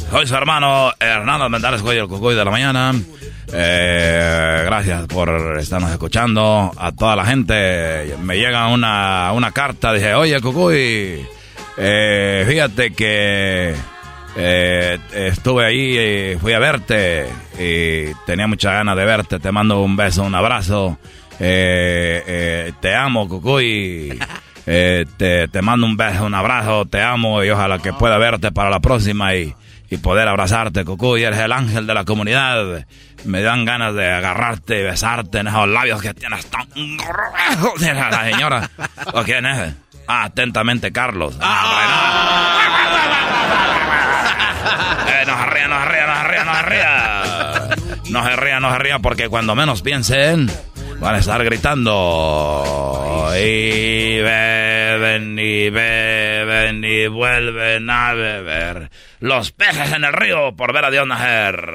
[0.09, 2.93] Soy su hermano Hernando Mendares Cuello, el cucuy de la mañana.
[3.51, 6.71] Eh, gracias por estarnos escuchando.
[6.77, 9.91] A toda la gente me llega una, una carta.
[9.93, 11.25] Dije, oye, cucuy,
[11.77, 13.75] eh, fíjate que
[14.37, 17.27] eh, estuve ahí y fui a verte
[17.59, 19.39] y tenía mucha ganas de verte.
[19.39, 20.97] Te mando un beso, un abrazo.
[21.39, 24.17] Eh, eh, te amo, cucuy.
[24.69, 28.51] Eh, te, te mando un beso, un abrazo, te amo y ojalá que pueda verte
[28.51, 29.55] para la próxima y,
[29.89, 31.23] y poder abrazarte, Cucuy.
[31.23, 32.85] Eres el ángel de la comunidad.
[33.25, 37.81] Me dan ganas de agarrarte y besarte en esos labios que tienes tan gruesos.
[38.11, 38.69] La señora.
[39.13, 39.73] ¿O quién es?
[40.07, 41.37] Ah, atentamente, Carlos.
[45.07, 47.69] Eh, no se ría, no se ría, no se ría, no se ría.
[48.09, 50.51] No se ría, no se ría, porque cuando menos piensen,
[50.99, 53.31] van a estar gritando.
[53.39, 58.89] Y beben, y beben, y vuelven a beber.
[59.19, 61.73] Los peces en el río por ver a Dios nacer.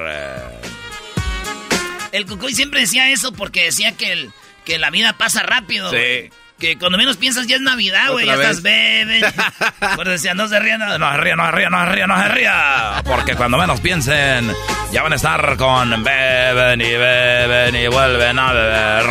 [2.11, 4.31] El Cucuy siempre decía eso porque decía que, el,
[4.65, 5.89] que la vida pasa rápido.
[5.91, 6.29] Sí.
[6.59, 8.25] Que cuando menos piensas ya es Navidad, güey.
[8.25, 9.25] Ya estás beben.
[9.95, 10.79] Pues decía, no se rían.
[10.79, 13.01] No, No se ría, no se ría, no se ría, no se ría.
[13.03, 14.53] Porque cuando menos piensen,
[14.91, 19.05] ya van a estar con beben y beben y vuelven a beber.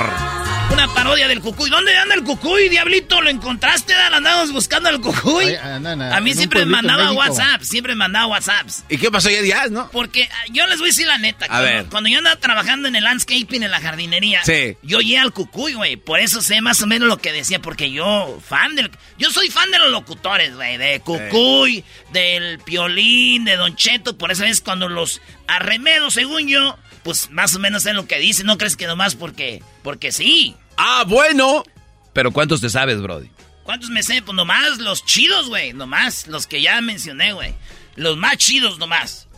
[0.73, 1.69] Una parodia del Cucuy.
[1.69, 3.21] ¿Dónde anda el Cucuy, diablito?
[3.21, 3.93] ¿Lo encontraste?
[3.93, 4.15] Dan?
[4.15, 5.45] Andamos buscando al Cucuy.
[5.47, 7.19] Ay, andan a mí siempre me mandaba México.
[7.21, 7.63] WhatsApp.
[7.63, 8.85] Siempre me mandaba WhatsApps.
[8.89, 9.91] ¿Y qué pasó ya, no?
[9.91, 11.47] Porque ah, yo les voy a decir la neta.
[11.47, 11.87] cuando, ver.
[11.87, 14.77] cuando yo andaba trabajando en el landscaping, en la jardinería, Sí.
[14.83, 15.97] yo oía al cucuy, güey.
[15.97, 17.61] Por eso sé más o menos lo que decía.
[17.61, 18.91] Porque yo, fan del.
[19.19, 20.79] Yo soy fan de los locutores, güey.
[20.79, 24.17] De cucuy, del piolín, de Don Cheto.
[24.17, 28.19] Por eso es cuando los arremedo, según yo, pues más o menos sé lo que
[28.19, 28.47] dicen.
[28.47, 29.63] No crees que nomás porque.
[29.83, 30.55] Porque sí.
[30.77, 31.65] Ah, bueno.
[32.13, 33.31] Pero ¿cuántos te sabes, Brody?
[33.65, 34.23] ¿Cuántos me sé?
[34.23, 35.73] Pues nomás los chidos, güey.
[35.73, 37.55] Nomás los que ya mencioné, güey.
[37.97, 39.29] Los más chidos nomás.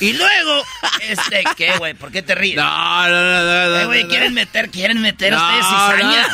[0.00, 0.62] Y luego,
[1.02, 1.94] este, ¿qué, güey?
[1.94, 2.56] ¿Por qué te ríes?
[2.56, 3.76] No, no, no, no.
[3.76, 4.08] Eh, güey, no.
[4.08, 6.26] quieren meter, quieren meter No, ustedes cizaña.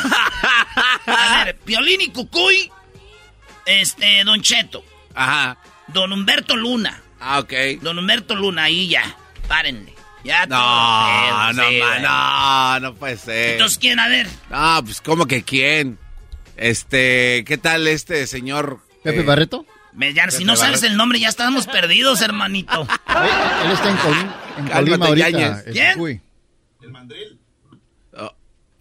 [1.05, 2.71] A ver, Piolín y Cucuy,
[3.65, 4.83] este, Don Cheto.
[5.13, 5.57] Ajá.
[5.87, 7.01] Don Humberto Luna.
[7.19, 7.53] Ah, ok.
[7.81, 9.15] Don Humberto Luna, ahí ya.
[9.47, 9.93] Párenle.
[10.23, 11.99] Ya No, no, sí, ma-
[12.79, 13.53] no, no puede ser.
[13.53, 13.99] Entonces, ¿quién?
[13.99, 14.27] A ver.
[14.51, 15.97] Ah, pues, ¿cómo que quién?
[16.57, 18.79] Este, ¿qué tal este señor?
[19.03, 19.65] ¿Pepe eh, Barreto?
[19.93, 22.81] Me- ya, si no sabes el nombre, ya estábamos perdidos, hermanito.
[23.65, 25.29] Él está en, Colima, en Colima ahorita.
[25.29, 25.67] Yáñez.
[25.67, 26.21] el ¿Quién?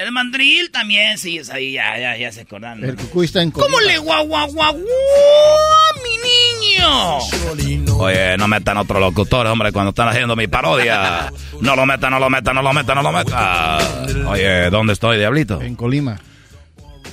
[0.00, 2.82] El mandril también, sí, es ahí, ya, ya, ya se acordan.
[2.82, 4.84] El cucuy está en ¿Cómo le guau, guau, guau, guau,
[6.02, 6.16] mi
[7.76, 7.98] niño?
[7.98, 11.30] Oye, no metan otro locutor, hombre, cuando están haciendo mi parodia.
[11.60, 14.26] No lo metan, no lo metan, no lo metan, no lo metan.
[14.26, 15.60] Oye, ¿dónde estoy, diablito?
[15.60, 16.18] En Colima.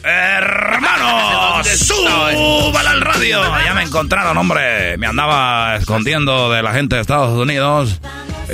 [0.06, 3.42] Hermano, súbala al radio.
[3.66, 4.98] Ya me encontraron, hombre.
[4.98, 8.00] Me andaba escondiendo de la gente de Estados Unidos.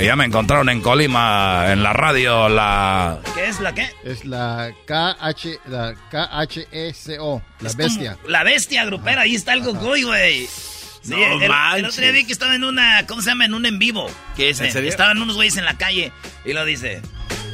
[0.00, 3.20] Y ya me encontraron en Colima, en la radio, la...
[3.34, 3.88] ¿Qué es la qué?
[4.04, 8.14] Es la KH, la KHSO, la Es bestia.
[8.16, 10.46] como La bestia grupera, ahí está el Gogoy, güey.
[10.46, 11.42] Sí, No el,
[11.78, 13.44] el otro día vi que estaba en una, ¿cómo se llama?
[13.44, 14.10] En un en vivo.
[14.36, 14.90] Que es, ¿En serio?
[14.90, 16.10] estaban unos güeyes en la calle
[16.44, 17.00] y lo dice.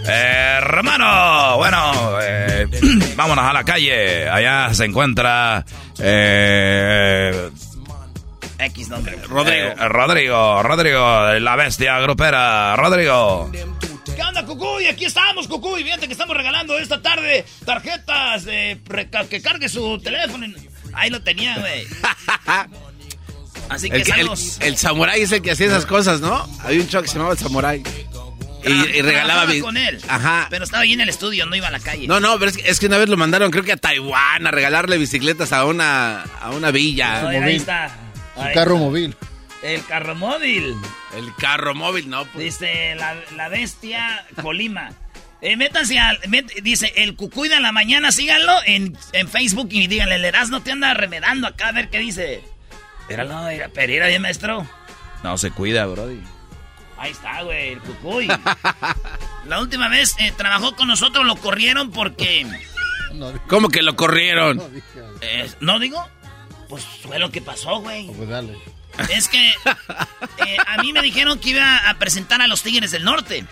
[0.06, 2.66] Hermano, bueno, eh,
[3.16, 4.28] vámonos a la calle.
[4.30, 5.64] Allá se encuentra...
[5.98, 7.50] Eh,
[8.66, 9.16] X nombre.
[9.28, 9.74] Rodrigo.
[9.88, 12.76] Rodrigo, Rodrigo, la bestia grupera.
[12.76, 13.50] Rodrigo.
[13.52, 14.86] ¿Qué onda, Cucuy?
[14.86, 15.82] Aquí estamos, Cucuy.
[15.84, 18.78] Fíjate que estamos regalando esta tarde tarjetas de
[19.28, 20.46] que cargue su teléfono.
[20.92, 21.86] Ahí lo tenía, güey.
[23.68, 24.28] Así que El, que- el,
[24.60, 26.48] el samurái es el que hacía esas cosas, ¿no?
[26.64, 27.82] Había un show que se llamaba el samurái.
[28.64, 29.46] Y, y regalaba...
[29.62, 30.00] Con él.
[30.08, 30.48] Ajá.
[30.50, 32.06] Pero estaba ahí en el estudio, no iba a la calle.
[32.08, 34.46] No, no, pero es que, es que una vez lo mandaron, creo que a Taiwán,
[34.46, 37.22] a regalarle bicicletas a una, a una villa.
[37.22, 37.96] No, ahí está.
[38.36, 39.14] Ahí carro móvil.
[39.62, 40.74] El carro móvil.
[41.14, 42.24] El carro móvil, no.
[42.26, 42.58] Pues.
[42.60, 44.90] Dice la, la bestia Colima.
[45.42, 46.20] Eh, métanse al.
[46.24, 50.60] met- dice el Cucuy de la mañana, síganlo en, en Facebook y díganle, el Erasmo
[50.60, 52.44] te anda remedando acá a ver qué dice.
[53.08, 54.66] Míralo, mira, Pereira, bien maestro.
[55.22, 56.20] No se cuida, brody.
[56.98, 58.28] Ahí está, güey, el Cucuy.
[59.46, 62.46] la última vez eh, trabajó con nosotros, lo corrieron porque.
[63.48, 64.60] ¿Cómo que lo corrieron?
[65.22, 66.06] eh, ¿No digo?
[66.70, 68.06] Pues fue lo que pasó, güey.
[68.06, 68.56] Pues dale.
[69.10, 73.04] Es que eh, a mí me dijeron que iba a presentar a los Tigres del
[73.04, 73.44] Norte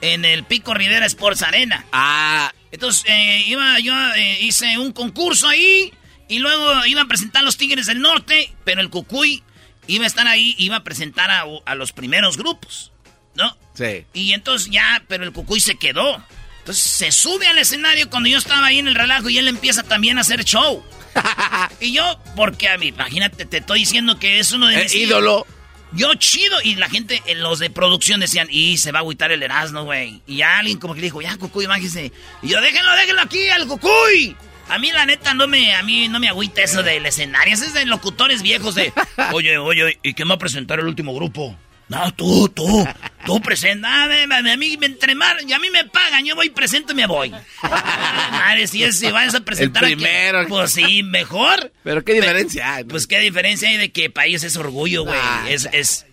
[0.00, 1.84] en el Pico Rivera Sports Arena.
[1.92, 2.52] Ah.
[2.70, 5.92] Entonces eh, iba, yo eh, hice un concurso ahí
[6.28, 9.42] y luego iba a presentar a los Tigres del Norte, pero el Cucuy
[9.88, 12.92] iba a estar ahí, iba a presentar a, a los primeros grupos,
[13.34, 13.56] ¿no?
[13.74, 14.04] Sí.
[14.14, 16.22] Y entonces ya, pero el Cucuy se quedó.
[16.58, 19.82] Entonces se sube al escenario cuando yo estaba ahí en el relajo y él empieza
[19.82, 20.84] también a hacer show.
[21.80, 24.94] y yo, porque a mí, imagínate, te estoy diciendo que es uno de Eh, mis
[24.94, 25.46] ídolo.
[25.92, 26.56] Yo chido.
[26.62, 29.84] Y la gente, eh, los de producción decían, y se va a agüitar el Erasmo,
[29.84, 30.20] güey.
[30.26, 32.12] Y alguien como que le dijo, ya, Cucuy, bájese.
[32.42, 34.36] Y yo, déjenlo, déjenlo aquí, al Cucuy.
[34.68, 37.54] A mí, la neta, no me, a mí no me agüita eso del escenario.
[37.54, 38.92] Es de locutores viejos de,
[39.32, 41.56] oye, oye, ¿y quién va a presentar el último grupo?
[41.88, 42.84] No, tú, tú,
[43.24, 44.04] tú presenta.
[44.04, 47.06] A, mí me entre mar, y a mí me pagan, yo voy, presento y me
[47.06, 47.30] voy.
[47.62, 50.48] Madre, si, es, si vas a presentar El aquí, primero.
[50.48, 51.72] pues sí, mejor.
[51.84, 52.84] Pero qué diferencia hay.
[52.84, 55.18] Pues qué diferencia hay de que para ellos es orgullo, güey.
[55.22, 56.06] Ah, es, es,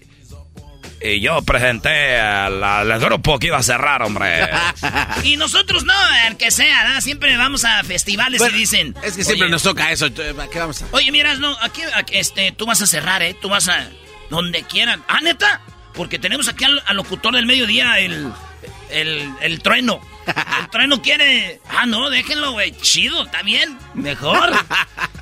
[1.01, 4.47] Y yo presenté al, al grupo que iba a cerrar, hombre.
[5.23, 5.93] Y nosotros no,
[6.27, 7.01] el que sea, ¿no?
[7.01, 8.95] Siempre vamos a festivales Bueno, y dicen.
[9.03, 10.13] Es que siempre "Oye, nos toca eso.
[10.13, 10.85] ¿Qué vamos a...?
[10.91, 13.35] Oye, miras, no, aquí, aquí, este, tú vas a cerrar, ¿eh?
[13.41, 13.87] Tú vas a.
[14.29, 15.03] Donde quieran.
[15.07, 15.61] Ah, neta.
[15.93, 18.31] Porque tenemos aquí al, al locutor del mediodía, el.
[18.89, 19.99] El, el trueno.
[20.59, 21.59] El trueno quiere.
[21.69, 22.71] Ah, no, déjenlo, güey.
[22.77, 23.77] Chido, está bien.
[23.93, 24.51] Mejor.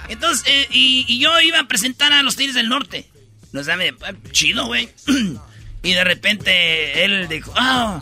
[0.10, 3.10] Entonces, eh, y, y yo iba a presentar a los Tigres del Norte.
[3.52, 3.94] No sabe,
[4.32, 4.90] chido, güey.
[5.84, 8.00] Y de repente él dijo, ah,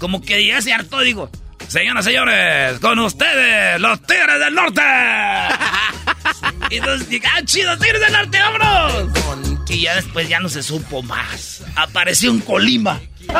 [0.00, 1.30] como que ya se hartó, digo,
[1.68, 4.82] Señoras señores, con ustedes, los Tigres del Norte.
[6.70, 9.51] Y entonces dije, ah, chido, Tigres del Norte, vámonos.
[9.68, 11.62] Y ya después ya no se supo más.
[11.76, 13.00] Apareció un Colima.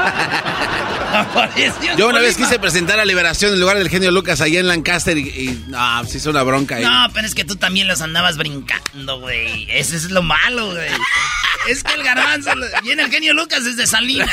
[1.12, 4.60] Apareció en Yo una vez quise presentar a Liberación en lugar del genio Lucas allá
[4.60, 6.84] en Lancaster y, y no, se hizo una bronca ahí.
[6.84, 9.66] No, pero es que tú también los andabas brincando, güey.
[9.70, 10.88] Ese es lo malo, güey.
[11.68, 12.50] Es que el garbanzo
[12.82, 14.30] viene el genio Lucas desde Salinas.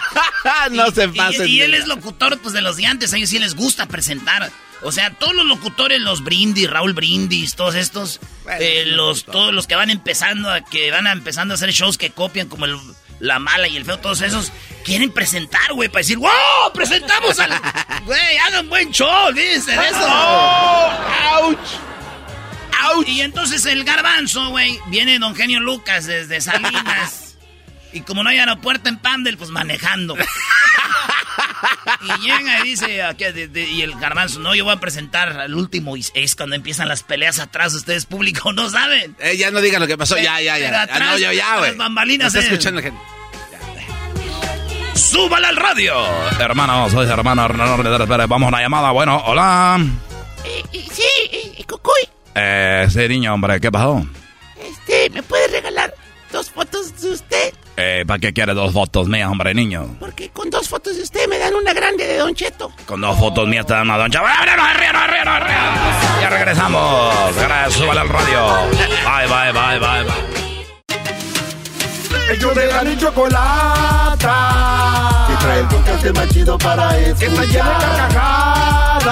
[0.72, 1.48] no se Y, pasen.
[1.48, 3.12] y de- él es locutor, pues, de los de antes.
[3.12, 4.50] A ellos sí les gusta presentar.
[4.84, 8.20] O sea, todos los locutores, los Brindis, Raúl Brindis, todos estos,
[8.58, 11.98] eh, los, todos los que van empezando, a, que van a empezando a hacer shows
[11.98, 12.76] que copian como el,
[13.20, 14.52] la mala y el feo, todos esos,
[14.84, 16.30] quieren presentar, güey, para decir, ¡wow!
[16.74, 17.52] ¡Presentamos al...
[18.04, 19.70] Güey, hagan buen show, de eso.
[19.70, 21.58] ¡Auch!
[22.82, 23.08] ¡Auch!
[23.08, 27.36] Y entonces el garbanzo, güey, viene don Genio Lucas desde Salinas.
[27.92, 30.16] y como no hay aeropuerto en Pandel, pues manejando.
[32.02, 35.38] Y llega y dice, aquí, de- de- y el garbanzo, no, yo voy a presentar
[35.38, 39.14] al último, y es cuando empiezan las peleas atrás, ustedes público no saben.
[39.20, 40.82] Eh, ya no digan lo que pasó, ya, ya, ya.
[40.82, 41.74] atrás, Ah, no, ya, ya, güey.
[41.76, 42.42] bambalinas, Está eh.
[42.52, 43.00] escuchando la gente.
[44.94, 45.94] ¡Súbala al radio!
[46.38, 47.46] Hermano, soy hermano.
[47.48, 48.90] Vamos a una llamada.
[48.92, 49.78] Bueno, hola.
[50.72, 54.04] Sí, eh, Cucuy, Eh, sí, niño, hombre, ¿qué pasó?
[54.60, 55.94] este, ¿me puede regalar
[56.30, 57.54] dos fotos de usted?
[57.76, 59.96] Eh, ¿para qué quiere dos fotos mías, hombre, niño?
[59.98, 62.70] Porque con dos fotos de usted me dan una grande de Don Cheto.
[62.86, 64.24] Con dos fotos mías te dan a Don Cheto.
[66.20, 67.34] Ya regresamos.
[67.36, 68.46] Gracias, súbale al radio.
[68.68, 70.42] Bye, bye, bye, bye, bye.
[72.30, 74.36] Ellos de la ni chocolata.
[75.28, 77.18] Que trae el podcast más chido para escuchar.
[77.18, 79.06] Que está llena de carcajadas.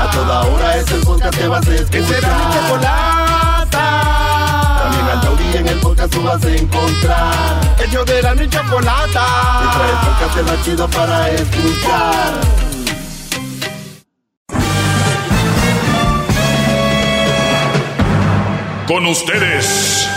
[0.00, 1.90] A toda hora es el podcast que vas a escuchar.
[1.90, 4.23] Que será mi chocolata.
[5.54, 7.76] En el podcast tú vas a encontrar.
[7.86, 9.24] Ellos de la ni chocolata.
[9.62, 12.34] Que trae el podcast más chido para escuchar.
[18.88, 20.08] Con ustedes.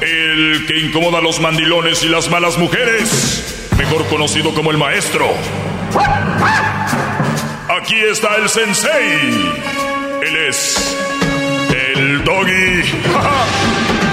[0.00, 3.68] El que incomoda a los mandilones y las malas mujeres.
[3.76, 5.26] Mejor conocido como el maestro.
[7.68, 9.52] Aquí está el sensei.
[10.22, 11.13] Él es
[11.96, 12.82] el doggy.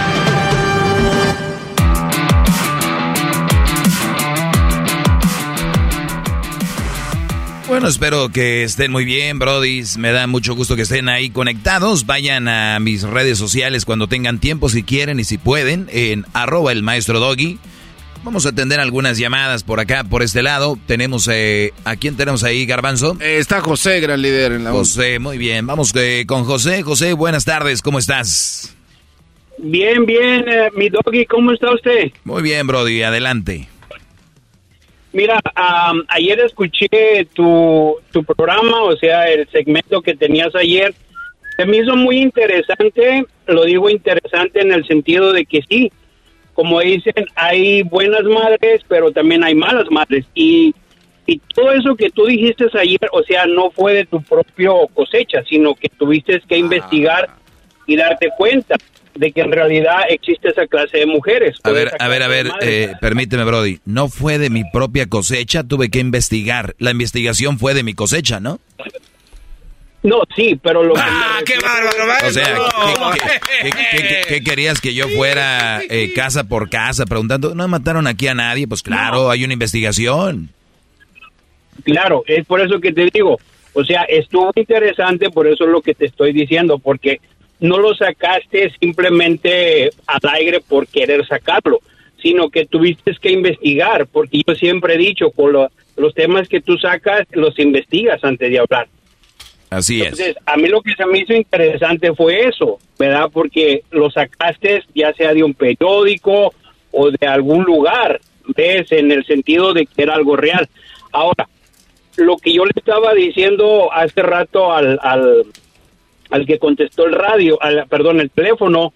[7.72, 9.98] Bueno, espero que estén muy bien, brodis.
[9.98, 12.06] Me da mucho gusto que estén ahí conectados.
[12.06, 16.74] Vayan a mis redes sociales cuando tengan tiempo, si quieren y si pueden, en arroba
[16.74, 17.60] el maestro doggy.
[18.23, 20.77] Vamos a atender algunas llamadas por acá, por este lado.
[20.85, 23.18] Tenemos, eh, ¿a quién tenemos ahí, Garbanzo?
[23.19, 25.65] Eh, está José, gran líder en la José, muy bien.
[25.65, 26.84] Vamos eh, con José.
[26.84, 28.77] José, buenas tardes, ¿cómo estás?
[29.57, 32.11] Bien, bien, eh, mi doggy, ¿cómo está usted?
[32.23, 33.68] Muy bien, Brody, adelante.
[35.14, 36.88] Mira, am, ayer escuché
[37.34, 40.93] tu, tu programa, o sea, el segmento que tenías ayer.
[41.57, 45.91] Se me hizo muy interesante, lo digo interesante en el sentido de que sí,
[46.53, 50.26] como dicen, hay buenas madres, pero también hay malas madres.
[50.34, 50.73] Y,
[51.26, 55.44] y todo eso que tú dijiste ayer, o sea, no fue de tu propio cosecha,
[55.49, 57.30] sino que tuviste que investigar
[57.88, 58.76] y darte cuenta
[59.15, 61.57] de que en realidad existe esa clase de mujeres.
[61.64, 63.80] A ver, a ver, a ver, eh, permíteme, Brody.
[63.86, 66.76] No fue de mi propia cosecha, tuve que investigar.
[66.80, 68.60] La investigación fue de mi cosecha, ¿no?
[70.03, 72.28] No, sí, pero lo ¡Ah, qué bárbaro!
[72.28, 72.56] O sea,
[73.61, 77.53] ¿qué, qué- qué- qué- qué querías que yo fuera eh, casa por casa preguntando?
[77.53, 78.68] ¿No mataron aquí a nadie?
[78.68, 80.49] Pues claro, hay una investigación.
[81.84, 83.40] Claro, es por eso que te digo,
[83.73, 87.19] o sea, estuvo interesante, por eso es lo que te estoy diciendo, porque
[87.60, 91.80] no lo sacaste simplemente al aire por querer sacarlo,
[92.22, 96.61] sino que tuviste que investigar, porque yo siempre he dicho, con lo- los temas que
[96.61, 98.88] tú sacas, los investigas antes de hablar.
[99.72, 100.07] Así es.
[100.07, 103.30] Entonces, a mí lo que se me hizo interesante fue eso, ¿verdad?
[103.31, 106.53] Porque lo sacaste ya sea de un periódico
[106.91, 108.19] o de algún lugar,
[108.53, 108.91] ¿ves?
[108.91, 110.68] En el sentido de que era algo real.
[111.14, 111.48] Ahora,
[112.18, 115.45] lo que yo le estaba diciendo hace rato al, al,
[116.30, 118.93] al que contestó el radio, al, perdón, el teléfono,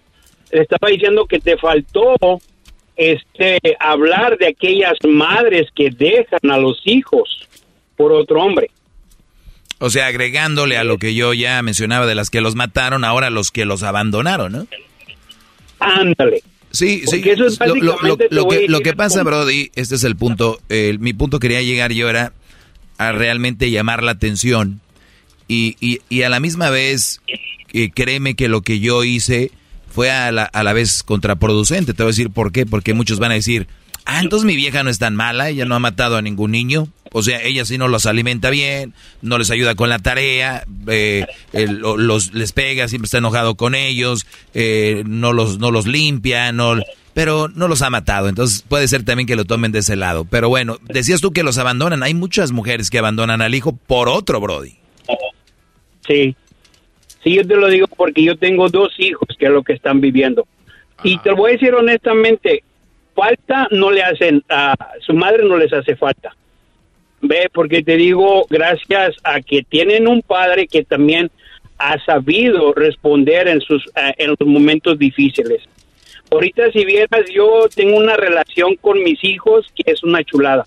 [0.52, 2.16] le estaba diciendo que te faltó
[2.96, 7.48] este hablar de aquellas madres que dejan a los hijos
[7.96, 8.70] por otro hombre.
[9.78, 13.28] O sea, agregándole a lo que yo ya mencionaba de las que los mataron, ahora
[13.30, 14.66] los que los abandonaron, ¿no?
[15.78, 16.42] Ándale.
[16.70, 17.16] Sí, sí.
[17.18, 17.58] Porque eso es
[18.30, 19.22] Lo- que, lo que pasa.
[19.22, 20.60] Brody, este es el punto.
[20.98, 22.32] mi punto quería llegar yo era
[22.98, 24.80] a realmente llamar la atención
[25.48, 27.20] y, y, y a la misma vez,
[27.72, 29.50] eh, créeme que lo que yo hice
[29.94, 31.92] fue a la, a la vez contraproducente.
[31.94, 32.64] Te voy a decir por qué.
[32.66, 33.66] Porque muchos van a decir,
[34.06, 36.88] ah, entonces mi vieja no es tan mala, ella no ha matado a ningún niño.
[37.12, 38.92] O sea, ella sí no los alimenta bien,
[39.22, 44.26] no les ayuda con la tarea, eh, los, les pega, siempre está enojado con ellos,
[44.54, 46.74] eh, no, los, no los limpia, no,
[47.14, 48.28] pero no los ha matado.
[48.28, 50.26] Entonces puede ser también que lo tomen de ese lado.
[50.26, 52.02] Pero bueno, decías tú que los abandonan.
[52.02, 54.74] Hay muchas mujeres que abandonan al hijo por otro, Brody.
[56.06, 56.36] Sí.
[57.24, 60.00] Sí, yo te lo digo porque yo tengo dos hijos que es lo que están
[60.02, 60.46] viviendo.
[61.02, 62.62] Y te lo voy a decir honestamente,
[63.16, 66.36] falta no le hacen, a su madre no les hace falta.
[67.22, 71.30] Ve, porque te digo, gracias a que tienen un padre que también
[71.78, 75.62] ha sabido responder en sus eh, en los momentos difíciles.
[76.30, 80.66] Ahorita si vieras, yo tengo una relación con mis hijos que es una chulada.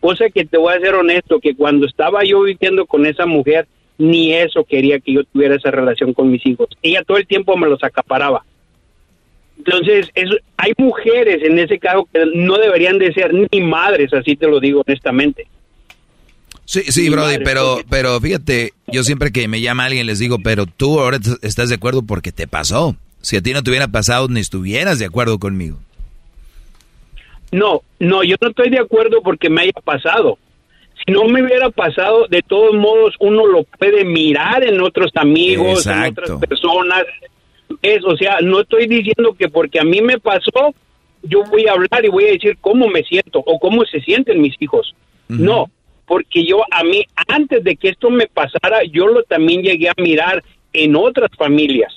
[0.00, 3.66] Cosa que te voy a ser honesto, que cuando estaba yo viviendo con esa mujer,
[3.98, 6.68] ni eso quería que yo tuviera esa relación con mis hijos.
[6.82, 8.44] Ella todo el tiempo me los acaparaba.
[9.58, 14.36] Entonces, eso, hay mujeres en ese caso que no deberían de ser ni madres, así
[14.36, 15.46] te lo digo honestamente.
[16.66, 20.66] Sí, sí, Brody, pero, pero fíjate, yo siempre que me llama alguien les digo, pero
[20.66, 22.96] tú ahora estás de acuerdo porque te pasó.
[23.20, 25.78] Si a ti no te hubiera pasado, ni estuvieras de acuerdo conmigo.
[27.52, 30.38] No, no, yo no estoy de acuerdo porque me haya pasado.
[31.04, 35.86] Si no me hubiera pasado, de todos modos uno lo puede mirar en otros amigos,
[35.86, 37.04] en otras personas.
[37.82, 40.74] Es, o sea, no estoy diciendo que porque a mí me pasó,
[41.22, 44.40] yo voy a hablar y voy a decir cómo me siento o cómo se sienten
[44.40, 44.94] mis hijos.
[45.28, 45.70] No,
[46.06, 49.94] porque yo a mí, antes de que esto me pasara, yo lo también llegué a
[49.96, 51.92] mirar en otras familias.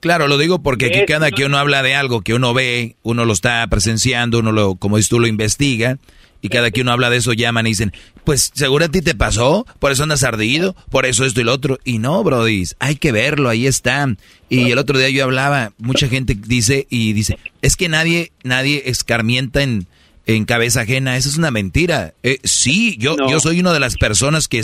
[0.00, 3.24] Claro, lo digo porque aquí cada que uno habla de algo que uno ve, uno
[3.24, 5.98] lo está presenciando, uno lo, como dices tú, lo investiga,
[6.40, 7.92] y cada que uno habla de eso llaman y dicen,
[8.24, 11.52] pues seguro a ti te pasó, por eso andas ardido, por eso esto y lo
[11.52, 11.78] otro.
[11.84, 14.08] Y no, Brody, hay que verlo, ahí está.
[14.48, 18.82] Y el otro día yo hablaba, mucha gente dice y dice, es que nadie, nadie
[18.86, 19.86] escarmienta en,
[20.26, 22.14] en cabeza ajena, eso es una mentira.
[22.22, 24.62] Eh, sí, yo, yo soy una de las personas que,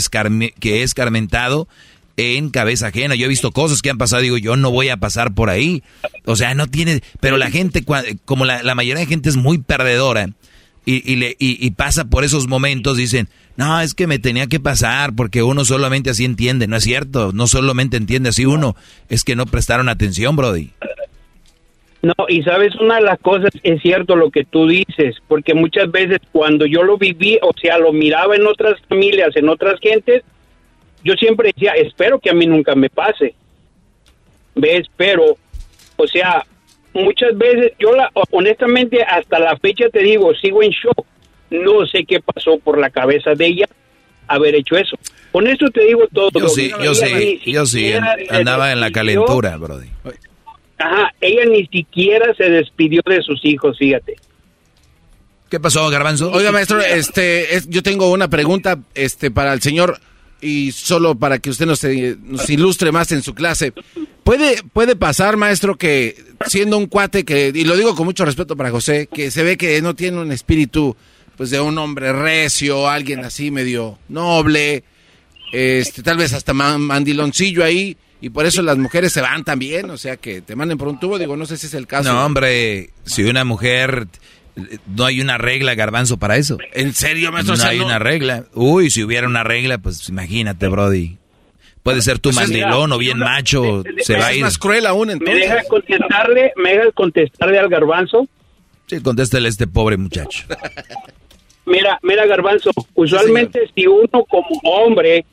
[0.59, 1.67] que he escarmentado
[2.17, 3.15] en cabeza ajena.
[3.15, 5.83] Yo he visto cosas que han pasado, digo, yo no voy a pasar por ahí.
[6.25, 7.83] O sea, no tiene, pero la gente,
[8.25, 10.29] como la, la mayoría de gente es muy perdedora
[10.85, 14.59] y, y, le, y, pasa por esos momentos, dicen, no, es que me tenía que
[14.59, 16.67] pasar porque uno solamente así entiende.
[16.67, 18.75] No es cierto, no solamente entiende así uno,
[19.09, 20.71] es que no prestaron atención, Brody.
[22.01, 25.89] No, y sabes, una de las cosas es cierto lo que tú dices, porque muchas
[25.89, 30.21] veces cuando yo lo viví, o sea, lo miraba en otras familias, en otras gentes,
[31.05, 33.35] yo siempre decía, espero que a mí nunca me pase.
[34.53, 34.87] ¿Ves?
[34.97, 35.37] Pero,
[35.95, 36.45] o sea,
[36.93, 41.05] muchas veces, yo la, honestamente hasta la fecha te digo, sigo en shock.
[41.49, 43.65] No sé qué pasó por la cabeza de ella
[44.27, 44.97] haber hecho eso.
[45.31, 46.31] Con eso te digo todo.
[46.33, 47.93] Yo sí, yo sí, yo sí,
[48.29, 49.89] andaba en la calentura, Brody.
[50.77, 54.15] Ajá, ella ni siquiera se despidió de sus hijos, fíjate.
[55.49, 56.31] ¿Qué pasó, Garbanzo?
[56.31, 59.99] Oiga, maestro, este, yo tengo una pregunta, este, para el señor
[60.43, 63.73] y solo para que usted nos, nos, ilustre más en su clase.
[64.23, 68.57] ¿Puede, puede pasar, maestro, que siendo un cuate que, y lo digo con mucho respeto
[68.57, 70.95] para José, que se ve que no tiene un espíritu,
[71.37, 74.83] pues, de un hombre recio, alguien así medio noble,
[75.51, 79.97] este, tal vez hasta mandiloncillo ahí, y por eso las mujeres se van también, o
[79.97, 82.11] sea, que te manden por un tubo, digo, no sé si es el caso.
[82.11, 84.07] No, hombre, si una mujer,
[84.85, 86.57] no hay una regla, garbanzo, para eso.
[86.73, 87.55] ¿En serio, maestro?
[87.55, 88.45] No hay una regla.
[88.53, 91.17] Uy, si hubiera una regla, pues imagínate, Brody.
[91.81, 94.37] Puede ser tu pues mandilón o bien macho, se va a ir.
[94.37, 95.35] Es más cruel aún, entonces.
[95.35, 98.27] ¿Me deja contestarle, me deja contestarle al garbanzo?
[98.87, 100.45] Sí, contéstale a este pobre muchacho.
[101.65, 105.25] mira, mira, garbanzo, usualmente si uno como hombre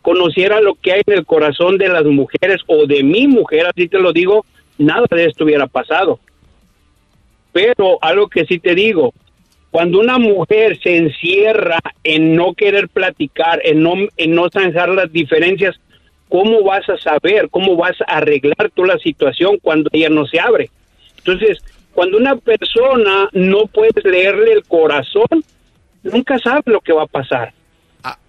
[0.00, 3.88] conociera lo que hay en el corazón de las mujeres o de mi mujer, así
[3.88, 4.46] te lo digo,
[4.78, 6.20] nada de esto hubiera pasado.
[7.58, 9.12] Pero algo que sí te digo,
[9.72, 15.12] cuando una mujer se encierra en no querer platicar, en no, en no zanjar las
[15.12, 15.74] diferencias,
[16.28, 20.38] ¿cómo vas a saber, cómo vas a arreglar toda la situación cuando ella no se
[20.38, 20.70] abre?
[21.16, 21.58] Entonces,
[21.94, 25.42] cuando una persona no puedes leerle el corazón,
[26.04, 27.52] nunca sabe lo que va a pasar.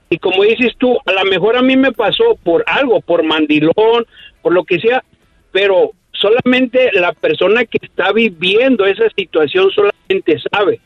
[0.10, 4.08] Y como dices tú, a lo mejor a mí me pasó por algo, por mandilón,
[4.42, 5.04] por lo que sea,
[5.52, 10.80] pero solamente la persona que está viviendo esa situación solamente sabe.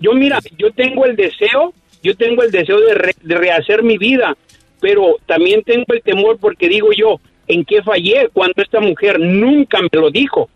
[0.00, 1.72] Yo mira, yo tengo el deseo,
[2.02, 4.36] yo tengo el deseo de, de rehacer mi vida,
[4.80, 9.80] pero también tengo el temor porque digo yo, ¿en qué fallé cuando esta mujer nunca
[9.80, 10.48] me lo dijo?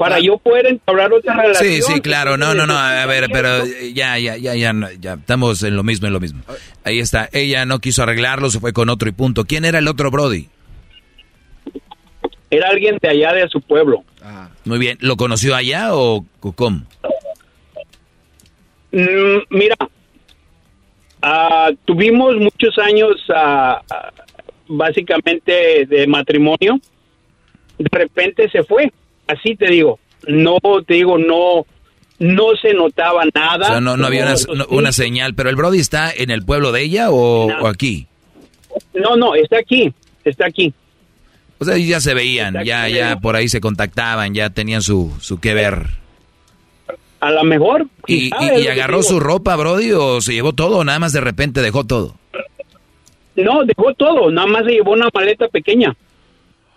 [0.00, 1.72] para yo poder entablar otra relación.
[1.74, 5.62] Sí, sí, claro, no, no, no, a ver, pero ya, ya, ya, ya, ya, estamos
[5.62, 6.40] en lo mismo, en lo mismo.
[6.84, 9.44] Ahí está, ella no quiso arreglarlo, se fue con otro y punto.
[9.44, 10.48] ¿Quién era el otro Brody?
[12.50, 14.04] Era alguien de allá de su pueblo.
[14.22, 16.82] Ah, muy bien, ¿lo conoció allá o cómo?
[18.92, 19.76] Mm, mira,
[21.22, 23.80] uh, tuvimos muchos años uh,
[24.66, 26.80] básicamente de matrimonio.
[27.78, 28.90] De repente se fue
[29.30, 31.66] así te digo, no te digo, no,
[32.18, 33.66] no se notaba nada.
[33.66, 34.34] O sea, no, no había
[34.68, 38.06] una, señal, pero el Brody está en el pueblo de ella o, aquí?
[38.94, 39.92] No, no, está aquí,
[40.24, 40.72] está aquí.
[41.60, 45.40] O sea, ya se veían, ya, ya por ahí se contactaban, ya tenían su, su
[45.40, 46.00] que ver.
[47.20, 47.86] A lo mejor.
[48.06, 51.60] ¿Y, y, agarró su ropa, Brody, o se llevó todo o nada más de repente
[51.60, 52.16] dejó todo?
[53.36, 55.94] No, dejó todo, nada más se llevó una maleta pequeña.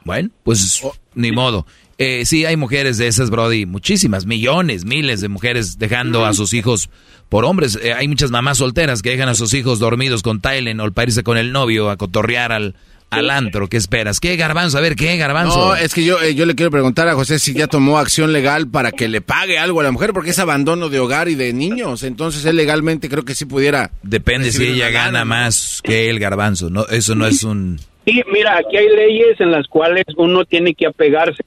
[0.03, 0.81] Bueno, pues
[1.15, 1.65] ni modo.
[1.97, 6.53] Eh, sí, hay mujeres de esas, Brody, muchísimas, millones, miles de mujeres dejando a sus
[6.53, 6.89] hijos
[7.29, 7.79] por hombres.
[7.81, 11.07] Eh, hay muchas mamás solteras que dejan a sus hijos dormidos con Tylen o para
[11.07, 12.75] irse con el novio a cotorrear al,
[13.13, 13.67] al antro.
[13.67, 14.19] ¿Qué esperas?
[14.19, 14.77] ¿Qué garbanzo?
[14.77, 15.57] A ver, ¿qué garbanzo?
[15.57, 18.33] No, es que yo, eh, yo le quiero preguntar a José si ya tomó acción
[18.33, 21.35] legal para que le pague algo a la mujer, porque es abandono de hogar y
[21.35, 22.03] de niños.
[22.03, 23.91] Entonces él legalmente creo que sí pudiera.
[24.01, 26.69] Depende si ella gana más que el garbanzo.
[26.69, 27.79] No, eso no es un.
[28.05, 31.43] Sí, mira, aquí hay leyes en las cuales uno tiene que apegarse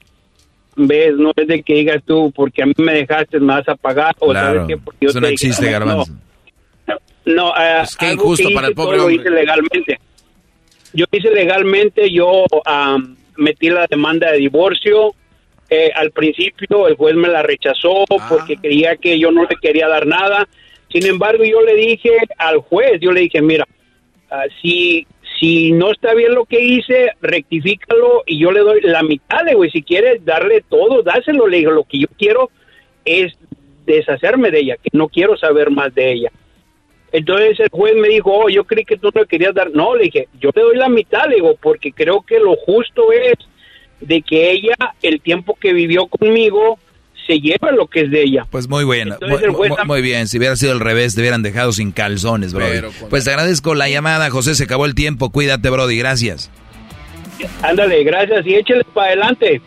[0.77, 3.75] ves, no es de que digas tú, porque a mí me dejaste, me vas a
[3.75, 6.13] pagar, o claro, porque yo eso no existe, garbanzo.
[7.25, 9.99] No, eh, es que injusto para el pobre Yo hice legalmente.
[10.93, 12.45] Yo hice legalmente, yo
[13.35, 15.13] metí la demanda de divorcio,
[15.69, 19.87] eh, al principio el juez me la rechazó porque creía que yo no le quería
[19.87, 20.47] dar nada.
[20.89, 23.67] Sin embargo, yo le dije al juez, yo le dije, mira,
[24.31, 25.05] ah, si,
[25.39, 29.55] si no está bien lo que hice, rectifícalo y yo le doy la mitad, le
[29.55, 32.49] güey, si quieres darle todo, dáselo, le digo, lo que yo quiero
[33.03, 33.33] es
[33.85, 36.31] deshacerme de ella, que no quiero saber más de ella.
[37.11, 39.71] Entonces el juez me dijo, oh, yo creí que tú no le querías dar.
[39.71, 43.11] No, le dije, yo le doy la mitad, le digo, porque creo que lo justo
[43.11, 43.35] es
[44.01, 46.77] de que ella, el tiempo que vivió conmigo,
[47.25, 48.45] se lleva lo que es de ella.
[48.49, 49.17] Pues muy bueno,
[49.85, 50.27] muy, bien.
[50.27, 52.65] Si hubiera sido al revés, te hubieran dejado sin calzones, bro.
[53.09, 54.55] Pues te agradezco la llamada, José.
[54.55, 55.29] Se acabó el tiempo.
[55.29, 55.97] Cuídate, Brody.
[55.97, 56.49] Gracias.
[57.61, 58.45] Ándale, gracias.
[58.45, 59.61] Y échale para adelante.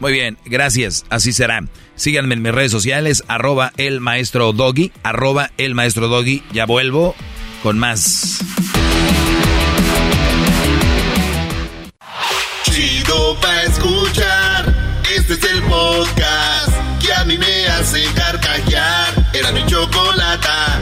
[0.00, 1.04] Muy bien, gracias.
[1.10, 1.60] Así será.
[1.96, 6.42] Síganme en mis redes sociales, arroba el maestro doggy, arroba el maestro doggy.
[6.52, 7.14] Ya vuelvo
[7.62, 8.40] con más.
[12.64, 14.74] Chido pa' escuchar.
[15.16, 19.30] Este es el podcast que a mí me hace carcajear.
[19.32, 20.80] Era mi chocolata.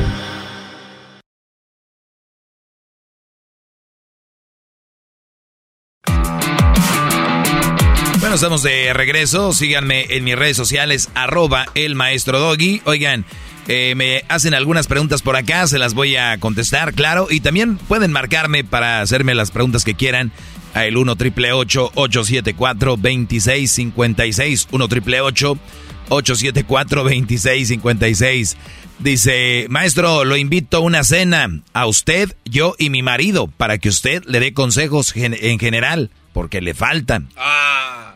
[8.32, 9.52] Bueno, estamos de regreso.
[9.52, 12.80] Síganme en mis redes sociales, arroba el maestro doggy.
[12.86, 13.26] Oigan,
[13.68, 17.26] eh, me hacen algunas preguntas por acá, se las voy a contestar, claro.
[17.28, 20.32] Y también pueden marcarme para hacerme las preguntas que quieran
[20.72, 28.56] a el 1 triple 874 2656 1 triple 874 2656
[28.98, 33.90] Dice, maestro, lo invito a una cena a usted, yo y mi marido para que
[33.90, 37.28] usted le dé consejos en general, porque le faltan.
[37.36, 38.11] Ah.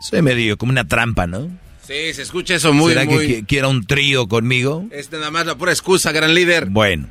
[0.00, 1.48] Soy medio como una trampa, ¿no?
[1.86, 4.86] Sí, se escucha eso muy, ¿Será que quiera un trío conmigo?
[4.90, 6.66] Es nada más la pura excusa, gran líder.
[6.66, 7.06] Bueno,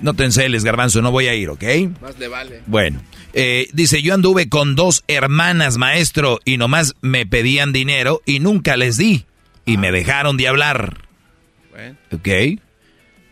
[0.00, 1.64] no te enceles, garbanzo, no voy a ir, ¿ok?
[2.00, 2.62] Más le vale.
[2.66, 3.02] Bueno,
[3.32, 8.76] eh, dice, yo anduve con dos hermanas, maestro, y nomás me pedían dinero y nunca
[8.76, 9.24] les di.
[9.64, 10.98] Y me dejaron de hablar.
[11.70, 11.96] Bueno.
[12.12, 12.28] ¿Ok?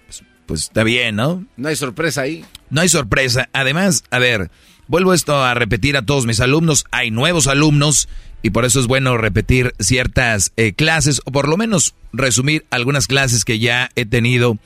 [0.07, 1.45] Pues, pues, está bien, ¿no?
[1.57, 2.45] No hay sorpresa ahí.
[2.71, 3.49] No hay sorpresa.
[3.53, 4.51] Además, a ver,
[4.87, 6.85] vuelvo esto a repetir a todos mis alumnos.
[6.91, 8.09] Hay nuevos alumnos
[8.43, 13.07] y por eso es bueno repetir ciertas eh, clases o por lo menos resumir algunas
[13.07, 14.59] clases que ya he tenido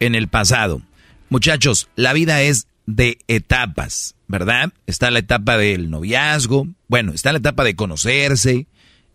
[0.00, 0.82] en el pasado.
[1.28, 4.72] Muchachos, la vida es de etapas, ¿verdad?
[4.86, 8.66] Está la etapa del noviazgo, bueno, está la etapa de conocerse,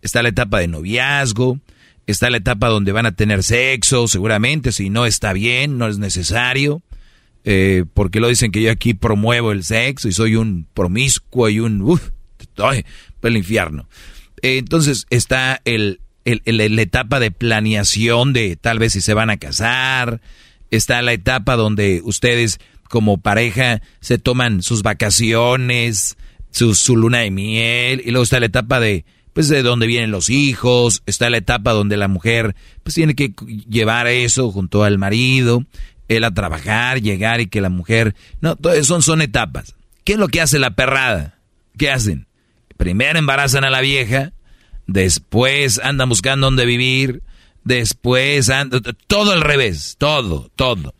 [0.03, 1.59] está la etapa de noviazgo,
[2.05, 5.97] está la etapa donde van a tener sexo, seguramente, si no está bien, no es
[5.97, 6.83] necesario,
[7.45, 11.59] eh, porque lo dicen que yo aquí promuevo el sexo y soy un promiscuo y
[11.59, 11.81] un...
[11.81, 12.11] Uf,
[13.29, 13.87] el infierno.
[14.41, 19.37] Eh, entonces está el, la etapa de planeación de tal vez si se van a
[19.37, 20.21] casar,
[20.71, 22.59] está la etapa donde ustedes
[22.89, 26.17] como pareja se toman sus vacaciones,
[26.51, 30.11] su, su, luna de miel, y luego está la etapa de, pues, de donde vienen
[30.11, 33.33] los hijos, está la etapa donde la mujer, pues, tiene que
[33.67, 35.65] llevar eso junto al marido,
[36.07, 39.75] él a trabajar, llegar y que la mujer, no, son, son etapas.
[40.03, 41.39] ¿Qué es lo que hace la perrada?
[41.77, 42.27] ¿Qué hacen?
[42.77, 44.33] Primero embarazan a la vieja,
[44.87, 47.21] después andan buscando dónde vivir,
[47.63, 50.93] después andan, todo al revés, todo, todo.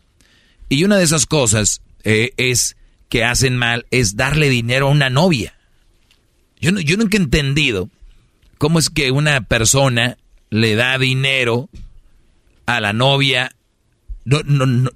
[0.68, 2.76] Y una de esas cosas eh, es
[3.08, 5.54] que hacen mal es darle dinero a una novia.
[6.60, 7.90] Yo, yo nunca he entendido
[8.58, 10.16] cómo es que una persona
[10.50, 11.68] le da dinero
[12.66, 13.54] a la novia.
[14.24, 14.90] No, no, no,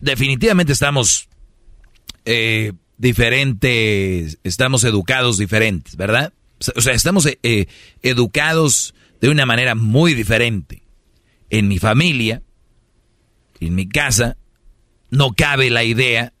[0.00, 1.28] Definitivamente estamos
[2.24, 6.32] eh, diferentes, estamos educados diferentes, ¿verdad?
[6.74, 7.66] O sea, estamos eh,
[8.02, 10.82] educados de una manera muy diferente.
[11.50, 12.42] En mi familia,
[13.60, 14.36] en mi casa,
[15.10, 16.32] no cabe la idea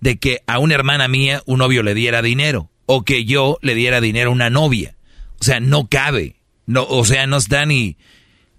[0.00, 3.74] de que a una hermana mía un novio le diera dinero o que yo le
[3.74, 4.96] diera dinero a una novia.
[5.40, 6.36] O sea, no cabe.
[6.66, 7.96] No, o sea, no está ni...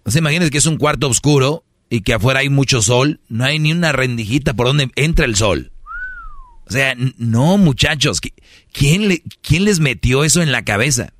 [0.04, 3.44] O sea, imagínense que es un cuarto oscuro y que afuera hay mucho sol, no
[3.44, 5.71] hay ni una rendijita por donde entra el sol.
[6.72, 8.22] O sea, no, muchachos,
[8.72, 11.12] ¿quién, le, ¿quién les metió eso en la cabeza?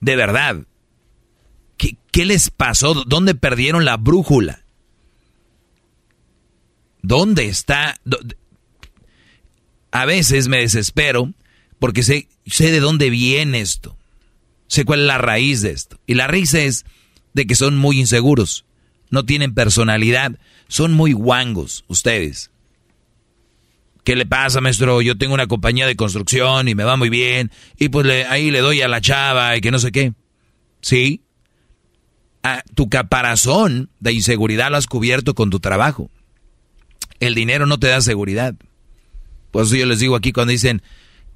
[0.00, 0.62] De verdad.
[1.76, 2.94] ¿Qué, ¿Qué les pasó?
[2.94, 4.64] ¿Dónde perdieron la brújula?
[7.02, 8.00] ¿Dónde está?
[9.90, 11.34] A veces me desespero
[11.80, 13.98] porque sé, sé de dónde viene esto.
[14.68, 15.98] Sé cuál es la raíz de esto.
[16.06, 16.84] Y la raíz es
[17.32, 18.64] de que son muy inseguros.
[19.10, 20.38] No tienen personalidad.
[20.68, 22.51] Son muy guangos ustedes.
[24.04, 25.00] ¿Qué le pasa, maestro?
[25.00, 27.52] Yo tengo una compañía de construcción y me va muy bien.
[27.78, 30.12] Y pues ahí le doy a la chava y que no sé qué.
[30.80, 31.22] ¿Sí?
[32.42, 36.10] Ah, tu caparazón de inseguridad lo has cubierto con tu trabajo.
[37.20, 38.54] El dinero no te da seguridad.
[39.52, 40.82] Pues yo les digo aquí cuando dicen,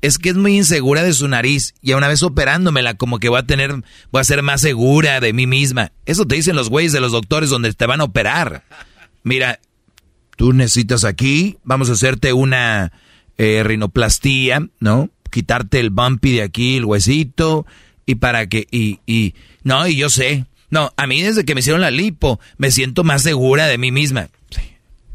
[0.02, 3.28] es que es muy insegura de su nariz y a una vez operándomela como que
[3.28, 3.72] voy a tener,
[4.10, 5.92] voy a ser más segura de mí misma.
[6.04, 8.64] Eso te dicen los güeyes de los doctores donde te van a operar.
[9.22, 9.60] Mira,
[10.36, 12.92] tú necesitas aquí, vamos a hacerte una
[13.38, 15.10] eh, rinoplastía, ¿no?
[15.30, 17.66] Quitarte el bumpy de aquí, el huesito,
[18.06, 19.34] y para que, y, y,
[19.64, 23.04] no, y yo sé, no, a mí desde que me hicieron la lipo, me siento
[23.04, 24.28] más segura de mí misma.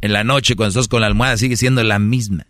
[0.02, 2.48] En la noche, cuando estás con la almohada, sigue siendo la misma.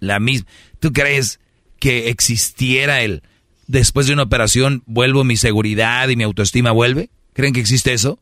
[0.00, 0.48] La misma.
[0.80, 1.38] ¿Tú crees
[1.78, 3.22] que existiera el
[3.68, 7.10] después de una operación vuelvo mi seguridad y mi autoestima vuelve?
[7.34, 8.18] ¿Creen que existe eso?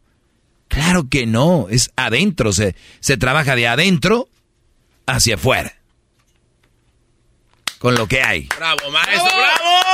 [0.68, 4.28] Claro que no, es adentro, se, se trabaja de adentro
[5.06, 5.74] hacia afuera.
[7.78, 8.48] Con lo que hay.
[8.56, 9.30] ¡Bravo, maestro!
[9.36, 9.84] ¡Bravo!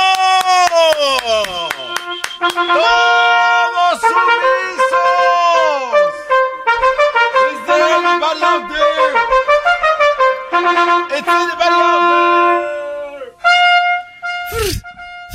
[2.39, 5.11] ¡Todos sumisos!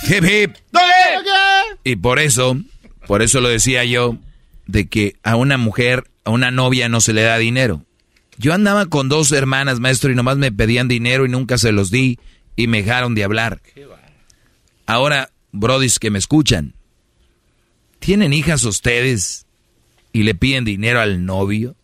[0.02, 0.56] ¡Es Hip hip.
[1.84, 2.56] Y por eso,
[3.06, 4.16] por eso lo decía yo,
[4.66, 7.84] de que a una mujer, a una novia no se le da dinero.
[8.38, 11.90] Yo andaba con dos hermanas, maestro, y nomás me pedían dinero y nunca se los
[11.90, 12.18] di
[12.54, 13.62] y me dejaron de hablar.
[14.86, 16.74] Ahora, brodis que me escuchan,
[17.98, 19.46] ¿tienen hijas ustedes
[20.12, 21.76] y le piden dinero al novio?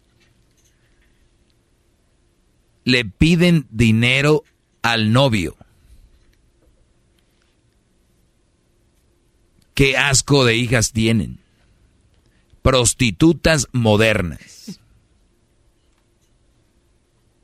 [2.84, 4.44] Le piden dinero
[4.82, 5.56] al novio.
[9.74, 11.41] Qué asco de hijas tienen.
[12.62, 14.80] Prostitutas modernas.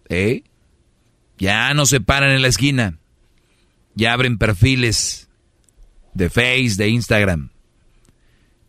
[0.09, 0.43] ¿Eh?
[1.39, 2.99] Ya no se paran en la esquina.
[3.95, 5.29] Ya abren perfiles
[6.15, 7.51] de Face, de Instagram.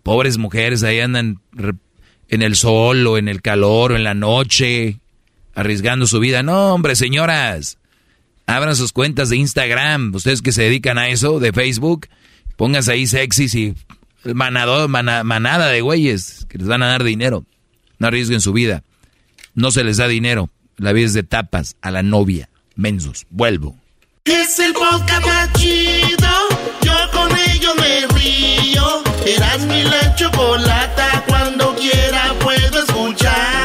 [0.04, 1.42] Pobres mujeres ahí andan
[2.28, 5.00] en el sol o en el calor o en la noche,
[5.54, 6.42] arriesgando su vida.
[6.42, 7.78] No, hombre, señoras,
[8.46, 10.14] abran sus cuentas de Instagram.
[10.14, 12.08] Ustedes que se dedican a eso, de Facebook,
[12.60, 13.74] Pónganse ahí sexys y
[14.24, 17.46] manado, manada de güeyes que les van a dar dinero.
[17.98, 18.84] No arriesguen su vida.
[19.54, 20.50] No se les da dinero.
[20.78, 22.50] La vida es de tapas a la novia.
[22.76, 23.26] Mensos.
[23.30, 23.76] Vuelvo.
[24.24, 26.30] Es el podcast más chido.
[26.82, 29.04] Yo con ello me río.
[29.26, 31.24] Eras mi la chocolata.
[31.28, 33.60] Cuando quiera puedo escuchar.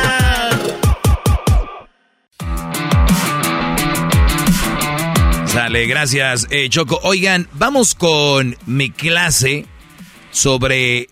[5.46, 6.98] Sale, gracias, eh, Choco.
[7.04, 9.66] Oigan, vamos con mi clase
[10.34, 11.08] sobre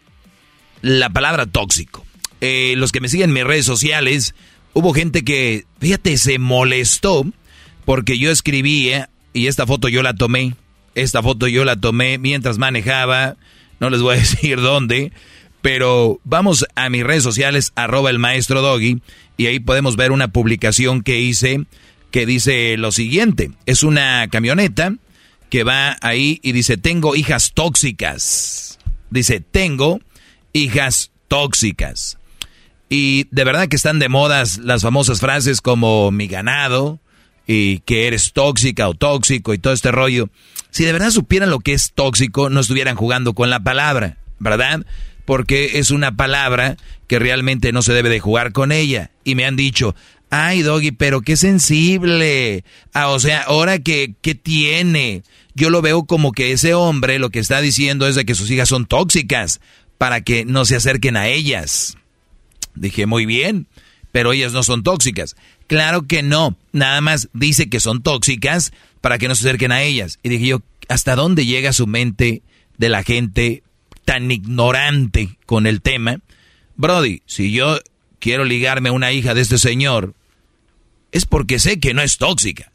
[0.83, 2.05] la palabra tóxico.
[2.41, 4.35] Eh, los que me siguen en mis redes sociales,
[4.73, 7.25] hubo gente que, fíjate, se molestó
[7.85, 10.55] porque yo escribía y esta foto yo la tomé.
[10.95, 13.37] Esta foto yo la tomé mientras manejaba.
[13.81, 15.13] No les voy a decir dónde.
[15.63, 19.01] Pero vamos a mis redes sociales, arroba el maestro Doggy,
[19.37, 21.65] y ahí podemos ver una publicación que hice
[22.11, 23.53] que dice lo siguiente.
[23.65, 24.95] Es una camioneta
[25.51, 28.79] que va ahí y dice, tengo hijas tóxicas.
[29.13, 30.01] Dice, tengo
[30.53, 32.19] hijas tóxicas.
[32.89, 37.01] Y de verdad que están de modas las famosas frases como mi ganado
[37.47, 40.29] y que eres tóxica o tóxico y todo este rollo.
[40.71, 44.85] Si de verdad supieran lo que es tóxico, no estuvieran jugando con la palabra, ¿verdad?
[45.25, 46.77] Porque es una palabra
[47.07, 49.11] que realmente no se debe de jugar con ella.
[49.25, 49.95] Y me han dicho,
[50.35, 52.65] Ay, Doggy, pero qué sensible.
[52.95, 55.25] Ah, o sea, ahora que, ¿qué tiene?
[55.55, 58.51] Yo lo veo como que ese hombre lo que está diciendo es de que sus
[58.51, 59.61] hijas son tóxicas
[59.99, 61.97] para que no se acerquen a ellas.
[62.75, 63.67] Dije, muy bien,
[64.13, 65.37] pero ellas no son tóxicas.
[65.67, 69.83] Claro que no, nada más dice que son tóxicas para que no se acerquen a
[69.83, 70.19] ellas.
[70.23, 72.43] Y dije yo, ¿hasta dónde llega su mente
[72.79, 73.63] de la gente
[74.05, 76.21] tan ignorante con el tema?
[76.77, 77.79] Brody, si yo
[78.19, 80.15] quiero ligarme a una hija de este señor,
[81.11, 82.72] es porque sé que no es tóxica.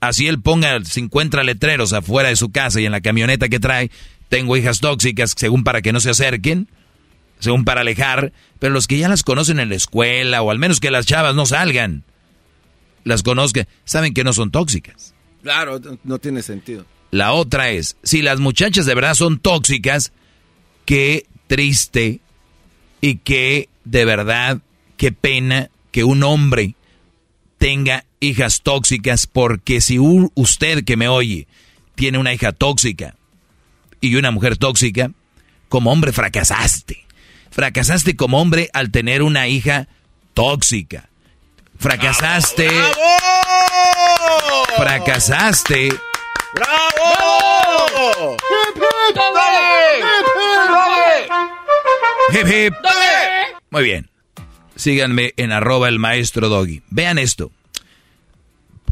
[0.00, 3.90] Así él ponga 50 letreros afuera de su casa y en la camioneta que trae,
[4.28, 6.68] tengo hijas tóxicas, según para que no se acerquen,
[7.40, 10.80] según para alejar, pero los que ya las conocen en la escuela, o al menos
[10.80, 12.04] que las chavas no salgan,
[13.04, 15.14] las conozcan, saben que no son tóxicas.
[15.42, 16.84] Claro, no tiene sentido.
[17.10, 20.12] La otra es, si las muchachas de verdad son tóxicas,
[20.84, 22.20] qué triste
[23.00, 24.60] y qué de verdad
[24.96, 26.74] qué pena que un hombre
[27.58, 31.46] tenga hijas tóxicas, porque si usted que me oye
[31.94, 33.16] tiene una hija tóxica
[34.00, 35.10] y una mujer tóxica,
[35.68, 37.04] como hombre fracasaste.
[37.50, 39.88] Fracasaste como hombre al tener una hija
[40.32, 41.08] tóxica.
[41.78, 42.68] Fracasaste.
[42.68, 42.94] ¡Bravo!
[44.76, 45.88] Fracasaste.
[46.54, 48.36] ¡Bravo!
[52.32, 52.74] ¡Hip, hip!
[53.70, 54.08] Muy bien
[54.78, 56.82] síganme en arroba el maestro doggy.
[56.88, 57.50] Vean esto.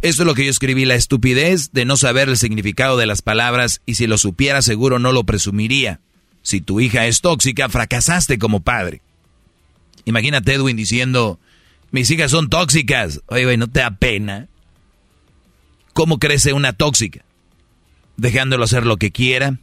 [0.02, 3.22] Esto es lo que yo escribí, la estupidez de no saber el significado de las
[3.22, 6.00] palabras y si lo supiera seguro no lo presumiría.
[6.42, 9.00] Si tu hija es tóxica, fracasaste como padre.
[10.04, 11.40] Imagínate Edwin diciendo,
[11.92, 13.22] mis hijas son tóxicas.
[13.26, 14.48] Oye, güey, ¿no te da pena?
[15.92, 17.24] ¿Cómo crece una tóxica?
[18.16, 19.58] Dejándolo hacer lo que quiera,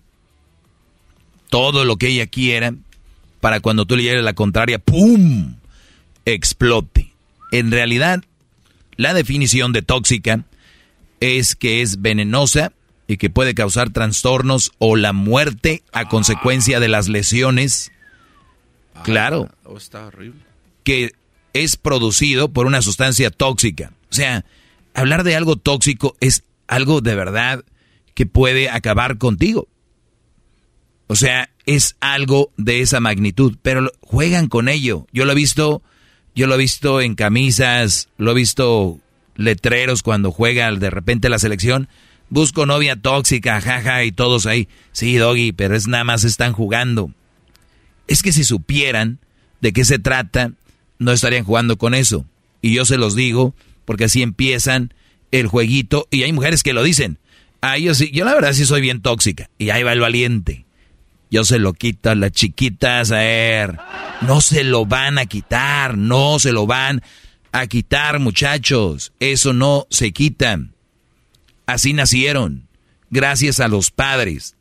[1.50, 2.74] todo lo que ella quiera,
[3.40, 5.56] para cuando tú le llegues la contraria, ¡pum!
[6.26, 7.14] Explote.
[7.52, 8.24] En realidad,
[8.96, 10.46] la definición de tóxica
[11.20, 12.74] es que es venenosa
[13.08, 17.92] y que puede causar trastornos o la muerte a consecuencia de las lesiones.
[19.04, 19.50] Claro.
[19.50, 20.42] Ah, oh, está horrible.
[20.84, 21.14] Que
[21.54, 23.94] es producido por una sustancia tóxica.
[24.10, 24.46] O sea,
[24.94, 27.64] hablar de algo tóxico es algo de verdad
[28.14, 29.68] que puede acabar contigo.
[31.08, 35.08] O sea, es algo de esa magnitud, pero juegan con ello.
[35.12, 35.82] Yo lo he visto,
[36.36, 39.00] yo lo he visto en camisas, lo he visto
[39.36, 41.88] letreros cuando juega de repente la selección.
[42.30, 44.68] Busco novia tóxica, jaja, y todos ahí.
[44.92, 47.12] Sí, Doggy, pero es nada más están jugando.
[48.08, 49.20] Es que si supieran
[49.62, 50.52] de qué se trata,
[50.98, 52.26] no estarían jugando con eso.
[52.62, 53.54] Y yo se los digo,
[53.86, 54.94] porque así empiezan
[55.32, 56.08] el jueguito.
[56.10, 57.20] Y hay mujeres que lo dicen.
[57.62, 59.50] Ah, yo sí, yo la verdad sí soy bien tóxica.
[59.58, 60.63] Y ahí va el valiente.
[61.34, 63.80] Yo se lo quito a las chiquitas, a ver.
[64.22, 67.02] No se lo van a quitar, no se lo van
[67.52, 69.14] a quitar, muchachos.
[69.20, 70.60] Eso no se quita.
[71.66, 72.68] Así nacieron.
[73.10, 74.58] Gracias a los padres.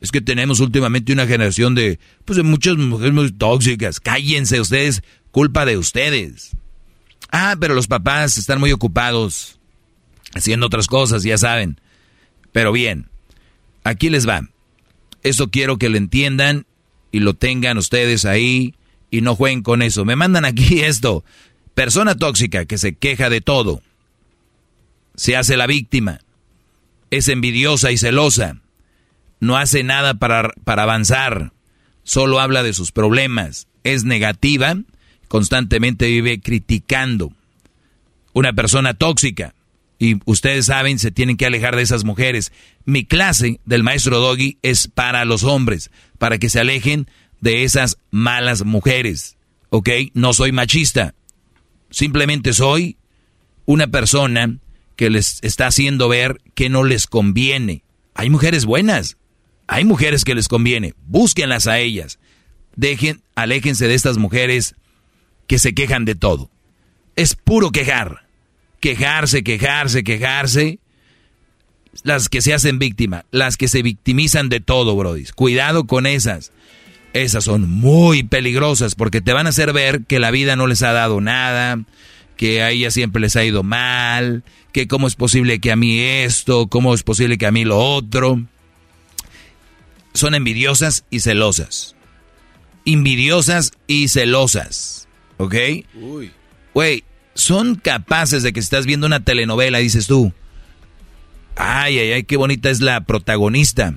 [0.00, 3.98] Es que tenemos últimamente una generación de, pues de muchas mujeres muy tóxicas.
[3.98, 5.02] Cállense ustedes,
[5.32, 6.56] culpa de ustedes.
[7.32, 9.58] Ah, pero los papás están muy ocupados
[10.32, 11.80] haciendo otras cosas, ya saben.
[12.52, 13.08] Pero bien,
[13.82, 14.48] aquí les va.
[15.22, 16.66] Eso quiero que lo entiendan
[17.10, 18.74] y lo tengan ustedes ahí
[19.10, 20.04] y no jueguen con eso.
[20.04, 21.24] Me mandan aquí esto.
[21.74, 23.82] Persona tóxica que se queja de todo.
[25.14, 26.20] Se hace la víctima.
[27.10, 28.56] Es envidiosa y celosa.
[29.40, 31.52] No hace nada para, para avanzar.
[32.04, 33.68] Solo habla de sus problemas.
[33.84, 34.76] Es negativa.
[35.28, 37.32] Constantemente vive criticando.
[38.32, 39.54] Una persona tóxica.
[40.02, 42.50] Y ustedes saben, se tienen que alejar de esas mujeres.
[42.84, 47.08] Mi clase del maestro Doggy es para los hombres, para que se alejen
[47.40, 49.36] de esas malas mujeres.
[49.70, 49.88] ¿Ok?
[50.14, 51.14] No soy machista.
[51.88, 52.96] Simplemente soy
[53.64, 54.58] una persona
[54.96, 57.84] que les está haciendo ver que no les conviene.
[58.16, 59.18] Hay mujeres buenas,
[59.68, 62.18] hay mujeres que les conviene, búsquenlas a ellas.
[62.74, 64.74] Dejen, aléjense de estas mujeres
[65.46, 66.50] que se quejan de todo.
[67.14, 68.21] Es puro quejar.
[68.82, 70.80] Quejarse, quejarse, quejarse.
[72.02, 75.24] Las que se hacen víctima, las que se victimizan de todo, Brody.
[75.36, 76.50] Cuidado con esas.
[77.12, 80.82] Esas son muy peligrosas porque te van a hacer ver que la vida no les
[80.82, 81.84] ha dado nada,
[82.36, 84.42] que a ella siempre les ha ido mal,
[84.72, 87.78] que cómo es posible que a mí esto, cómo es posible que a mí lo
[87.78, 88.42] otro.
[90.12, 91.94] Son envidiosas y celosas.
[92.84, 95.06] Envidiosas y celosas.
[95.36, 95.54] ¿Ok?
[95.94, 96.32] Uy.
[96.74, 97.04] Güey,
[97.34, 100.32] son capaces de que estás viendo una telenovela y dices tú,
[101.56, 103.94] ay, ay, ay, qué bonita es la protagonista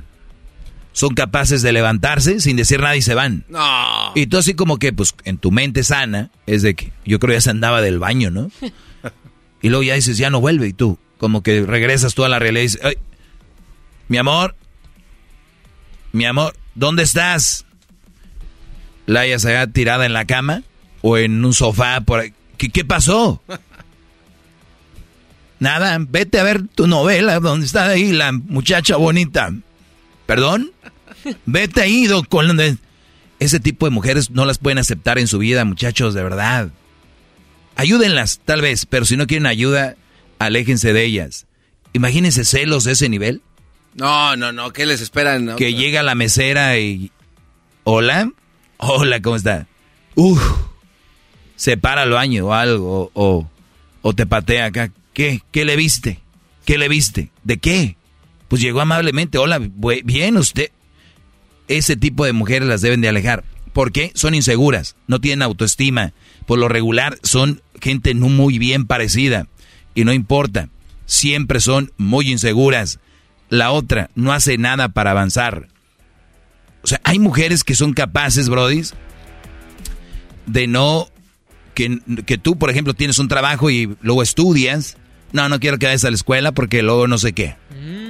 [0.95, 3.44] son capaces de levantarse sin decir nada y se van.
[3.49, 4.14] No.
[4.16, 7.36] Y tú así como que, pues, en tu mente sana, es de que yo creo
[7.36, 8.49] ya se andaba del baño, ¿no?
[9.62, 12.40] y luego ya dices, ya no vuelve, y tú, como que regresas tú a la
[12.40, 12.98] realidad y dices, Ay,
[14.07, 14.56] mi amor,
[16.14, 17.66] mi amor, ¿dónde estás?
[19.06, 20.64] La se ha tirada en la cama
[21.02, 22.34] o en un sofá por ahí.
[22.57, 23.41] ¿Qué, qué pasó?
[25.60, 29.53] Nada, vete a ver tu novela donde está ahí la muchacha bonita.
[30.26, 30.72] ¿Perdón?
[31.45, 32.60] Vete ahí, con
[33.40, 36.69] ese tipo de mujeres no las pueden aceptar en su vida, muchachos, de verdad.
[37.76, 39.95] Ayúdenlas, tal vez, pero si no quieren ayuda,
[40.40, 41.45] aléjense de ellas.
[41.94, 43.41] Imagínense celos de ese nivel.
[43.94, 45.56] No, no, no, ¿qué les esperan?
[45.56, 47.11] Que llega la mesera y...
[47.84, 48.32] Hola,
[48.77, 49.68] hola, ¿cómo está?
[50.15, 50.41] Uf,
[51.56, 53.49] se para baño o algo, o,
[54.02, 54.91] o te patea acá.
[55.14, 55.41] ¿Qué?
[55.52, 56.19] ¿Qué le viste?
[56.65, 57.32] ¿Qué le viste?
[57.44, 57.95] ¿De qué?
[58.48, 59.60] Pues llegó amablemente, hola,
[60.03, 60.72] bien usted.
[61.68, 63.44] Ese tipo de mujeres las deben de alejar.
[63.73, 64.11] ¿Por qué?
[64.14, 66.14] Son inseguras, no tienen autoestima.
[66.45, 69.48] Por lo regular son gente no muy bien parecida.
[69.95, 70.69] Y no importa,
[71.06, 72.99] siempre son muy inseguras.
[73.49, 75.68] La otra no hace nada para avanzar.
[76.84, 78.84] O sea, hay mujeres que son capaces, Brody,
[80.45, 81.10] de no...
[81.76, 84.97] Que, que tú, por ejemplo, tienes un trabajo y luego estudias.
[85.31, 87.56] No, no quiero que vayas a la escuela porque luego no sé qué.
[87.72, 88.06] Mm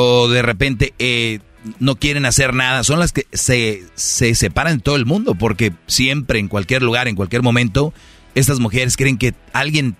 [0.00, 1.40] o de repente eh,
[1.80, 5.72] no quieren hacer nada, son las que se, se separan en todo el mundo, porque
[5.88, 7.92] siempre, en cualquier lugar, en cualquier momento,
[8.36, 9.96] estas mujeres creen que alguien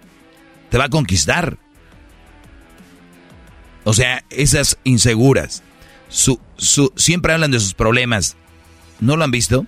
[0.71, 1.59] te va a conquistar.
[3.83, 5.65] O sea, esas inseguras.
[6.09, 8.37] Su, su, siempre hablan de sus problemas.
[9.01, 9.67] ¿No lo han visto?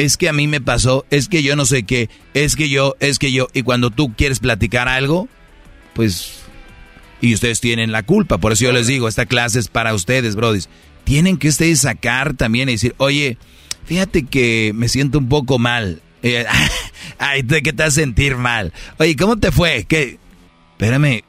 [0.00, 2.96] Es que a mí me pasó, es que yo no sé qué, es que yo,
[3.00, 3.48] es que yo.
[3.52, 5.28] Y cuando tú quieres platicar algo,
[5.92, 6.38] pues...
[7.20, 8.38] Y ustedes tienen la culpa.
[8.38, 10.70] Por eso yo les digo, esta clase es para ustedes, brodis.
[11.04, 13.36] Tienen que ustedes sacar también y decir, oye,
[13.84, 16.00] fíjate que me siento un poco mal.
[17.18, 18.72] Ay, ¿qué te vas a sentir mal?
[18.98, 19.84] Oye, ¿cómo te fue?
[19.84, 20.18] ¿Qué?
[20.78, 21.24] Espérame,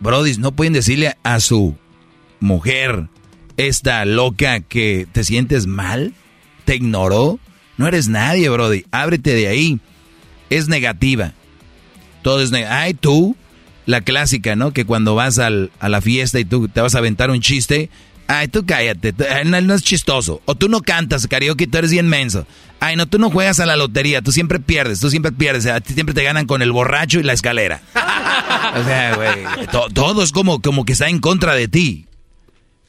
[0.00, 1.76] brodis, no pueden decirle a su
[2.40, 3.06] mujer,
[3.56, 6.14] esta loca, que te sientes mal,
[6.64, 7.38] te ignoró.
[7.82, 8.84] No eres nadie, brody.
[8.92, 9.80] Ábrete de ahí.
[10.50, 11.32] Es negativa.
[12.22, 12.78] Todo es negativa.
[12.78, 13.34] Ay, tú,
[13.86, 14.72] la clásica, ¿no?
[14.72, 17.90] Que cuando vas al, a la fiesta y tú te vas a aventar un chiste.
[18.28, 19.12] Ay, tú cállate,
[19.46, 20.40] no, es chistoso.
[20.44, 22.46] O tú no cantas karaoke, tú eres bien menso.
[22.78, 25.66] Ay, no, tú no juegas a la lotería, tú siempre pierdes, tú siempre pierdes.
[25.66, 27.82] A ti siempre te ganan con el borracho y la escalera.
[28.76, 32.06] o sea, güey, todo es como, como que está en contra de ti.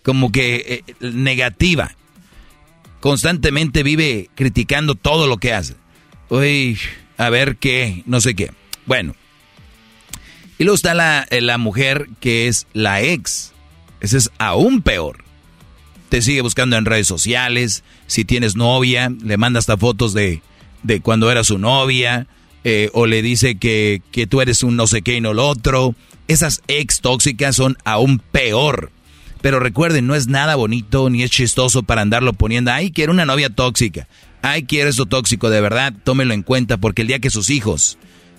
[0.04, 1.96] Como que eh, negativa.
[3.04, 5.76] Constantemente vive criticando todo lo que hace.
[6.30, 6.80] Uy,
[7.18, 8.54] a ver qué, no sé qué.
[8.86, 9.14] Bueno.
[10.58, 13.52] Y luego está la, eh, la mujer que es la ex.
[14.00, 15.24] Ese es aún peor
[16.14, 20.44] te sigue buscando en redes sociales, si tienes novia, le manda hasta fotos de,
[20.84, 22.28] de cuando era su novia,
[22.64, 25.48] eh, o le dice que, que tú eres un no sé qué y no lo
[25.48, 25.96] otro.
[26.28, 28.92] Esas ex tóxicas son aún peor.
[29.44, 33.26] Pero recuerden, no es nada bonito ni es chistoso para andarlo poniendo, ay, quiero una
[33.26, 34.08] novia tóxica,
[34.42, 37.98] ay, quiero esto tóxico, de verdad, tómelo en cuenta, porque el día que sus hijos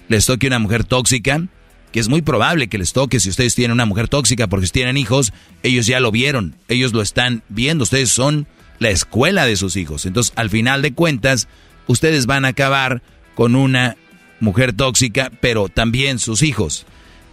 [0.08, 1.46] les toque una mujer tóxica,
[1.92, 4.72] que es muy probable que les toque si ustedes tienen una mujer tóxica, porque si
[4.72, 8.46] tienen hijos, ellos ya lo vieron, ellos lo están viendo, ustedes son
[8.78, 10.06] la escuela de sus hijos.
[10.06, 11.48] Entonces, al final de cuentas,
[11.86, 13.02] ustedes van a acabar
[13.34, 13.98] con una
[14.40, 16.86] mujer tóxica, pero también sus hijos.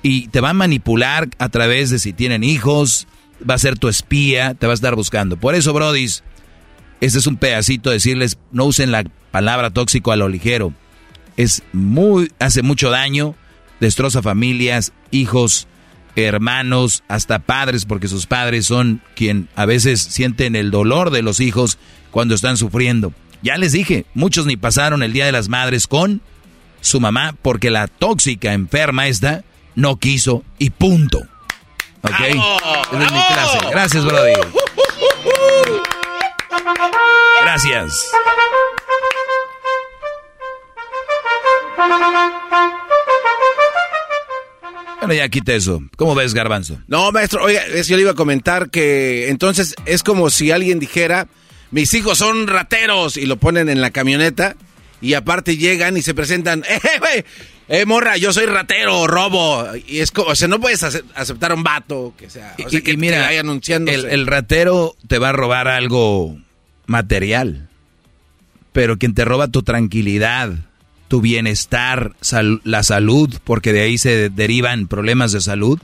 [0.04, 3.08] Y te va a manipular a través de si tienen hijos,
[3.50, 5.38] va a ser tu espía, te va a estar buscando.
[5.38, 6.24] Por eso, Brodis,
[7.00, 10.74] este es un pedacito de decirles, no usen la palabra tóxico a lo ligero.
[11.38, 13.36] Es muy, hace mucho daño
[13.80, 15.68] destroza familias, hijos,
[16.16, 21.40] hermanos, hasta padres, porque sus padres son quien a veces sienten el dolor de los
[21.40, 21.78] hijos
[22.12, 23.14] cuando están sufriendo.
[23.42, 26.22] Ya les dije, muchos ni pasaron el Día de las Madres con
[26.80, 29.44] su mamá porque la tóxica enferma esta
[29.76, 31.31] no quiso y punto.
[32.02, 32.12] ¿Ok?
[32.20, 33.60] Esa es mi clase.
[33.72, 34.34] Gracias, Brody.
[37.42, 38.12] Gracias.
[45.00, 45.82] Bueno, ya quita eso.
[45.98, 46.80] ¿Cómo ves, Garbanzo?
[46.88, 51.28] No, maestro, oiga, yo le iba a comentar que entonces es como si alguien dijera,
[51.72, 54.56] mis hijos son rateros y lo ponen en la camioneta
[55.02, 57.26] y aparte llegan y se presentan, eh, güey,
[57.72, 59.66] eh, morra, yo soy ratero, robo.
[59.88, 62.82] Y es como, o sea, no puedes aceptar a un vato que sea, o sea,
[62.82, 63.90] que, mira, anunciando.
[63.90, 66.38] El, el ratero te va a robar algo
[66.86, 67.70] material,
[68.74, 70.52] pero quien te roba tu tranquilidad,
[71.08, 72.14] tu bienestar,
[72.64, 75.80] la salud, porque de ahí se derivan problemas de salud,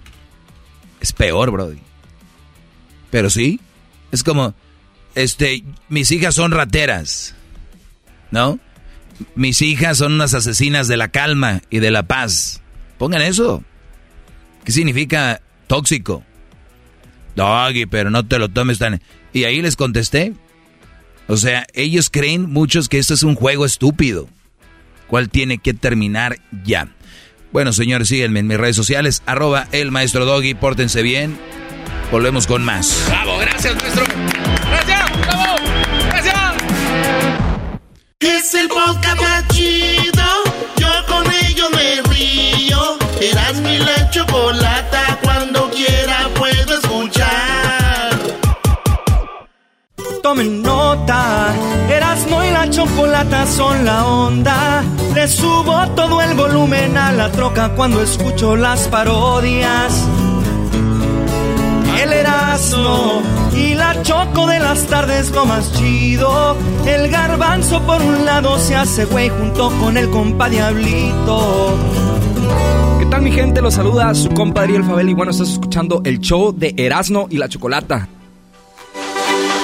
[1.00, 1.80] es peor, Brody.
[3.12, 3.62] Pero sí,
[4.12, 4.56] es como,
[5.16, 7.34] este, mis hijas son rateras,
[8.32, 8.60] ¿no?
[9.35, 12.61] Mis hijas son unas asesinas de la calma y de la paz.
[12.98, 13.64] Pongan eso.
[14.64, 16.23] ¿Qué significa tóxico?
[17.35, 19.02] Doggy, pero no te lo tomes tan...
[19.34, 20.34] Y ahí les contesté.
[21.27, 24.27] O sea, ellos creen muchos que esto es un juego estúpido
[25.07, 26.89] cual tiene que terminar ya.
[27.52, 31.38] Bueno, señores, síguenme en mis redes sociales, arroba el maestro Doggy, pórtense bien.
[32.11, 33.06] Volvemos con más.
[33.07, 34.37] Bravo, gracias, maestro.
[38.19, 40.23] Es el podcast más chido,
[40.77, 42.98] yo con ello me río.
[43.22, 48.18] Eras mi la chocolata, cuando quiera puedo escuchar.
[50.23, 51.53] Tomen nota,
[51.89, 54.84] Erasmo y la chocolata son la onda.
[55.14, 59.94] Le subo todo el volumen a la troca cuando escucho las parodias.
[63.54, 66.56] Y la choco de las tardes lo más chido.
[66.86, 71.78] El garbanzo por un lado se hace güey junto con el compa Diablito.
[73.00, 73.62] ¿Qué tal mi gente?
[73.62, 77.38] Los saluda su compadre El Fabel y bueno, estás escuchando el show de Erasmo y
[77.38, 78.08] la Chocolata.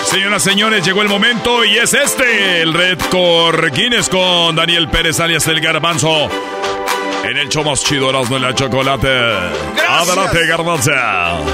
[0.06, 4.88] Señoras y señores, llegó el momento y es este, el Red Core Guinness con Daniel
[4.90, 6.30] Pérez alias El Garbanzo.
[7.24, 9.08] En el show más chido Erasmo la Chocolate.
[9.08, 10.10] Gracias.
[10.10, 10.92] Adelante, Garbanzo.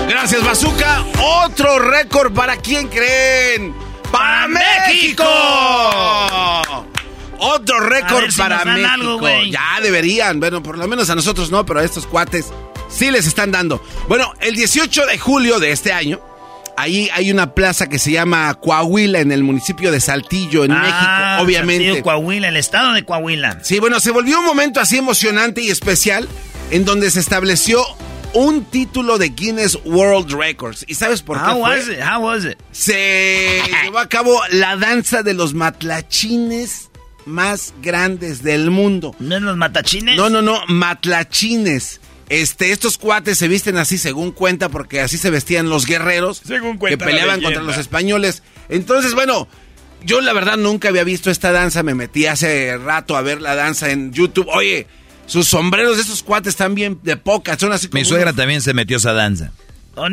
[0.07, 1.05] Gracias, Bazooka.
[1.43, 3.73] Otro récord para quién creen.
[4.11, 5.23] ¡Para México!
[7.37, 9.29] Otro récord para México.
[9.49, 10.39] ya deberían.
[10.39, 12.51] Bueno, por lo menos a nosotros no, pero a estos cuates
[12.89, 13.81] Sí les están dando.
[14.07, 16.19] Bueno, el 18 de julio de este año,
[16.81, 20.81] ahí hay una plaza que se llama Coahuila en el municipio de Saltillo, en Ah,
[20.81, 21.85] México, obviamente.
[21.85, 23.59] Saltillo, Coahuila, el estado de Coahuila.
[23.63, 26.27] Sí, bueno, se volvió un momento así emocionante y especial
[26.71, 27.83] en donde se estableció
[28.33, 30.85] un título de Guinness World Records.
[30.87, 31.77] ¿Y sabes por qué How fue?
[31.77, 31.99] was it?
[31.99, 32.57] How was it?
[32.71, 36.89] Se llevó a cabo la danza de los matlachines
[37.25, 39.15] más grandes del mundo.
[39.19, 40.15] ¿No los matachines?
[40.15, 41.98] No, no, no, matlachines.
[42.29, 46.77] Este, estos cuates se visten así según cuenta, porque así se vestían los guerreros Según
[46.77, 48.43] que peleaban contra los españoles.
[48.69, 49.47] Entonces, bueno,
[50.03, 53.55] yo la verdad nunca había visto esta danza, me metí hace rato a ver la
[53.55, 54.47] danza en YouTube.
[54.53, 54.85] Oye,
[55.25, 58.37] sus sombreros de esos cuates están bien de poca, son así como Mi suegra unos-
[58.37, 59.51] también se metió a esa danza.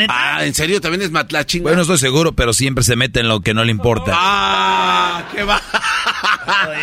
[0.09, 0.81] Ah, ¿en serio?
[0.81, 1.63] ¿También es matlachín?
[1.63, 4.11] Bueno, no estoy seguro, pero siempre se mete en lo que no le importa.
[4.15, 5.63] Ah, qué va.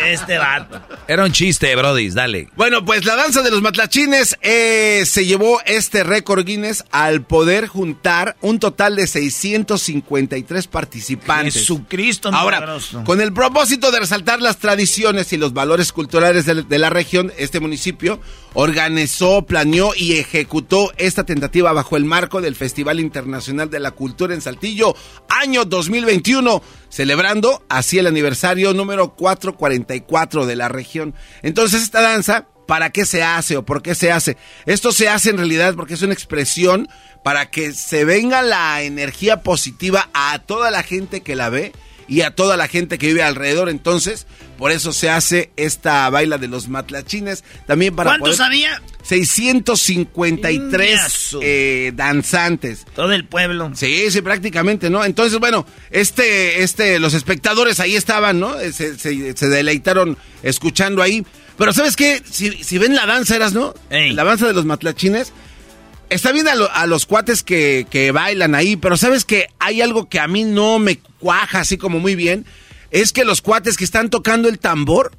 [0.06, 0.80] Este vato.
[1.08, 2.48] Era un chiste, Brody, dale.
[2.56, 7.66] Bueno, pues la danza de los matlachines eh, se llevó este récord Guinness al poder
[7.66, 11.54] juntar un total de 653 participantes.
[11.54, 16.78] Jesucristo Ahora, con el propósito de resaltar las tradiciones y los valores culturales de, de
[16.78, 18.20] la región, este municipio
[18.54, 24.34] organizó, planeó y ejecutó esta tentativa bajo el marco del Festival Internacional de la Cultura
[24.34, 24.94] en Saltillo,
[25.28, 29.14] año 2021, celebrando así el aniversario número
[29.54, 31.14] 444 de la región.
[31.42, 34.36] Entonces, esta danza, ¿para qué se hace o por qué se hace?
[34.66, 36.88] Esto se hace en realidad porque es una expresión
[37.22, 41.72] para que se venga la energía positiva a toda la gente que la ve
[42.06, 43.68] y a toda la gente que vive alrededor.
[43.68, 44.26] Entonces,
[44.58, 47.44] por eso se hace esta baila de los matlachines.
[47.66, 48.80] También para ¿Cuántos había?
[49.02, 51.40] 653 Ñazo.
[51.42, 52.86] eh, danzantes.
[52.94, 53.70] Todo el pueblo.
[53.74, 55.04] Sí, sí, prácticamente, ¿no?
[55.04, 58.58] Entonces, bueno, este, este, los espectadores ahí estaban, ¿no?
[58.60, 61.24] Eh, Se, se- se deleitaron escuchando ahí.
[61.56, 62.22] Pero ¿sabes qué?
[62.28, 63.74] Si, si ven la danza, eras, ¿no?
[63.90, 65.32] La danza de los matlachines.
[66.10, 69.80] Está bien a, lo- a los cuates que, que bailan ahí, pero ¿sabes que Hay
[69.80, 72.44] algo que a mí no me cuaja así como muy bien.
[72.94, 75.10] Es que los cuates que están tocando el tambor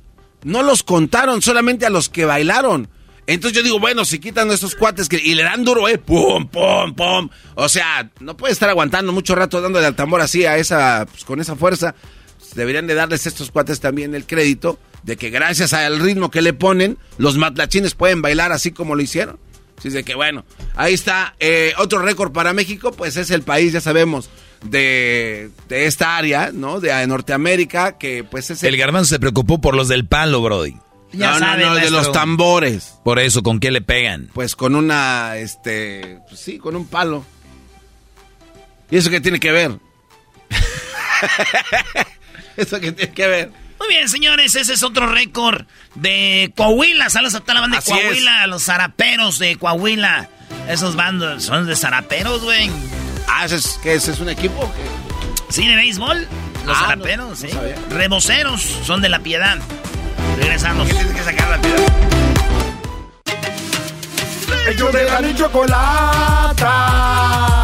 [0.45, 2.87] no los contaron, solamente a los que bailaron.
[3.27, 5.97] Entonces yo digo, bueno, si quitan a esos cuates que, y le dan duro, eh,
[5.97, 7.29] pum, pum, pum.
[7.55, 11.25] O sea, no puede estar aguantando mucho rato dándole al tambor así a esa, pues,
[11.25, 11.95] con esa fuerza.
[12.55, 16.53] Deberían de darles estos cuates también el crédito de que gracias al ritmo que le
[16.53, 19.37] ponen, los matlachines pueden bailar así como lo hicieron.
[19.77, 20.45] Así de que bueno,
[20.77, 21.35] ahí está.
[21.41, 24.29] Eh, otro récord para México, pues es el país, ya sabemos,
[24.63, 26.79] de, de esta área, ¿no?
[26.79, 30.75] De eh, Norteamérica, que pues es El garbanzo se preocupó por los del palo, Brody.
[31.11, 31.97] Ya No, no, sabe, no, de maestro.
[31.97, 32.95] los tambores.
[33.03, 34.29] Por eso, ¿con qué le pegan?
[34.33, 37.23] Pues con una, este, pues sí, con un palo.
[38.91, 39.79] ¿Y eso qué tiene que ver?
[42.57, 43.51] ¿Eso qué tiene que ver?
[43.79, 45.65] Muy bien, señores, ese es otro récord
[45.95, 47.09] de Coahuila.
[47.09, 50.29] Saludos a toda la banda de Coahuila, a los zaraperos de Coahuila.
[50.69, 52.69] Esos bandos son de zaraperos, güey.
[53.27, 54.07] Ah, ¿ese es, ¿qué es?
[54.07, 54.71] ¿Es un equipo?
[54.75, 54.83] qué?
[55.53, 56.27] Sí, de béisbol.
[56.65, 57.49] Los Ah, no, zaraperos, no sí.
[57.49, 57.75] sabía.
[57.89, 59.57] Reboceros son de la piedad.
[60.37, 60.87] Regresamos.
[60.87, 61.77] tienes que sacar la piedad?
[64.67, 66.73] Ellos de la ni chocolata.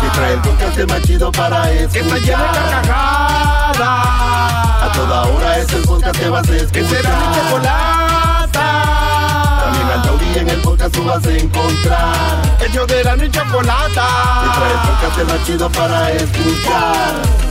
[0.02, 1.92] Que trae el podcast más chido para escuchar.
[1.92, 3.80] Que está llena de carcajadas.
[4.84, 6.72] A toda hora es el podcast que vas a escuchar.
[6.72, 9.01] Que será mi chocolata.
[10.32, 12.58] Taurí en el podcast tú vas a encontrar.
[12.60, 14.08] Ellos de la ni chocolata.
[14.44, 17.51] Que trae el podcast el más chido para escuchar.